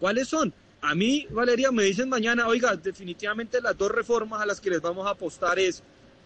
¿Cuáles 0.00 0.26
son? 0.28 0.52
A 0.80 0.94
mí, 0.96 1.26
Valeria, 1.30 1.70
me 1.70 1.84
dicen 1.84 2.08
mañana, 2.08 2.48
oiga, 2.48 2.74
definitivamente 2.76 3.60
las 3.62 3.78
dos 3.78 3.90
reformas 3.92 4.42
a 4.42 4.46
las 4.46 4.60
que 4.60 4.70
les 4.70 4.80
vamos 4.82 5.06
a 5.06 5.10
apostar 5.10 5.58
es 5.58 5.82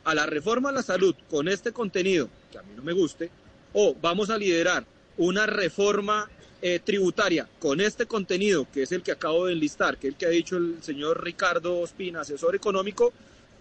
a 0.08 0.14
la 0.14 0.24
reforma 0.24 0.70
a 0.70 0.72
la 0.72 0.82
salud 0.82 1.14
con 1.28 1.48
este 1.48 1.70
contenido, 1.70 2.30
que 2.50 2.56
a 2.56 2.62
mí 2.62 2.72
no 2.74 2.82
me 2.82 2.94
guste, 2.94 3.30
o 3.74 3.94
vamos 4.00 4.30
a 4.30 4.38
liderar 4.38 4.86
una 5.18 5.44
reforma 5.44 6.30
eh, 6.62 6.80
tributaria 6.82 7.46
con 7.58 7.78
este 7.82 8.06
contenido, 8.06 8.66
que 8.72 8.84
es 8.84 8.92
el 8.92 9.02
que 9.02 9.12
acabo 9.12 9.44
de 9.44 9.52
enlistar, 9.52 9.98
que 9.98 10.08
es 10.08 10.14
el 10.14 10.18
que 10.18 10.24
ha 10.24 10.30
dicho 10.30 10.56
el 10.56 10.82
señor 10.82 11.22
Ricardo 11.22 11.78
Ospina, 11.80 12.22
asesor 12.22 12.56
económico, 12.56 13.12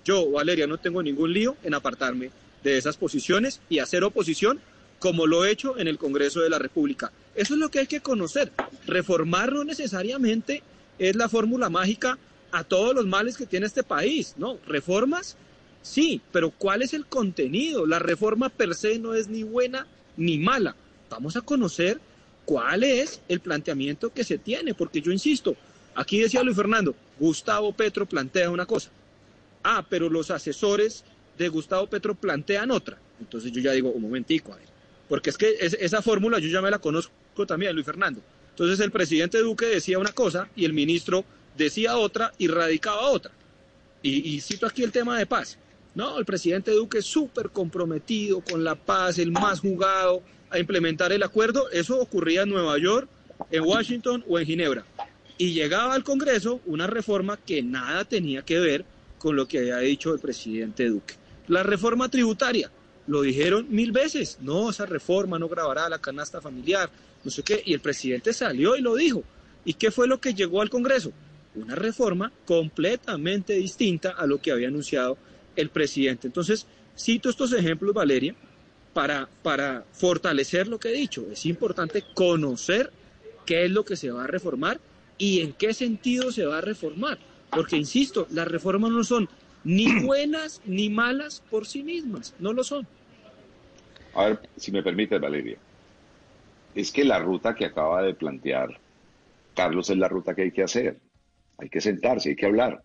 yo, 0.06 0.32
Valeria, 0.32 0.68
no 0.68 0.78
tengo 0.78 1.04
ningún 1.04 1.34
lío 1.34 1.58
en 1.64 1.74
apartarme 1.74 2.32
de 2.64 2.78
esas 2.78 2.96
posiciones 2.96 3.60
y 3.68 3.80
hacer 3.80 4.06
oposición 4.06 4.62
como 5.00 5.28
lo 5.28 5.44
he 5.44 5.52
hecho 5.52 5.78
en 5.78 5.90
el 5.90 5.98
Congreso 5.98 6.40
de 6.40 6.50
la 6.50 6.60
República. 6.60 7.12
Eso 7.36 7.56
es 7.56 7.60
lo 7.60 7.70
que 7.70 7.80
hay 7.80 7.88
que 7.88 8.00
conocer. 8.00 8.54
Reformar 8.86 9.52
no 9.52 9.66
necesariamente 9.66 10.64
es 10.98 11.18
la 11.18 11.28
fórmula 11.28 11.70
mágica 11.70 12.18
a 12.54 12.64
todos 12.64 12.96
los 12.96 13.06
males 13.06 13.36
que 13.36 13.46
tiene 13.46 13.66
este 13.66 13.84
país, 13.84 14.36
¿no? 14.38 14.58
Reformas, 14.66 15.36
sí, 15.88 16.22
pero 16.32 16.52
¿cuál 16.52 16.82
es 16.82 16.94
el 16.94 17.06
contenido? 17.06 17.86
La 17.86 18.00
reforma 18.00 18.50
per 18.50 18.76
se 18.76 19.00
no 19.00 19.14
es 19.14 19.28
ni 19.28 19.44
buena 19.44 19.88
ni 20.18 20.38
mala. 20.38 20.76
Vamos 21.10 21.36
a 21.36 21.42
conocer 21.42 22.00
cuál 22.46 22.84
es 22.84 23.22
el 23.28 23.40
planteamiento 23.40 24.12
que 24.14 24.24
se 24.24 24.38
tiene, 24.38 24.74
porque 24.74 25.02
yo 25.02 25.12
insisto, 25.12 25.56
aquí 25.96 26.20
decía 26.20 26.44
Luis 26.44 26.56
Fernando, 26.56 26.96
Gustavo 27.20 27.72
Petro 27.74 28.06
plantea 28.06 28.50
una 28.50 28.66
cosa. 28.66 28.90
Ah, 29.64 29.86
pero 29.90 30.10
los 30.10 30.32
asesores 30.32 31.04
de 31.38 31.50
Gustavo 31.50 31.88
Petro 31.88 32.16
plantean 32.16 32.72
otra. 32.72 32.98
Entonces 33.20 33.52
yo 33.52 33.62
ya 33.62 33.72
digo, 33.72 33.90
un 33.92 34.02
momentico, 34.02 34.54
a 34.54 34.58
ver. 34.58 34.66
Porque 35.10 35.30
es 35.30 35.38
que 35.38 35.56
es- 35.60 35.78
esa 35.80 36.02
fórmula 36.02 36.40
yo 36.40 36.48
ya 36.50 36.62
me 36.62 36.72
la 36.72 36.80
conozco 36.80 37.12
también, 37.48 37.74
Luis 37.74 37.86
Fernando. 37.86 38.22
Entonces 38.52 38.80
el 38.80 38.92
presidente 38.92 39.40
Duque 39.40 39.66
decía 39.68 40.00
una 40.00 40.12
cosa 40.12 40.50
y 40.56 40.66
el 40.66 40.74
ministro 40.74 41.26
decía 41.58 41.98
otra 41.98 42.34
y 42.38 42.48
radicaba 42.48 43.10
otra. 43.10 43.32
Y, 44.02 44.36
y 44.36 44.42
cito 44.42 44.66
aquí 44.68 44.84
el 44.84 44.92
tema 44.92 45.18
de 45.18 45.26
paz. 45.26 45.58
No, 45.98 46.20
el 46.20 46.26
presidente 46.26 46.70
Duque 46.70 47.02
súper 47.02 47.50
comprometido 47.50 48.42
con 48.42 48.64
la 48.64 48.76
paz, 48.76 49.18
el 49.18 49.32
más 49.32 49.62
jugado 49.62 50.22
a 50.52 50.60
implementar 50.60 51.12
el 51.12 51.24
acuerdo. 51.24 51.72
Eso 51.72 52.00
ocurría 52.00 52.44
en 52.44 52.50
Nueva 52.50 52.78
York, 52.78 53.10
en 53.50 53.64
Washington 53.64 54.24
o 54.30 54.38
en 54.38 54.46
Ginebra. 54.46 54.86
Y 55.40 55.54
llegaba 55.54 55.96
al 55.96 56.04
Congreso 56.04 56.62
una 56.68 56.86
reforma 56.86 57.36
que 57.44 57.64
nada 57.64 58.06
tenía 58.06 58.44
que 58.44 58.60
ver 58.60 58.86
con 59.18 59.36
lo 59.36 59.48
que 59.48 59.58
había 59.58 59.80
dicho 59.80 60.14
el 60.14 60.20
presidente 60.20 60.88
Duque. 60.88 61.16
La 61.48 61.64
reforma 61.64 62.10
tributaria, 62.10 62.70
lo 63.08 63.24
dijeron 63.24 63.66
mil 63.68 63.92
veces, 63.92 64.38
no, 64.40 64.70
esa 64.70 64.86
reforma 64.86 65.40
no 65.40 65.50
grabará 65.50 65.90
la 65.90 65.98
canasta 65.98 66.42
familiar, 66.42 66.92
no 67.24 67.32
sé 67.32 67.42
qué, 67.42 67.64
y 67.66 67.74
el 67.74 67.80
presidente 67.80 68.34
salió 68.34 68.76
y 68.76 68.82
lo 68.82 68.94
dijo. 68.94 69.24
¿Y 69.66 69.74
qué 69.74 69.90
fue 69.90 70.08
lo 70.08 70.22
que 70.22 70.36
llegó 70.36 70.62
al 70.62 70.70
Congreso? 70.70 71.12
Una 71.56 71.74
reforma 71.74 72.32
completamente 72.46 73.54
distinta 73.54 74.12
a 74.12 74.28
lo 74.28 74.40
que 74.40 74.52
había 74.52 74.68
anunciado 74.68 75.18
el 75.58 75.70
presidente. 75.70 76.28
Entonces, 76.28 76.66
cito 76.98 77.30
estos 77.30 77.52
ejemplos, 77.54 77.94
Valeria, 77.94 78.36
para, 78.94 79.28
para 79.44 79.84
fortalecer 79.92 80.68
lo 80.68 80.80
que 80.80 80.90
he 80.90 80.94
dicho. 80.94 81.28
Es 81.32 81.46
importante 81.46 82.04
conocer 82.14 82.92
qué 83.46 83.66
es 83.66 83.72
lo 83.72 83.84
que 83.84 83.96
se 83.96 84.12
va 84.12 84.24
a 84.24 84.28
reformar 84.28 84.80
y 85.18 85.42
en 85.42 85.54
qué 85.54 85.74
sentido 85.74 86.32
se 86.32 86.46
va 86.46 86.60
a 86.60 86.62
reformar. 86.62 87.18
Porque, 87.50 87.78
insisto, 87.78 88.28
las 88.32 88.48
reformas 88.48 88.92
no 88.92 89.04
son 89.04 89.30
ni 89.64 90.00
buenas 90.04 90.62
ni 90.66 90.90
malas 90.90 91.44
por 91.50 91.68
sí 91.68 91.84
mismas, 91.84 92.34
no 92.40 92.54
lo 92.54 92.64
son. 92.64 92.88
A 94.14 94.26
ver, 94.26 94.40
si 94.56 94.72
me 94.72 94.82
permites, 94.82 95.20
Valeria. 95.20 95.58
Es 96.74 96.92
que 96.92 97.04
la 97.04 97.20
ruta 97.20 97.56
que 97.56 97.66
acaba 97.66 98.02
de 98.04 98.14
plantear 98.14 98.80
Carlos 99.58 99.90
es 99.90 99.98
la 99.98 100.08
ruta 100.08 100.36
que 100.36 100.44
hay 100.44 100.52
que 100.52 100.62
hacer. 100.62 101.00
Hay 101.58 101.70
que 101.70 101.82
sentarse, 101.82 102.30
hay 102.30 102.36
que 102.36 102.46
hablar. 102.46 102.84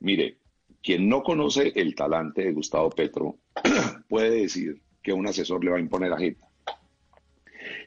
Mire, 0.00 0.38
quien 0.82 1.08
no 1.08 1.22
conoce 1.22 1.72
el 1.76 1.94
talante 1.94 2.42
de 2.42 2.52
Gustavo 2.52 2.90
Petro 2.90 3.38
puede 4.08 4.42
decir 4.42 4.82
que 5.02 5.12
un 5.12 5.26
asesor 5.26 5.64
le 5.64 5.70
va 5.70 5.76
a 5.76 5.80
imponer 5.80 6.12
agenda. 6.12 6.48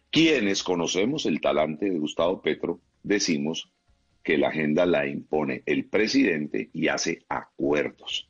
Quienes 0.09 0.63
conocemos 0.63 1.25
el 1.25 1.41
talante 1.41 1.89
de 1.89 1.99
Gustavo 1.99 2.41
Petro 2.41 2.79
decimos 3.03 3.69
que 4.23 4.37
la 4.37 4.47
agenda 4.47 4.85
la 4.85 5.05
impone 5.07 5.61
el 5.65 5.85
presidente 5.85 6.69
y 6.73 6.87
hace 6.87 7.23
acuerdos. 7.27 8.29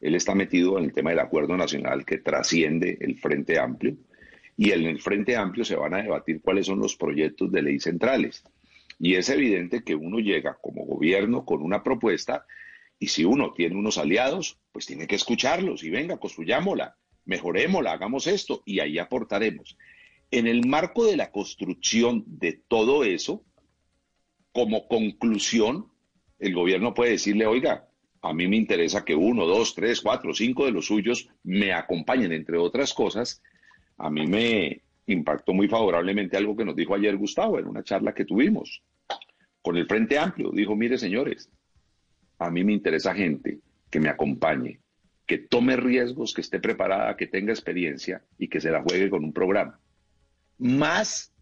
Él 0.00 0.14
está 0.14 0.34
metido 0.34 0.78
en 0.78 0.84
el 0.84 0.92
tema 0.92 1.10
del 1.10 1.18
acuerdo 1.18 1.56
nacional 1.56 2.04
que 2.04 2.18
trasciende 2.18 2.98
el 3.00 3.18
Frente 3.18 3.58
Amplio 3.58 3.96
y 4.56 4.72
en 4.72 4.86
el 4.86 5.00
Frente 5.00 5.36
Amplio 5.36 5.64
se 5.64 5.76
van 5.76 5.94
a 5.94 6.02
debatir 6.02 6.40
cuáles 6.40 6.66
son 6.66 6.80
los 6.80 6.96
proyectos 6.96 7.52
de 7.52 7.62
ley 7.62 7.78
centrales. 7.80 8.42
Y 8.98 9.14
es 9.14 9.28
evidente 9.28 9.84
que 9.84 9.94
uno 9.94 10.18
llega 10.18 10.58
como 10.60 10.84
gobierno 10.84 11.44
con 11.44 11.62
una 11.62 11.84
propuesta 11.84 12.44
y 12.98 13.08
si 13.08 13.24
uno 13.24 13.52
tiene 13.52 13.76
unos 13.76 13.98
aliados, 13.98 14.58
pues 14.72 14.86
tiene 14.86 15.06
que 15.06 15.14
escucharlos 15.14 15.84
y 15.84 15.90
venga, 15.90 16.18
construyámosla, 16.18 16.96
mejorémosla, 17.24 17.92
hagamos 17.92 18.26
esto 18.26 18.62
y 18.64 18.80
ahí 18.80 18.98
aportaremos. 18.98 19.76
En 20.30 20.46
el 20.46 20.66
marco 20.66 21.04
de 21.04 21.16
la 21.16 21.30
construcción 21.30 22.24
de 22.26 22.52
todo 22.52 23.04
eso, 23.04 23.44
como 24.52 24.88
conclusión, 24.88 25.92
el 26.38 26.54
gobierno 26.54 26.94
puede 26.94 27.12
decirle, 27.12 27.46
oiga, 27.46 27.88
a 28.20 28.32
mí 28.34 28.48
me 28.48 28.56
interesa 28.56 29.04
que 29.04 29.14
uno, 29.14 29.46
dos, 29.46 29.74
tres, 29.74 30.00
cuatro, 30.00 30.34
cinco 30.34 30.64
de 30.64 30.72
los 30.72 30.86
suyos 30.86 31.28
me 31.44 31.72
acompañen, 31.72 32.32
entre 32.32 32.58
otras 32.58 32.92
cosas. 32.92 33.42
A 33.96 34.10
mí 34.10 34.26
me 34.26 34.82
impactó 35.06 35.52
muy 35.52 35.68
favorablemente 35.68 36.36
algo 36.36 36.56
que 36.56 36.64
nos 36.64 36.76
dijo 36.76 36.94
ayer 36.94 37.16
Gustavo 37.16 37.58
en 37.58 37.66
una 37.66 37.84
charla 37.84 38.14
que 38.14 38.24
tuvimos. 38.24 38.82
con 39.62 39.76
el 39.76 39.86
Frente 39.86 40.18
Amplio. 40.18 40.50
Dijo, 40.50 40.74
mire 40.76 40.98
señores, 40.98 41.50
a 42.38 42.50
mí 42.50 42.64
me 42.64 42.72
interesa 42.72 43.14
gente 43.14 43.58
que 43.90 44.00
me 44.00 44.08
acompañe, 44.08 44.80
que 45.26 45.38
tome 45.38 45.76
riesgos, 45.76 46.32
que 46.32 46.40
esté 46.40 46.60
preparada, 46.60 47.16
que 47.16 47.26
tenga 47.26 47.52
experiencia 47.52 48.22
y 48.38 48.48
que 48.48 48.60
se 48.60 48.70
la 48.70 48.82
juegue 48.82 49.10
con 49.10 49.24
un 49.24 49.32
programa. 49.32 49.78
Más 50.58 51.32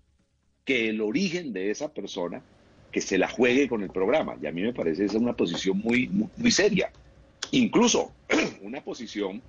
que 0.64 0.88
el 0.88 1.01
origen 1.01 1.53
de 1.53 1.70
esa 1.70 1.92
persona, 1.92 2.42
que 2.90 3.01
se 3.01 3.18
la 3.18 3.28
juegue 3.28 3.68
con 3.68 3.82
el 3.82 3.90
programa. 3.90 4.36
Y 4.40 4.47
a 4.47 4.53
mí 4.53 4.62
me 4.62 4.72
parece 4.72 5.05
esa 5.05 5.18
una 5.18 5.36
posición 5.36 5.78
muy, 5.78 6.09
muy, 6.09 6.51
seria. 6.51 6.90
Incluso 7.53 8.12
una 8.62 8.82
posición 8.82 9.42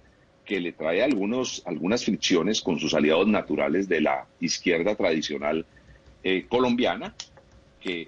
que 0.46 0.60
le 0.60 0.74
trae 0.74 1.02
algunos, 1.02 1.64
algunas 1.66 2.06
fricciones 2.06 2.62
con 2.62 2.80
sus 2.80 2.94
aliados 2.94 3.28
naturales 3.28 3.90
de 3.90 4.02
la 4.02 4.28
izquierda 4.40 4.96
tradicional 4.96 5.66
eh, 6.24 6.46
colombiana, 6.48 7.16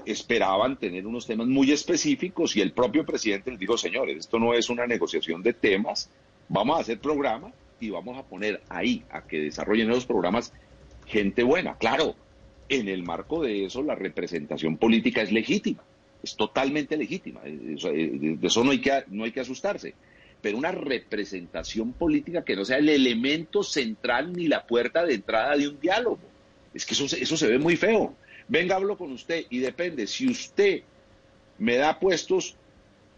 esperaban 0.06 0.78
tener 0.78 1.06
unos 1.06 1.26
temas 1.26 1.48
muy 1.48 1.72
específicos 1.72 2.56
y 2.56 2.62
el 2.62 2.72
propio 2.72 3.06
presidente 3.06 3.52
les 3.52 3.60
dijo, 3.60 3.78
señores, 3.78 4.18
esto 4.18 4.40
no 4.40 4.54
es 4.54 4.70
una 4.70 4.88
negociación 4.88 5.42
de 5.44 5.54
temas, 5.54 6.10
vamos 6.48 6.78
a 6.78 6.82
hacer 6.82 7.00
programa 7.00 7.52
y 7.80 7.90
vamos 7.90 8.18
a 8.18 8.24
poner 8.24 8.62
ahí 8.70 9.04
a 9.10 9.22
que 9.22 9.40
desarrollen 9.40 9.90
esos 9.92 10.06
programas 10.06 10.54
gente 11.06 11.44
buena. 11.44 11.76
Claro, 11.76 12.16
en 12.68 12.88
el 12.88 13.04
marco 13.04 13.42
de 13.42 13.66
eso 13.66 13.82
la 13.82 13.96
representación 13.96 14.78
política 14.78 15.22
es 15.22 15.32
legítima, 15.32 15.84
es 16.22 16.36
totalmente 16.36 16.98
legítima, 16.98 17.42
de 17.42 18.38
eso 18.42 18.64
no 18.64 18.72
hay 18.72 18.82
que, 18.82 19.04
no 19.08 19.24
hay 19.24 19.32
que 19.32 19.42
asustarse 19.42 19.94
pero 20.42 20.58
una 20.58 20.72
representación 20.72 21.94
política 21.94 22.44
que 22.44 22.56
no 22.56 22.64
sea 22.64 22.78
el 22.78 22.90
elemento 22.90 23.64
central 23.64 24.34
ni 24.34 24.48
la 24.48 24.66
puerta 24.66 25.06
de 25.06 25.16
entrada 25.16 25.56
de 25.58 25.68
un 25.68 25.80
diálogo. 25.80 26.20
Es 26.74 26.86
que 26.86 26.94
eso, 26.94 27.06
eso 27.16 27.38
se 27.38 27.48
ve 27.48 27.60
muy 27.60 27.76
feo. 27.76 28.16
Venga, 28.50 28.76
hablo 28.76 28.98
con 28.98 29.12
usted 29.12 29.46
y 29.50 29.60
depende, 29.60 30.08
si 30.08 30.28
usted 30.28 30.82
me 31.60 31.78
da 31.78 32.00
puestos, 32.00 32.56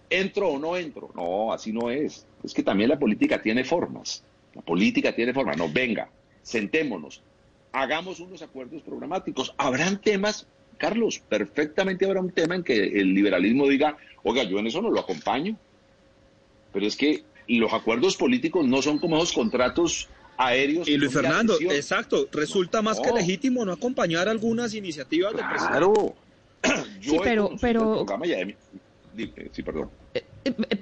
¿entro 0.09 0.49
o 0.49 0.59
no 0.59 0.75
entro? 0.75 1.09
No, 1.15 1.53
así 1.53 1.71
no 1.71 1.89
es. 1.89 2.27
Es 2.43 2.53
que 2.53 2.63
también 2.63 2.89
la 2.89 2.99
política 2.99 3.41
tiene 3.41 3.63
formas. 3.63 4.25
La 4.53 4.61
política 4.61 5.15
tiene 5.15 5.33
formas. 5.33 5.57
No, 5.57 5.69
venga, 5.69 6.09
sentémonos, 6.41 7.23
hagamos 7.71 8.19
unos 8.19 8.41
acuerdos 8.41 8.81
programáticos. 8.81 9.53
Habrán 9.57 10.01
temas, 10.01 10.47
Carlos, 10.77 11.19
perfectamente 11.29 12.05
habrá 12.05 12.19
un 12.19 12.31
tema 12.31 12.55
en 12.55 12.63
que 12.63 12.75
el 12.75 13.13
liberalismo 13.13 13.69
diga, 13.69 13.97
oiga, 14.23 14.43
yo 14.43 14.59
en 14.59 14.67
eso 14.67 14.81
no 14.81 14.89
lo 14.89 14.99
acompaño. 14.99 15.55
Pero 16.73 16.85
es 16.85 16.97
que 16.97 17.23
los 17.47 17.71
acuerdos 17.71 18.17
políticos 18.17 18.65
no 18.67 18.81
son 18.81 18.99
como 18.99 19.15
esos 19.15 19.31
contratos 19.31 20.09
aéreos. 20.41 20.87
Y 20.87 20.97
Luis 20.97 21.13
Fernando, 21.13 21.57
exacto, 21.59 22.27
resulta 22.31 22.81
más 22.81 22.99
que 22.99 23.11
legítimo 23.11 23.63
no 23.65 23.71
acompañar 23.71 24.27
algunas 24.27 24.73
iniciativas 24.73 25.33
del 25.33 25.45
presidente. 25.47 25.77
Claro. 25.77 26.15
sí, 27.01 27.17
pero, 27.23 27.51
pero... 27.59 28.05
Sí, 29.51 29.63
perdón. 29.63 29.89
Eh, 30.13 30.19
eh, 30.19 30.25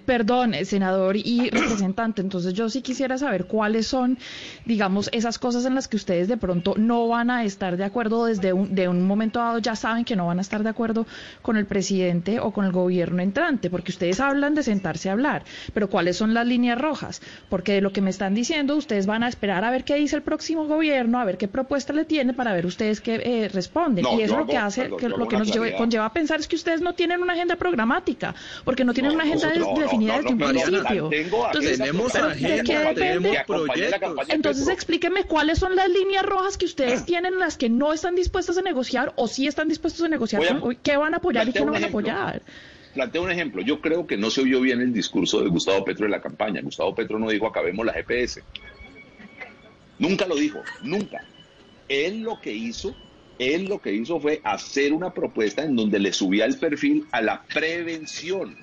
perdón, 0.05 0.53
eh, 0.53 0.65
senador 0.65 1.17
y 1.17 1.49
representante, 1.51 2.21
entonces 2.21 2.53
yo 2.53 2.69
sí 2.69 2.81
quisiera 2.81 3.17
saber 3.17 3.45
cuáles 3.45 3.87
son, 3.87 4.17
digamos, 4.65 5.09
esas 5.11 5.39
cosas 5.39 5.65
en 5.65 5.75
las 5.75 5.87
que 5.87 5.97
ustedes 5.97 6.27
de 6.27 6.37
pronto 6.37 6.75
no 6.77 7.07
van 7.07 7.29
a 7.29 7.43
estar 7.43 7.77
de 7.77 7.83
acuerdo 7.83 8.25
desde 8.25 8.53
un, 8.53 8.73
de 8.73 8.87
un 8.87 9.05
momento 9.05 9.39
dado, 9.39 9.59
ya 9.59 9.75
saben 9.75 10.05
que 10.05 10.15
no 10.15 10.27
van 10.27 10.37
a 10.39 10.41
estar 10.41 10.63
de 10.63 10.69
acuerdo 10.69 11.05
con 11.41 11.57
el 11.57 11.65
presidente 11.65 12.39
o 12.39 12.51
con 12.51 12.65
el 12.65 12.71
gobierno 12.71 13.21
entrante, 13.21 13.69
porque 13.69 13.91
ustedes 13.91 14.19
hablan 14.19 14.55
de 14.55 14.63
sentarse 14.63 15.09
a 15.09 15.13
hablar, 15.13 15.43
pero 15.73 15.89
cuáles 15.89 16.17
son 16.17 16.33
las 16.33 16.47
líneas 16.47 16.79
rojas, 16.79 17.21
porque 17.49 17.73
de 17.73 17.81
lo 17.81 17.91
que 17.91 18.01
me 18.01 18.09
están 18.09 18.33
diciendo, 18.33 18.75
ustedes 18.75 19.05
van 19.05 19.23
a 19.23 19.27
esperar 19.27 19.65
a 19.65 19.71
ver 19.71 19.83
qué 19.83 19.95
dice 19.95 20.15
el 20.15 20.21
próximo 20.21 20.65
gobierno, 20.65 21.19
a 21.19 21.25
ver 21.25 21.37
qué 21.37 21.47
propuesta 21.47 21.93
le 21.93 22.05
tiene 22.05 22.33
para 22.33 22.53
ver 22.53 22.65
ustedes 22.65 23.01
qué 23.01 23.49
responden. 23.51 24.05
y 24.17 24.21
eso 24.21 24.37
lo 24.37 24.47
que 24.47 24.57
hace, 24.57 24.89
que, 24.97 25.09
lo 25.09 25.27
que 25.27 25.37
nos 25.37 25.51
conlleva 25.77 26.05
a 26.05 26.13
pensar 26.13 26.39
es 26.39 26.47
que 26.47 26.55
ustedes 26.55 26.81
no 26.81 26.93
tienen 26.93 27.21
una 27.21 27.33
agenda 27.33 27.55
programática, 27.55 28.33
porque 28.63 28.83
no 28.83 28.93
tienen 28.93 29.13
una 29.13 29.23
agenda 29.23 29.48
definida 29.53 30.17
desde 30.17 30.29
un 30.29 30.37
principio. 30.37 31.09
Entonces, 31.11 31.77
tenemos 31.77 32.15
agenda, 32.15 32.93
tenemos 32.93 33.37
proyectos. 33.45 34.29
Entonces, 34.29 34.67
explíqueme 34.67 35.23
cuáles 35.23 35.59
son 35.59 35.75
las 35.75 35.89
líneas 35.89 36.25
rojas 36.25 36.57
que 36.57 36.65
ustedes 36.65 37.05
tienen, 37.05 37.39
las 37.39 37.57
que 37.57 37.69
no 37.69 37.93
están 37.93 38.15
dispuestas 38.15 38.57
a 38.57 38.61
negociar 38.61 39.13
o 39.15 39.27
sí 39.27 39.47
están 39.47 39.67
dispuestos 39.67 40.03
a 40.05 40.09
negociar, 40.09 40.41
qué 40.83 40.97
van 40.97 41.13
a 41.13 41.17
apoyar 41.17 41.47
y 41.47 41.53
qué 41.53 41.65
no 41.65 41.71
van 41.71 41.83
a 41.83 41.87
apoyar. 41.87 42.41
Planteo 42.93 43.21
un 43.21 43.31
ejemplo. 43.31 43.61
Yo 43.61 43.81
creo 43.81 44.07
que 44.07 44.17
no 44.17 44.31
se 44.31 44.41
oyó 44.41 44.61
bien 44.61 44.81
el 44.81 44.91
discurso 44.91 45.41
de 45.41 45.49
Gustavo 45.49 45.85
Petro 45.85 46.05
en 46.05 46.11
la 46.11 46.21
campaña. 46.21 46.61
Gustavo 46.61 46.95
Petro 46.95 47.19
no 47.19 47.29
dijo 47.29 47.45
acabemos 47.45 47.85
la 47.85 47.93
GPS. 47.93 48.41
Nunca 49.99 50.25
lo 50.25 50.35
dijo, 50.35 50.61
nunca. 50.81 51.23
Él 51.87 52.21
lo 52.21 52.41
que 52.41 52.51
hizo 52.51 52.95
él 53.39 53.65
lo 53.65 53.79
que 53.79 53.93
hizo 53.93 54.19
fue 54.19 54.41
hacer 54.43 54.91
una 54.91 55.13
propuesta 55.13 55.63
en 55.63 55.75
donde 55.75 55.97
le 55.97 56.11
subía 56.11 56.45
el 56.45 56.57
perfil 56.57 57.07
a 57.11 57.21
la 57.21 57.43
prevención 57.43 58.57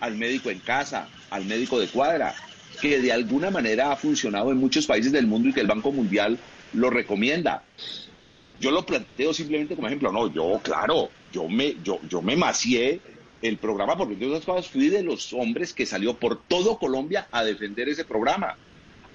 al 0.00 0.16
médico 0.16 0.50
en 0.50 0.60
casa, 0.60 1.08
al 1.30 1.44
médico 1.44 1.78
de 1.78 1.88
cuadra, 1.88 2.34
que 2.80 3.00
de 3.00 3.12
alguna 3.12 3.50
manera 3.50 3.92
ha 3.92 3.96
funcionado 3.96 4.52
en 4.52 4.58
muchos 4.58 4.86
países 4.86 5.12
del 5.12 5.26
mundo 5.26 5.48
y 5.48 5.52
que 5.52 5.60
el 5.60 5.66
Banco 5.66 5.92
Mundial 5.92 6.38
lo 6.72 6.90
recomienda. 6.90 7.62
Yo 8.60 8.70
lo 8.70 8.84
planteo 8.84 9.32
simplemente 9.32 9.74
como 9.74 9.86
ejemplo, 9.86 10.12
no, 10.12 10.32
yo, 10.32 10.60
claro, 10.62 11.10
yo 11.32 11.48
me, 11.48 11.76
yo, 11.82 12.00
yo 12.08 12.22
me 12.22 12.36
macié 12.36 13.00
el 13.42 13.56
programa 13.56 13.96
porque 13.96 14.16
yo 14.16 14.40
fui 14.62 14.88
de 14.88 15.02
los 15.02 15.32
hombres 15.32 15.72
que 15.72 15.86
salió 15.86 16.14
por 16.14 16.42
todo 16.42 16.78
Colombia 16.78 17.28
a 17.30 17.44
defender 17.44 17.88
ese 17.88 18.04
programa. 18.04 18.56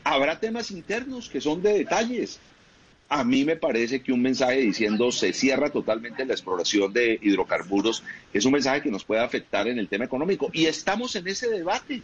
Habrá 0.04 0.40
temas 0.40 0.72
internos 0.72 1.30
que 1.30 1.42
son 1.42 1.62
de 1.62 1.74
detalles, 1.74 2.40
a 3.14 3.24
mí 3.24 3.46
me 3.46 3.56
parece 3.56 4.02
que 4.02 4.12
un 4.12 4.24
mensaje 4.24 4.58
diciendo 4.58 5.12
se 5.12 5.34
cierra 5.34 5.70
totalmente 5.70 6.26
la 6.26 6.34
exploración 6.34 6.92
de 6.92 7.20
hidrocarburos 7.22 8.04
es 8.34 8.44
un 8.44 8.54
mensaje 8.54 8.82
que 8.82 8.90
nos 8.90 9.04
puede 9.04 9.22
afectar 9.22 9.68
en 9.68 9.78
el 9.78 9.88
tema 9.88 10.06
económico. 10.06 10.50
Y 10.52 10.66
estamos 10.66 11.16
en 11.16 11.28
ese 11.28 11.48
debate. 11.48 12.02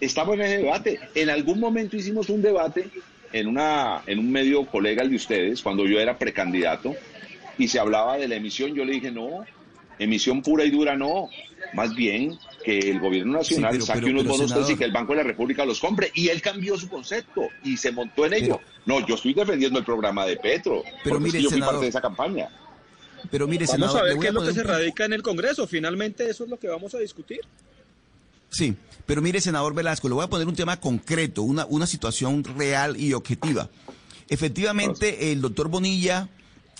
Estamos 0.00 0.34
en 0.34 0.42
ese 0.42 0.58
debate. 0.58 1.00
En 1.14 1.30
algún 1.30 1.60
momento 1.60 1.96
hicimos 1.96 2.28
un 2.28 2.42
debate 2.42 2.90
en, 3.32 3.46
una, 3.46 4.02
en 4.06 4.18
un 4.18 4.30
medio 4.30 4.66
colega 4.66 5.02
de 5.02 5.16
ustedes, 5.16 5.62
cuando 5.62 5.86
yo 5.86 5.98
era 5.98 6.18
precandidato, 6.18 6.94
y 7.56 7.68
se 7.68 7.78
hablaba 7.78 8.18
de 8.18 8.28
la 8.28 8.34
emisión. 8.34 8.74
Yo 8.74 8.84
le 8.84 8.92
dije, 8.92 9.10
no, 9.10 9.46
emisión 9.98 10.42
pura 10.42 10.64
y 10.64 10.70
dura 10.70 10.94
no. 10.94 11.30
Más 11.72 11.94
bien 11.94 12.38
que 12.62 12.78
el 12.78 13.00
gobierno 13.00 13.38
nacional 13.38 13.80
saque 13.80 14.10
unos 14.10 14.26
bonos 14.26 14.70
y 14.70 14.76
que 14.76 14.84
el 14.84 14.92
Banco 14.92 15.12
de 15.12 15.18
la 15.18 15.24
República 15.24 15.64
los 15.64 15.80
compre. 15.80 16.10
Y 16.12 16.28
él 16.28 16.42
cambió 16.42 16.76
su 16.76 16.90
concepto 16.90 17.48
y 17.62 17.78
se 17.78 17.92
montó 17.92 18.26
en 18.26 18.34
ello. 18.34 18.60
No, 18.86 19.06
yo 19.06 19.14
estoy 19.14 19.34
defendiendo 19.34 19.78
el 19.78 19.84
programa 19.84 20.26
de 20.26 20.36
Petro. 20.36 20.82
Pero 21.02 21.20
mire, 21.20 21.42
yo 21.42 21.50
fui 21.50 21.60
parte 21.60 21.80
de 21.80 21.88
esa 21.88 22.00
campaña. 22.00 22.48
Pero 23.30 23.48
mire, 23.48 23.66
vamos 23.66 23.94
a 23.94 24.02
ver 24.02 24.18
qué 24.18 24.28
es 24.28 24.34
lo 24.34 24.42
que 24.42 24.52
se 24.52 24.62
radica 24.62 25.04
en 25.04 25.14
el 25.14 25.22
Congreso. 25.22 25.66
Finalmente 25.66 26.28
eso 26.28 26.44
es 26.44 26.50
lo 26.50 26.58
que 26.58 26.68
vamos 26.68 26.94
a 26.94 26.98
discutir. 26.98 27.40
Sí, 28.50 28.76
pero 29.06 29.22
mire, 29.22 29.40
senador 29.40 29.74
Velasco, 29.74 30.08
le 30.08 30.14
voy 30.14 30.24
a 30.24 30.28
poner 30.28 30.46
un 30.46 30.54
tema 30.54 30.78
concreto, 30.78 31.42
una, 31.42 31.66
una 31.66 31.86
situación 31.86 32.44
real 32.44 32.96
y 32.96 33.12
objetiva. 33.14 33.68
Efectivamente, 34.28 35.32
el 35.32 35.40
doctor 35.40 35.68
Bonilla 35.68 36.28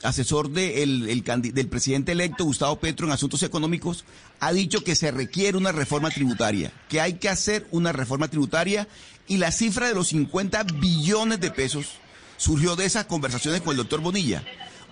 asesor 0.05 0.51
del 0.51 1.69
presidente 1.71 2.13
electo 2.13 2.45
Gustavo 2.45 2.77
Petro 2.77 3.07
en 3.07 3.13
asuntos 3.13 3.43
económicos, 3.43 4.05
ha 4.39 4.53
dicho 4.53 4.85
que 4.85 4.95
se 4.95 5.11
requiere 5.11 5.57
una 5.57 5.73
reforma 5.73 6.11
tributaria, 6.11 6.73
que 6.89 7.01
hay 7.01 7.15
que 7.15 7.29
hacer 7.29 7.67
una 7.71 7.93
reforma 7.93 8.29
tributaria 8.29 8.87
y 9.27 9.39
la 9.39 9.53
cifra 9.53 9.89
de 9.89 9.95
los 9.95 10.09
50 10.09 10.65
billones 10.81 11.41
de 11.41 11.51
pesos 11.51 11.99
surgió 12.37 12.77
de 12.77 12.85
esas 12.85 13.07
conversaciones 13.07 13.61
con 13.61 13.73
el 13.73 13.79
doctor 13.79 14.01
Bonilla. 14.01 14.45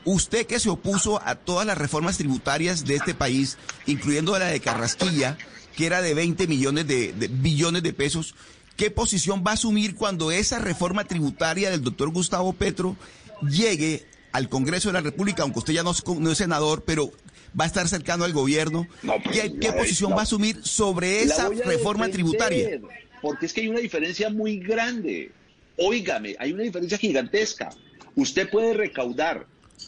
Usted 0.05 0.47
que 0.47 0.59
se 0.59 0.70
opuso 0.70 1.20
a 1.24 1.37
todas 1.37 1.66
las 1.66 1.78
reformas 1.78 2.18
tributarias 2.18 2.85
de 2.85 2.97
este 2.97 3.14
país, 3.14 3.59
incluyendo 3.87 4.37
la 4.39 4.47
de 4.47 4.61
Carrasquilla, 4.61 5.39
que 5.76 5.87
era 5.87 6.03
de 6.03 6.14
20 6.14 6.47
millones 6.49 6.87
de, 6.87 7.12
de 7.12 7.28
billones 7.28 7.83
de 7.83 7.93
pesos, 7.93 8.35
¿qué 8.76 8.91
posición 8.91 9.45
va 9.47 9.53
a 9.53 9.55
asumir 9.55 9.95
cuando 9.95 10.33
esa 10.33 10.59
reforma 10.59 11.05
tributaria 11.05 11.70
del 11.70 11.83
doctor 11.83 12.11
Gustavo 12.11 12.53
Petro 12.53 12.97
llegue 13.43 14.07
al 14.33 14.49
Congreso 14.49 14.89
de 14.89 14.95
la 14.95 15.01
República, 15.01 15.43
aunque 15.43 15.61
usted 15.61 15.74
ya 15.74 15.83
no 15.83 15.93
es, 15.93 16.39
senador, 16.39 16.85
pero 16.85 17.12
va 17.59 17.64
a 17.64 17.66
estar 17.66 17.87
cercano 17.87 18.24
al 18.24 18.33
gobierno. 18.33 18.87
¿Qué, 19.30 19.72
posición 19.72 20.12
va 20.12 20.20
a 20.20 20.22
asumir 20.22 20.61
sobre 20.64 21.22
esa 21.22 21.49
reforma 21.49 22.09
tributaria? 22.09 22.80
Porque 23.23 23.47
es 23.47 23.55
que 23.55 23.62
hay 23.62 23.68
una 23.68 23.81
diferencia 23.81 24.29
muy 24.29 24.59
grande. 24.59 25.31
Óigame, 25.79 26.37
hay 26.39 26.53
una 26.53 26.64
diferencia 26.64 26.99
gigantesca. 26.99 27.70
Usted 28.14 28.51
puede 28.51 28.75
recaudar. 28.75 29.47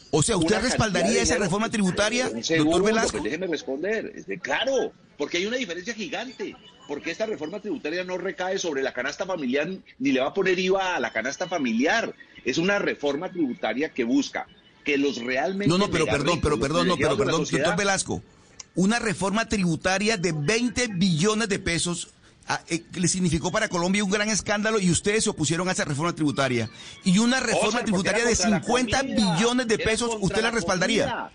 O 0.09 0.23
sea, 0.23 0.37
¿usted 0.37 0.61
respaldaría 0.61 1.21
esa 1.21 1.37
reforma 1.37 1.69
tributaria, 1.69 2.29
doctor 2.29 2.83
Velasco? 2.83 3.11
Pues 3.11 3.23
déjeme 3.25 3.47
responder. 3.47 4.11
claro, 4.41 4.91
porque 5.17 5.37
hay 5.37 5.45
una 5.45 5.57
diferencia 5.57 5.93
gigante. 5.93 6.55
Porque 6.87 7.11
esta 7.11 7.25
reforma 7.25 7.59
tributaria 7.59 8.03
no 8.03 8.17
recae 8.17 8.59
sobre 8.59 8.83
la 8.83 8.93
canasta 8.93 9.25
familiar 9.25 9.67
ni 9.97 10.11
le 10.11 10.19
va 10.19 10.27
a 10.27 10.33
poner 10.33 10.59
IVA 10.59 10.95
a 10.95 10.99
la 10.99 11.11
canasta 11.11 11.47
familiar. 11.47 12.13
Es 12.43 12.59
una 12.59 12.77
reforma 12.77 13.31
tributaria 13.31 13.89
que 13.89 14.03
busca 14.03 14.45
que 14.83 14.97
los 14.97 15.17
realmente. 15.17 15.67
No, 15.67 15.77
no, 15.77 15.89
pero 15.89 16.05
perdón, 16.05 16.39
pero 16.41 16.59
perdón, 16.59 16.87
no, 16.87 16.95
pero 16.95 17.17
perdón, 17.17 17.43
doctor 17.43 17.75
Velasco. 17.75 18.21
Una 18.75 18.99
reforma 18.99 19.47
tributaria 19.47 20.17
de 20.17 20.31
20 20.33 20.89
billones 20.95 21.49
de 21.49 21.59
pesos 21.59 22.09
ah, 22.47 22.61
eh, 22.69 22.83
le 22.93 23.07
significó 23.07 23.51
para 23.51 23.67
Colombia 23.67 24.03
un 24.03 24.11
gran 24.11 24.29
escándalo 24.29 24.79
y 24.79 24.91
ustedes 24.91 25.23
se 25.23 25.29
opusieron 25.29 25.67
a 25.69 25.71
esa 25.71 25.85
reforma 25.85 26.13
tributaria. 26.13 26.69
Y 27.03 27.19
una 27.19 27.39
reforma 27.39 27.81
tributaria 27.83 28.25
de 28.25 28.35
50 28.35 29.01
billones 29.03 29.67
de 29.67 29.77
pesos, 29.77 30.17
¿usted 30.19 30.41
la 30.41 30.51
respaldaría? 30.51 31.31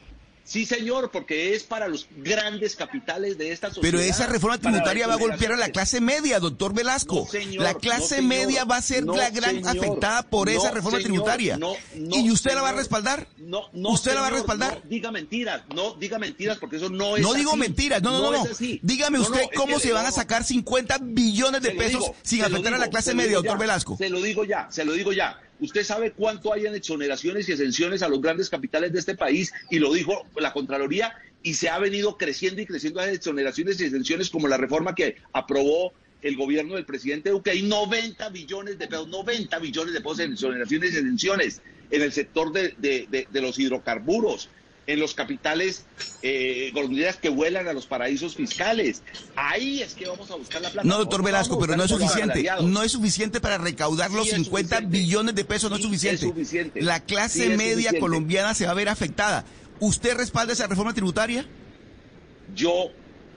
Sí, 0.50 0.66
señor, 0.66 1.12
porque 1.12 1.54
es 1.54 1.62
para 1.62 1.86
los 1.86 2.08
grandes 2.16 2.74
capitales 2.74 3.38
de 3.38 3.52
esta 3.52 3.68
sociedad. 3.68 3.82
Pero 3.88 4.00
esa 4.00 4.26
reforma 4.26 4.58
tributaria 4.58 5.06
va 5.06 5.14
a 5.14 5.16
golpear 5.16 5.52
a 5.52 5.56
la 5.56 5.68
clase 5.68 6.00
media, 6.00 6.40
doctor 6.40 6.74
Velasco. 6.74 7.20
No, 7.20 7.26
señor, 7.30 7.62
la 7.62 7.72
no, 7.74 7.78
clase 7.78 8.16
señor. 8.16 8.24
media 8.24 8.64
va 8.64 8.78
a 8.78 8.82
ser 8.82 9.04
No, 9.04 9.14
la 9.16 9.30
gran 9.30 9.62
señor. 9.62 9.76
afectada 9.76 10.24
por 10.24 10.48
esa 10.48 10.72
reforma 10.72 10.98
señor. 10.98 11.12
tributaria. 11.12 11.56
No, 11.56 11.74
no, 11.94 12.16
¿Y 12.16 12.32
usted 12.32 12.52
la 12.52 12.62
va 12.62 12.70
a 12.70 12.72
respaldar? 12.72 13.28
No, 13.38 13.62
no, 13.72 13.90
¿Usted 13.90 14.12
la 14.12 14.22
va 14.22 14.26
a 14.26 14.30
respaldar? 14.30 14.80
No, 14.82 14.90
diga 14.90 15.12
mentiras, 15.12 15.62
no 15.72 15.94
diga 15.94 16.18
mentiras 16.18 16.58
porque 16.58 16.78
eso 16.78 16.90
no 16.90 17.16
es 17.16 17.22
No 17.22 17.32
digo 17.34 17.52
así. 17.52 17.60
mentiras, 17.60 18.02
no, 18.02 18.10
no, 18.20 18.32
no. 18.32 18.44
Dígame 18.82 19.20
usted 19.20 19.42
es 19.42 19.48
cómo 19.54 19.76
que- 19.76 19.82
se 19.84 19.92
van 19.92 20.06
a 20.06 20.10
sacar 20.10 20.42
50 20.42 20.98
billones 21.00 21.62
de 21.62 21.70
pesos 21.70 22.00
digo, 22.00 22.16
sin 22.22 22.42
afectar 22.42 22.74
a 22.74 22.78
la 22.78 22.84
digo, 22.86 22.90
clase 22.90 23.14
media, 23.14 23.28
digo 23.28 23.42
doctor 23.42 23.56
ya, 23.56 23.60
Velasco. 23.60 23.96
Se 23.98 24.10
lo 24.10 24.20
digo 24.20 24.44
ya, 24.44 24.66
se 24.68 24.84
lo 24.84 24.94
digo 24.94 25.12
ya. 25.12 25.38
¿Usted 25.60 25.84
sabe 25.84 26.12
cuánto 26.12 26.52
hay 26.52 26.66
en 26.66 26.74
exoneraciones 26.74 27.48
y 27.48 27.52
exenciones 27.52 28.02
a 28.02 28.08
los 28.08 28.20
grandes 28.20 28.48
capitales 28.48 28.92
de 28.92 28.98
este 28.98 29.14
país? 29.14 29.52
Y 29.70 29.78
lo 29.78 29.92
dijo 29.92 30.26
la 30.36 30.52
Contraloría 30.52 31.14
y 31.42 31.54
se 31.54 31.68
ha 31.68 31.78
venido 31.78 32.16
creciendo 32.16 32.62
y 32.62 32.66
creciendo 32.66 33.00
esas 33.00 33.14
exoneraciones 33.14 33.80
y 33.80 33.84
exenciones 33.84 34.30
como 34.30 34.48
la 34.48 34.56
reforma 34.56 34.94
que 34.94 35.16
aprobó 35.32 35.92
el 36.22 36.36
gobierno 36.36 36.74
del 36.74 36.84
presidente 36.84 37.30
Duque. 37.30 37.50
Hay 37.50 37.62
90 37.62 38.28
billones 38.30 38.78
de 38.78 38.88
pesos, 38.88 39.08
90 39.08 39.58
billones 39.58 39.94
de 39.94 40.00
pesos 40.00 40.20
en 40.20 40.32
exoneraciones 40.32 40.94
y 40.94 40.96
exenciones 40.96 41.62
en 41.90 42.02
el 42.02 42.12
sector 42.12 42.52
de 42.52 43.26
los 43.32 43.58
hidrocarburos, 43.58 44.48
en 44.86 44.98
los 45.00 45.14
capitales 45.14 45.84
eh, 46.22 46.70
golondrinas 46.74 47.16
que 47.16 47.28
vuelan 47.28 47.68
a 47.68 47.72
los 47.72 47.86
paraísos 47.86 48.34
fiscales. 48.34 49.02
Ahí 49.36 49.82
es 49.82 49.94
que 49.94 50.06
vamos 50.06 50.30
a 50.30 50.36
buscar 50.36 50.60
la 50.62 50.70
plata. 50.70 50.86
No, 50.88 50.98
doctor 50.98 51.22
Velasco, 51.22 51.58
pero 51.58 51.76
no 51.76 51.84
es 51.84 51.90
suficiente. 51.90 52.44
No 52.62 52.82
es 52.82 52.92
suficiente 52.92 53.40
para 53.40 53.58
recaudar 53.58 54.10
los 54.10 54.24
Sí 54.24 54.30
es 54.30 54.36
50 54.44 54.76
suficiente. 54.76 54.98
billones 54.98 55.34
de 55.34 55.44
pesos, 55.44 55.70
no 55.70 55.76
es 55.76 55.82
Sí 55.82 55.86
es 55.88 55.90
suficiente. 56.20 56.26
suficiente. 56.26 56.82
La 56.82 57.00
clase 57.00 57.50
media 57.50 57.74
suficiente. 57.74 58.00
colombiana 58.00 58.54
se 58.54 58.66
va 58.66 58.72
a 58.72 58.74
ver 58.74 58.88
afectada. 58.88 59.44
¿Usted 59.78 60.16
respalda 60.16 60.52
esa 60.52 60.66
reforma 60.66 60.92
tributaria? 60.94 61.46
yo 62.54 62.90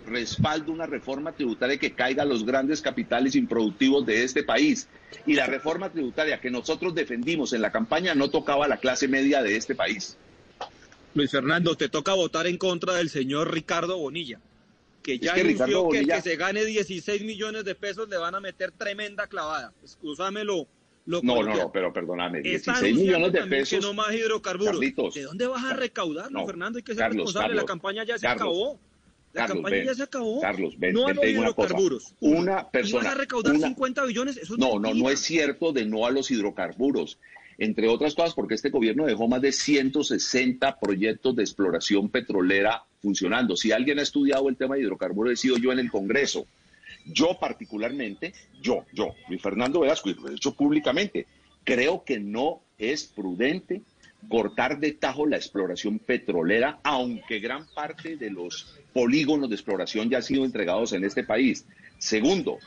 respaldo 0.08 0.72
una 0.72 0.86
reforma 0.86 1.32
tributaria 1.32 1.78
que 1.78 1.94
caiga 1.94 2.24
a 2.24 2.26
los 2.26 2.46
grandes 2.46 2.82
capitales 2.82 3.36
improductivos 3.36 4.06
de 4.06 4.24
este 4.24 4.44
país. 4.44 4.88
Y 5.26 5.36
la 5.36 5.46
reforma 5.46 5.89
tributaria 5.91 6.41
que 6.41 6.52
nosotros 6.52 6.94
defendimos 6.96 7.54
en 7.54 7.62
la 7.62 7.72
campaña 7.72 8.14
no 8.16 8.30
tocaba 8.30 8.66
a 8.66 8.68
la 8.68 8.78
clase 8.78 9.08
media 9.08 9.41
de 9.41 9.56
este 9.56 9.76
país. 9.76 10.18
Luis 11.14 11.32
Fernando, 11.32 11.76
te 11.76 11.89
toca 11.89 12.14
votar 12.14 12.47
en 12.47 12.57
contra 12.57 12.93
del 12.95 13.09
señor 13.09 13.53
Ricardo 13.53 13.97
Bonilla, 13.97 14.39
que 15.03 15.20
ya 15.20 15.34
que 15.36 15.41
anunció 15.41 15.66
Ricardo 15.66 15.89
que 15.89 15.97
el 15.99 16.03
Bonilla- 16.05 16.16
que 16.16 16.30
se 16.30 16.36
gane 16.38 16.66
16 16.66 17.24
millones 17.24 17.66
de 17.66 17.76
pesos 17.76 18.09
le 18.09 18.18
van 18.18 18.34
a 18.36 18.39
meter 18.39 18.72
tremenda 18.72 19.28
clavada. 19.28 19.74
Excúsamelo. 19.84 20.68
Lo 21.05 21.22
No, 21.22 21.43
no, 21.43 21.53
no, 21.53 21.72
pero 21.72 21.91
perdóname, 21.91 22.38
Está 22.39 22.49
16 22.49 22.78
anunciando 22.78 23.01
millones 23.28 23.34
de 23.34 23.49
pesos. 23.49 23.70
Que 23.80 23.86
no 23.86 23.93
más 23.93 24.14
hidrocarburos. 24.16 24.72
Carlitos, 24.74 25.14
¿De 25.14 25.24
dónde 25.24 25.47
vas 25.47 25.64
a 25.66 25.74
recaudar, 25.74 26.32
Luis 26.32 26.41
no, 26.41 26.47
Fernando? 26.47 26.78
Hay 26.78 26.84
que 26.84 26.93
ser 26.93 26.99
Carlos, 26.99 27.18
responsable. 27.26 27.47
Carlos, 27.49 27.64
la 27.64 27.68
campaña 27.68 28.03
ya 28.05 28.18
se 28.18 28.26
Carlos, 28.26 28.41
acabó. 28.41 28.80
La 29.34 29.41
Carlos, 29.41 29.55
campaña 29.57 29.76
ven, 29.78 29.86
ya 29.88 29.93
se 29.95 30.03
acabó. 30.03 30.39
Carlos, 30.41 30.80
ven, 30.80 30.93
no 30.93 31.03
a 31.03 31.07
ven, 31.07 31.16
los 31.18 31.22
te 31.22 31.28
digo 31.28 31.41
una 31.41 31.49
hidrocarburos. 31.49 32.16
Una 32.22 32.70
persona- 32.70 33.01
Y 33.01 33.03
vas 33.05 33.14
a 33.14 33.18
recaudar 33.18 33.53
una- 33.55 33.68
50 33.68 34.05
billones. 34.05 34.38
Eso 34.38 34.53
es 34.53 34.59
No, 34.59 34.80
no, 34.80 34.93
no 34.93 35.09
es 35.09 35.20
cierto 35.20 35.74
de 35.74 35.86
no 35.86 36.05
a 36.05 36.11
los 36.11 36.32
hidrocarburos. 36.32 37.18
Entre 37.58 37.88
otras 37.88 38.16
cosas, 38.16 38.34
porque 38.34 38.56
este 38.56 38.70
gobierno 38.70 39.06
dejó 39.06 39.28
más 39.28 39.41
de 39.41 39.51
160 39.51 40.80
proyectos 40.80 41.36
de 41.36 41.43
exploración 41.43 42.10
petrolera 42.10 42.84
funcionando. 43.01 43.56
Si 43.56 43.72
alguien 43.72 43.99
ha 43.99 44.04
estudiado 44.04 44.49
el 44.49 44.58
tema 44.58 44.76
de 44.76 44.82
hidrocarburos, 44.82 45.34
he 45.34 45.38
sido 45.38 45.58
yo 45.58 45.72
en 45.72 45.80
el 45.80 45.91
Congreso. 45.91 46.47
Yo 47.06 47.38
particularmente, 47.39 48.34
yo, 48.62 48.86
yo, 48.93 49.14
Luis 49.28 49.41
Fernando 49.41 49.82
Velasco, 49.82 50.10
y 50.10 50.14
lo 50.14 50.30
he 50.30 50.32
dicho 50.32 50.56
públicamente, 50.56 51.28
creo 51.64 52.04
que 52.04 52.20
no 52.20 52.62
es 52.78 53.04
prudente 53.06 53.82
cortar 54.30 54.80
de 54.80 54.93
tajo 54.93 55.28
la 55.28 55.36
exploración 55.36 55.99
petrolera, 55.99 56.80
aunque 56.84 57.39
gran 57.39 57.66
parte 57.74 58.16
de 58.16 58.30
los 58.30 58.80
polígonos 58.93 59.49
de 59.49 59.56
exploración 59.56 60.10
ya 60.10 60.18
han 60.18 60.24
sido 60.24 60.45
entregados 60.45 60.93
en 60.93 61.04
este 61.04 61.24
país. 61.24 61.66
Segundo, 61.97 62.60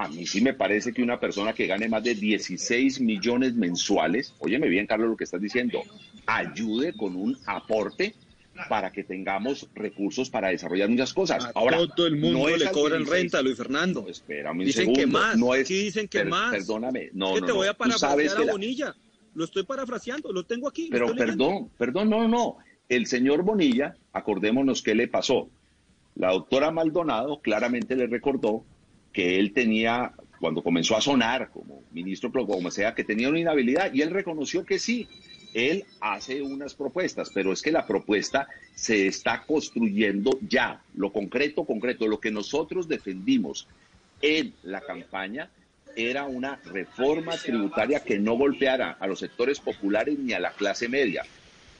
a 0.00 0.08
mí 0.08 0.26
sí 0.26 0.40
me 0.40 0.54
parece 0.54 0.92
que 0.92 1.02
una 1.02 1.18
persona 1.18 1.52
que 1.52 1.66
gane 1.66 1.88
más 1.88 2.04
de 2.04 2.14
16 2.14 3.00
millones 3.00 3.54
mensuales, 3.54 4.32
óyeme 4.38 4.68
bien, 4.68 4.86
Carlos, 4.86 5.08
lo 5.10 5.16
que 5.16 5.24
estás 5.24 5.40
diciendo, 5.40 5.82
ayude 6.26 6.92
con 6.96 7.16
un 7.16 7.36
aporte 7.46 8.14
para 8.68 8.90
que 8.92 9.04
tengamos 9.04 9.68
recursos 9.74 10.30
para 10.30 10.48
desarrollar 10.48 10.88
muchas 10.88 11.12
cosas. 11.14 11.44
A 11.46 11.52
Ahora, 11.54 11.78
todo 11.96 12.06
el 12.06 12.16
mundo 12.16 12.48
no 12.48 12.56
le 12.56 12.70
cobran 12.70 12.98
16. 13.04 13.08
renta, 13.22 13.42
Luis 13.42 13.56
Fernando. 13.56 14.06
Espérame 14.08 14.58
un 14.60 14.64
Dicen 14.66 14.82
segundo. 14.82 15.00
que 15.00 15.06
más, 15.06 15.36
No 15.38 15.54
es, 15.54 15.60
aquí 15.62 15.78
dicen 15.84 16.08
que 16.08 16.18
per- 16.18 16.28
más. 16.28 16.50
Perdóname, 16.52 17.10
no, 17.12 17.28
Es 17.28 17.34
que 17.36 17.40
no, 17.42 17.46
te 17.46 17.52
voy 17.52 17.68
a 17.68 17.74
parafrasear 17.74 18.36
a 18.36 18.44
la- 18.44 18.52
Bonilla. 18.52 18.94
Lo 19.34 19.44
estoy 19.44 19.62
parafraseando, 19.62 20.32
lo 20.32 20.44
tengo 20.44 20.68
aquí. 20.68 20.88
Pero 20.90 21.14
perdón, 21.14 21.70
perdón, 21.78 22.10
no, 22.10 22.26
no. 22.26 22.56
El 22.88 23.06
señor 23.06 23.42
Bonilla, 23.42 23.96
acordémonos 24.12 24.82
qué 24.82 24.94
le 24.94 25.06
pasó. 25.06 25.48
La 26.16 26.32
doctora 26.32 26.72
Maldonado 26.72 27.40
claramente 27.40 27.94
le 27.94 28.06
recordó 28.08 28.64
que 29.18 29.40
él 29.40 29.52
tenía, 29.52 30.12
cuando 30.38 30.62
comenzó 30.62 30.96
a 30.96 31.00
sonar 31.00 31.50
como 31.50 31.82
ministro, 31.90 32.30
como 32.30 32.70
sea, 32.70 32.94
que 32.94 33.02
tenía 33.02 33.28
una 33.28 33.40
inhabilidad 33.40 33.92
y 33.92 34.00
él 34.00 34.10
reconoció 34.10 34.64
que 34.64 34.78
sí. 34.78 35.08
Él 35.54 35.86
hace 36.00 36.40
unas 36.40 36.76
propuestas, 36.76 37.28
pero 37.34 37.52
es 37.52 37.60
que 37.60 37.72
la 37.72 37.84
propuesta 37.84 38.46
se 38.76 39.08
está 39.08 39.42
construyendo 39.44 40.38
ya. 40.48 40.82
Lo 40.94 41.10
concreto, 41.12 41.64
concreto, 41.64 42.06
lo 42.06 42.20
que 42.20 42.30
nosotros 42.30 42.86
defendimos 42.86 43.66
en 44.22 44.54
la 44.62 44.82
campaña 44.82 45.50
era 45.96 46.26
una 46.26 46.60
reforma 46.66 47.32
tributaria 47.32 48.04
que 48.04 48.20
no 48.20 48.36
golpeara 48.36 48.98
a 49.00 49.08
los 49.08 49.18
sectores 49.18 49.58
populares 49.58 50.16
ni 50.16 50.32
a 50.32 50.38
la 50.38 50.52
clase 50.52 50.88
media. 50.88 51.24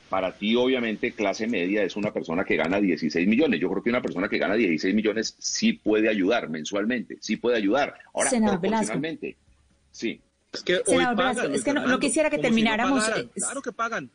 Para 0.09 0.33
ti, 0.33 0.57
obviamente, 0.57 1.13
clase 1.13 1.47
media 1.47 1.83
es 1.83 1.95
una 1.97 2.13
persona 2.13 2.43
que 2.45 2.57
gana 2.57 2.81
16 2.81 3.29
millones. 3.29 3.61
Yo 3.61 3.69
creo 3.71 3.83
que 3.83 3.91
una 3.91 4.01
persona 4.01 4.29
que 4.29 4.39
gana 4.39 4.55
16 4.55 4.95
millones 4.95 5.37
sí 5.39 5.75
puede 5.75 6.09
ayudar 6.09 6.49
mensualmente, 6.49 7.19
sí 7.21 7.37
puede 7.37 7.59
ayudar. 7.59 7.95
Ahora, 8.15 8.31
Senador 8.31 8.59
Velasco. 8.61 8.87
proporcionalmente, 8.87 9.37
sí. 9.91 10.21
Es 10.53 10.63
que 10.63 10.77
hoy 10.87 11.05
pagan, 11.05 11.17
Velasco, 11.17 11.47
es 11.53 11.63
que 11.65 11.73
no- 11.75 11.99
quisiera 12.01 12.31
que 12.31 12.37
como 12.37 12.49
si 12.49 12.53
no 12.53 12.55
termináramos, 12.57 13.01
pagaran. 13.05 13.25
eh, 13.27 13.31
Claro 13.35 13.63
que 13.63 13.73
pagan. 13.73 14.11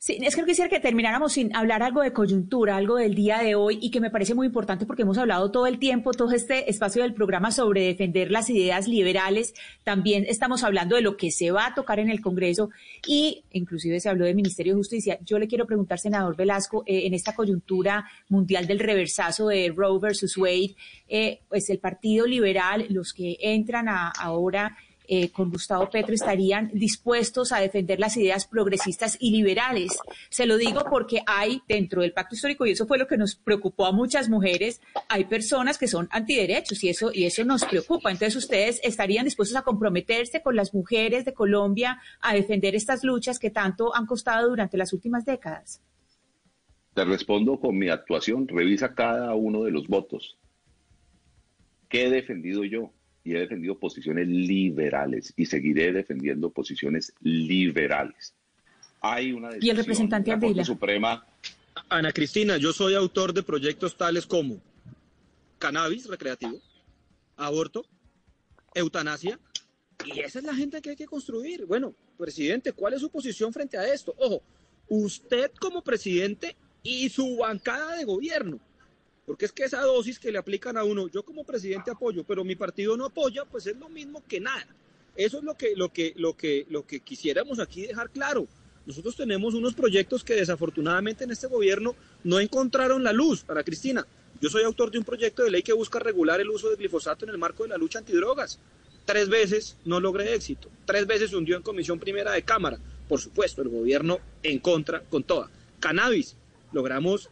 Sí, 0.00 0.16
es 0.22 0.36
que 0.36 0.44
quisiera 0.44 0.70
que 0.70 0.78
termináramos 0.78 1.32
sin 1.32 1.54
hablar 1.56 1.82
algo 1.82 2.02
de 2.02 2.12
coyuntura, 2.12 2.76
algo 2.76 2.94
del 2.98 3.16
día 3.16 3.38
de 3.38 3.56
hoy 3.56 3.80
y 3.82 3.90
que 3.90 4.00
me 4.00 4.10
parece 4.10 4.32
muy 4.32 4.46
importante 4.46 4.86
porque 4.86 5.02
hemos 5.02 5.18
hablado 5.18 5.50
todo 5.50 5.66
el 5.66 5.80
tiempo, 5.80 6.12
todo 6.12 6.30
este 6.30 6.70
espacio 6.70 7.02
del 7.02 7.14
programa 7.14 7.50
sobre 7.50 7.82
defender 7.82 8.30
las 8.30 8.48
ideas 8.48 8.86
liberales. 8.86 9.54
También 9.82 10.24
estamos 10.28 10.62
hablando 10.62 10.94
de 10.94 11.02
lo 11.02 11.16
que 11.16 11.32
se 11.32 11.50
va 11.50 11.66
a 11.66 11.74
tocar 11.74 11.98
en 11.98 12.10
el 12.10 12.20
Congreso 12.20 12.70
y 13.08 13.42
inclusive 13.50 13.98
se 13.98 14.08
habló 14.08 14.24
del 14.24 14.36
Ministerio 14.36 14.74
de 14.74 14.78
Justicia. 14.78 15.18
Yo 15.24 15.36
le 15.40 15.48
quiero 15.48 15.66
preguntar, 15.66 15.98
senador 15.98 16.36
Velasco, 16.36 16.84
eh, 16.86 17.06
en 17.06 17.14
esta 17.14 17.34
coyuntura 17.34 18.08
mundial 18.28 18.68
del 18.68 18.78
reversazo 18.78 19.48
de 19.48 19.72
Roe 19.74 19.98
versus 19.98 20.36
Wade, 20.36 20.76
eh, 21.08 21.40
pues 21.48 21.70
el 21.70 21.80
Partido 21.80 22.24
Liberal, 22.24 22.86
los 22.90 23.12
que 23.12 23.36
entran 23.40 23.88
a- 23.88 24.10
ahora 24.10 24.76
eh, 25.08 25.30
con 25.30 25.50
Gustavo 25.50 25.88
Petro 25.88 26.14
estarían 26.14 26.70
dispuestos 26.74 27.52
a 27.52 27.60
defender 27.60 27.98
las 27.98 28.16
ideas 28.18 28.46
progresistas 28.46 29.16
y 29.18 29.30
liberales. 29.30 29.98
Se 30.28 30.44
lo 30.44 30.58
digo 30.58 30.84
porque 30.90 31.22
hay 31.26 31.62
dentro 31.66 32.02
del 32.02 32.12
pacto 32.12 32.34
histórico, 32.34 32.66
y 32.66 32.72
eso 32.72 32.86
fue 32.86 32.98
lo 32.98 33.06
que 33.06 33.16
nos 33.16 33.34
preocupó 33.34 33.86
a 33.86 33.92
muchas 33.92 34.28
mujeres, 34.28 34.82
hay 35.08 35.24
personas 35.24 35.78
que 35.78 35.88
son 35.88 36.08
antiderechos 36.10 36.84
y 36.84 36.90
eso, 36.90 37.10
y 37.12 37.24
eso 37.24 37.42
nos 37.44 37.64
preocupa. 37.64 38.10
Entonces, 38.10 38.36
¿ustedes 38.36 38.80
estarían 38.84 39.24
dispuestos 39.24 39.56
a 39.56 39.62
comprometerse 39.62 40.42
con 40.42 40.56
las 40.56 40.74
mujeres 40.74 41.24
de 41.24 41.32
Colombia 41.32 42.00
a 42.20 42.34
defender 42.34 42.74
estas 42.74 43.02
luchas 43.02 43.38
que 43.38 43.50
tanto 43.50 43.96
han 43.96 44.04
costado 44.04 44.50
durante 44.50 44.76
las 44.76 44.92
últimas 44.92 45.24
décadas? 45.24 45.82
Te 46.94 47.04
respondo 47.04 47.58
con 47.58 47.78
mi 47.78 47.88
actuación. 47.88 48.46
Revisa 48.46 48.94
cada 48.94 49.34
uno 49.34 49.62
de 49.62 49.70
los 49.70 49.88
votos. 49.88 50.36
¿Qué 51.88 52.06
he 52.06 52.10
defendido 52.10 52.64
yo? 52.64 52.92
Y 53.24 53.34
he 53.34 53.40
defendido 53.40 53.78
posiciones 53.78 54.26
liberales 54.28 55.34
y 55.36 55.46
seguiré 55.46 55.92
defendiendo 55.92 56.50
posiciones 56.50 57.12
liberales. 57.20 58.34
Hay 59.00 59.32
una 59.32 59.48
Y 59.48 59.52
el 59.52 59.58
decisión 59.60 59.76
representante 59.76 60.30
de 60.30 60.36
la 60.36 60.40
Corte. 60.40 60.64
Suprema 60.64 61.26
Ana 61.88 62.12
Cristina, 62.12 62.56
yo 62.56 62.72
soy 62.72 62.94
autor 62.94 63.32
de 63.32 63.42
proyectos 63.42 63.96
tales 63.96 64.26
como 64.26 64.60
cannabis 65.58 66.06
recreativo, 66.06 66.60
aborto, 67.36 67.84
eutanasia, 68.74 69.38
y 70.04 70.20
esa 70.20 70.38
es 70.38 70.44
la 70.44 70.54
gente 70.54 70.80
que 70.80 70.90
hay 70.90 70.96
que 70.96 71.06
construir. 71.06 71.66
Bueno, 71.66 71.94
presidente, 72.16 72.72
¿cuál 72.72 72.94
es 72.94 73.00
su 73.00 73.10
posición 73.10 73.52
frente 73.52 73.76
a 73.76 73.92
esto? 73.92 74.14
Ojo, 74.18 74.42
usted 74.88 75.50
como 75.60 75.82
presidente 75.82 76.56
y 76.82 77.08
su 77.08 77.36
bancada 77.36 77.96
de 77.96 78.04
gobierno, 78.04 78.60
porque 79.28 79.44
es 79.44 79.52
que 79.52 79.64
esa 79.64 79.82
dosis 79.82 80.18
que 80.18 80.32
le 80.32 80.38
aplican 80.38 80.78
a 80.78 80.84
uno, 80.84 81.06
yo 81.06 81.22
como 81.22 81.44
presidente 81.44 81.90
apoyo, 81.90 82.24
pero 82.24 82.44
mi 82.44 82.56
partido 82.56 82.96
no 82.96 83.04
apoya, 83.04 83.44
pues 83.44 83.66
es 83.66 83.76
lo 83.76 83.90
mismo 83.90 84.22
que 84.26 84.40
nada. 84.40 84.66
Eso 85.14 85.36
es 85.36 85.44
lo 85.44 85.54
que, 85.54 85.76
lo 85.76 85.92
que, 85.92 86.14
lo 86.16 86.34
que, 86.34 86.64
lo 86.70 86.86
que 86.86 87.00
quisiéramos 87.00 87.58
aquí 87.58 87.82
dejar 87.82 88.08
claro. 88.08 88.48
Nosotros 88.86 89.14
tenemos 89.16 89.52
unos 89.52 89.74
proyectos 89.74 90.24
que 90.24 90.32
desafortunadamente 90.32 91.24
en 91.24 91.30
este 91.30 91.46
gobierno 91.46 91.94
no 92.24 92.40
encontraron 92.40 93.04
la 93.04 93.12
luz. 93.12 93.42
Para 93.44 93.62
Cristina, 93.64 94.06
yo 94.40 94.48
soy 94.48 94.62
autor 94.62 94.90
de 94.90 94.96
un 94.96 95.04
proyecto 95.04 95.42
de 95.42 95.50
ley 95.50 95.62
que 95.62 95.74
busca 95.74 95.98
regular 95.98 96.40
el 96.40 96.48
uso 96.48 96.70
de 96.70 96.76
glifosato 96.76 97.26
en 97.26 97.30
el 97.30 97.36
marco 97.36 97.64
de 97.64 97.68
la 97.68 97.76
lucha 97.76 97.98
antidrogas. 97.98 98.58
Tres 99.04 99.28
veces 99.28 99.76
no 99.84 100.00
logré 100.00 100.34
éxito. 100.34 100.70
Tres 100.86 101.06
veces 101.06 101.34
hundió 101.34 101.54
en 101.54 101.62
comisión 101.62 102.00
primera 102.00 102.32
de 102.32 102.44
Cámara. 102.44 102.78
Por 103.06 103.20
supuesto, 103.20 103.60
el 103.60 103.68
gobierno 103.68 104.20
en 104.42 104.58
contra 104.58 105.02
con 105.02 105.22
toda. 105.22 105.50
Cannabis. 105.80 106.34
logramos 106.72 107.28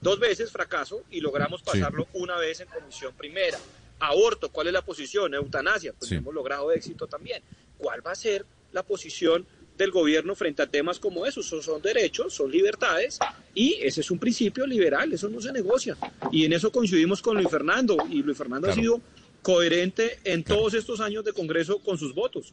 dos 0.00 0.18
veces 0.18 0.50
fracaso 0.50 1.02
y 1.10 1.20
logramos 1.20 1.62
pasarlo 1.62 2.06
una 2.12 2.36
vez 2.36 2.60
en 2.60 2.68
comisión 2.68 3.14
primera. 3.16 3.58
Aborto, 4.00 4.50
¿cuál 4.50 4.68
es 4.68 4.72
la 4.72 4.82
posición? 4.82 5.34
Eutanasia, 5.34 5.92
pues 5.92 6.12
hemos 6.12 6.32
logrado 6.32 6.70
éxito 6.72 7.06
también. 7.06 7.42
¿Cuál 7.76 8.06
va 8.06 8.12
a 8.12 8.14
ser 8.14 8.44
la 8.72 8.82
posición 8.82 9.46
del 9.76 9.90
gobierno 9.90 10.34
frente 10.34 10.62
a 10.62 10.66
temas 10.66 10.98
como 10.98 11.26
esos? 11.26 11.46
Son, 11.46 11.62
son 11.62 11.82
derechos, 11.82 12.32
son 12.32 12.50
libertades 12.50 13.18
y 13.54 13.74
ese 13.80 14.00
es 14.02 14.10
un 14.10 14.18
principio 14.18 14.66
liberal, 14.66 15.12
eso 15.12 15.28
no 15.28 15.40
se 15.40 15.52
negocia. 15.52 15.96
Y 16.30 16.44
en 16.44 16.52
eso 16.52 16.70
coincidimos 16.70 17.22
con 17.22 17.36
Luis 17.36 17.50
Fernando 17.50 17.96
y 18.08 18.22
Luis 18.22 18.38
Fernando 18.38 18.70
ha 18.70 18.74
sido 18.74 19.00
coherente 19.42 20.18
en 20.24 20.44
todos 20.44 20.74
estos 20.74 21.00
años 21.00 21.24
de 21.24 21.32
Congreso 21.32 21.78
con 21.78 21.98
sus 21.98 22.14
votos. 22.14 22.52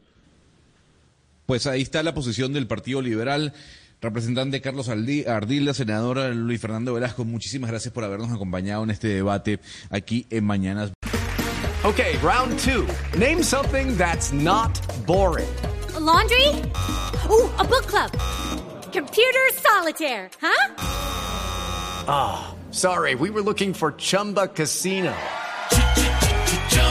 Pues 1.46 1.68
ahí 1.68 1.82
está 1.82 2.02
la 2.02 2.14
posición 2.14 2.54
del 2.54 2.68
Partido 2.68 3.02
Liberal. 3.02 3.54
Representante 4.06 4.62
Carlos 4.62 4.88
Ardila, 4.88 5.74
senador 5.74 6.20
Luis 6.36 6.62
Fernando 6.62 6.94
Velasco, 6.94 7.26
muchísimas 7.26 7.72
gracias 7.72 7.92
por 7.92 8.04
habernos 8.04 8.32
acompañado 8.32 8.84
en 8.84 8.92
este 8.92 9.08
debate 9.08 9.60
aquí 9.90 10.28
en 10.30 10.46
Mañanas. 10.46 10.92
Okay, 11.84 12.18
round 12.22 12.56
two. 12.60 12.88
Name 13.18 13.42
something 13.44 13.98
that's 13.98 14.32
not 14.32 14.72
boring. 15.08 15.48
laundry? 16.00 16.48
Ooh, 17.30 17.50
a 17.58 17.64
book 17.64 17.88
club. 17.88 18.12
Computer 18.94 19.50
solitaire, 19.54 20.30
huh? 20.40 20.76
Ah, 22.08 22.54
oh, 22.54 22.72
sorry, 22.72 23.16
we 23.16 23.32
were 23.32 23.42
looking 23.42 23.74
for 23.74 23.92
Chumba 23.94 24.48
Casino. 24.48 25.16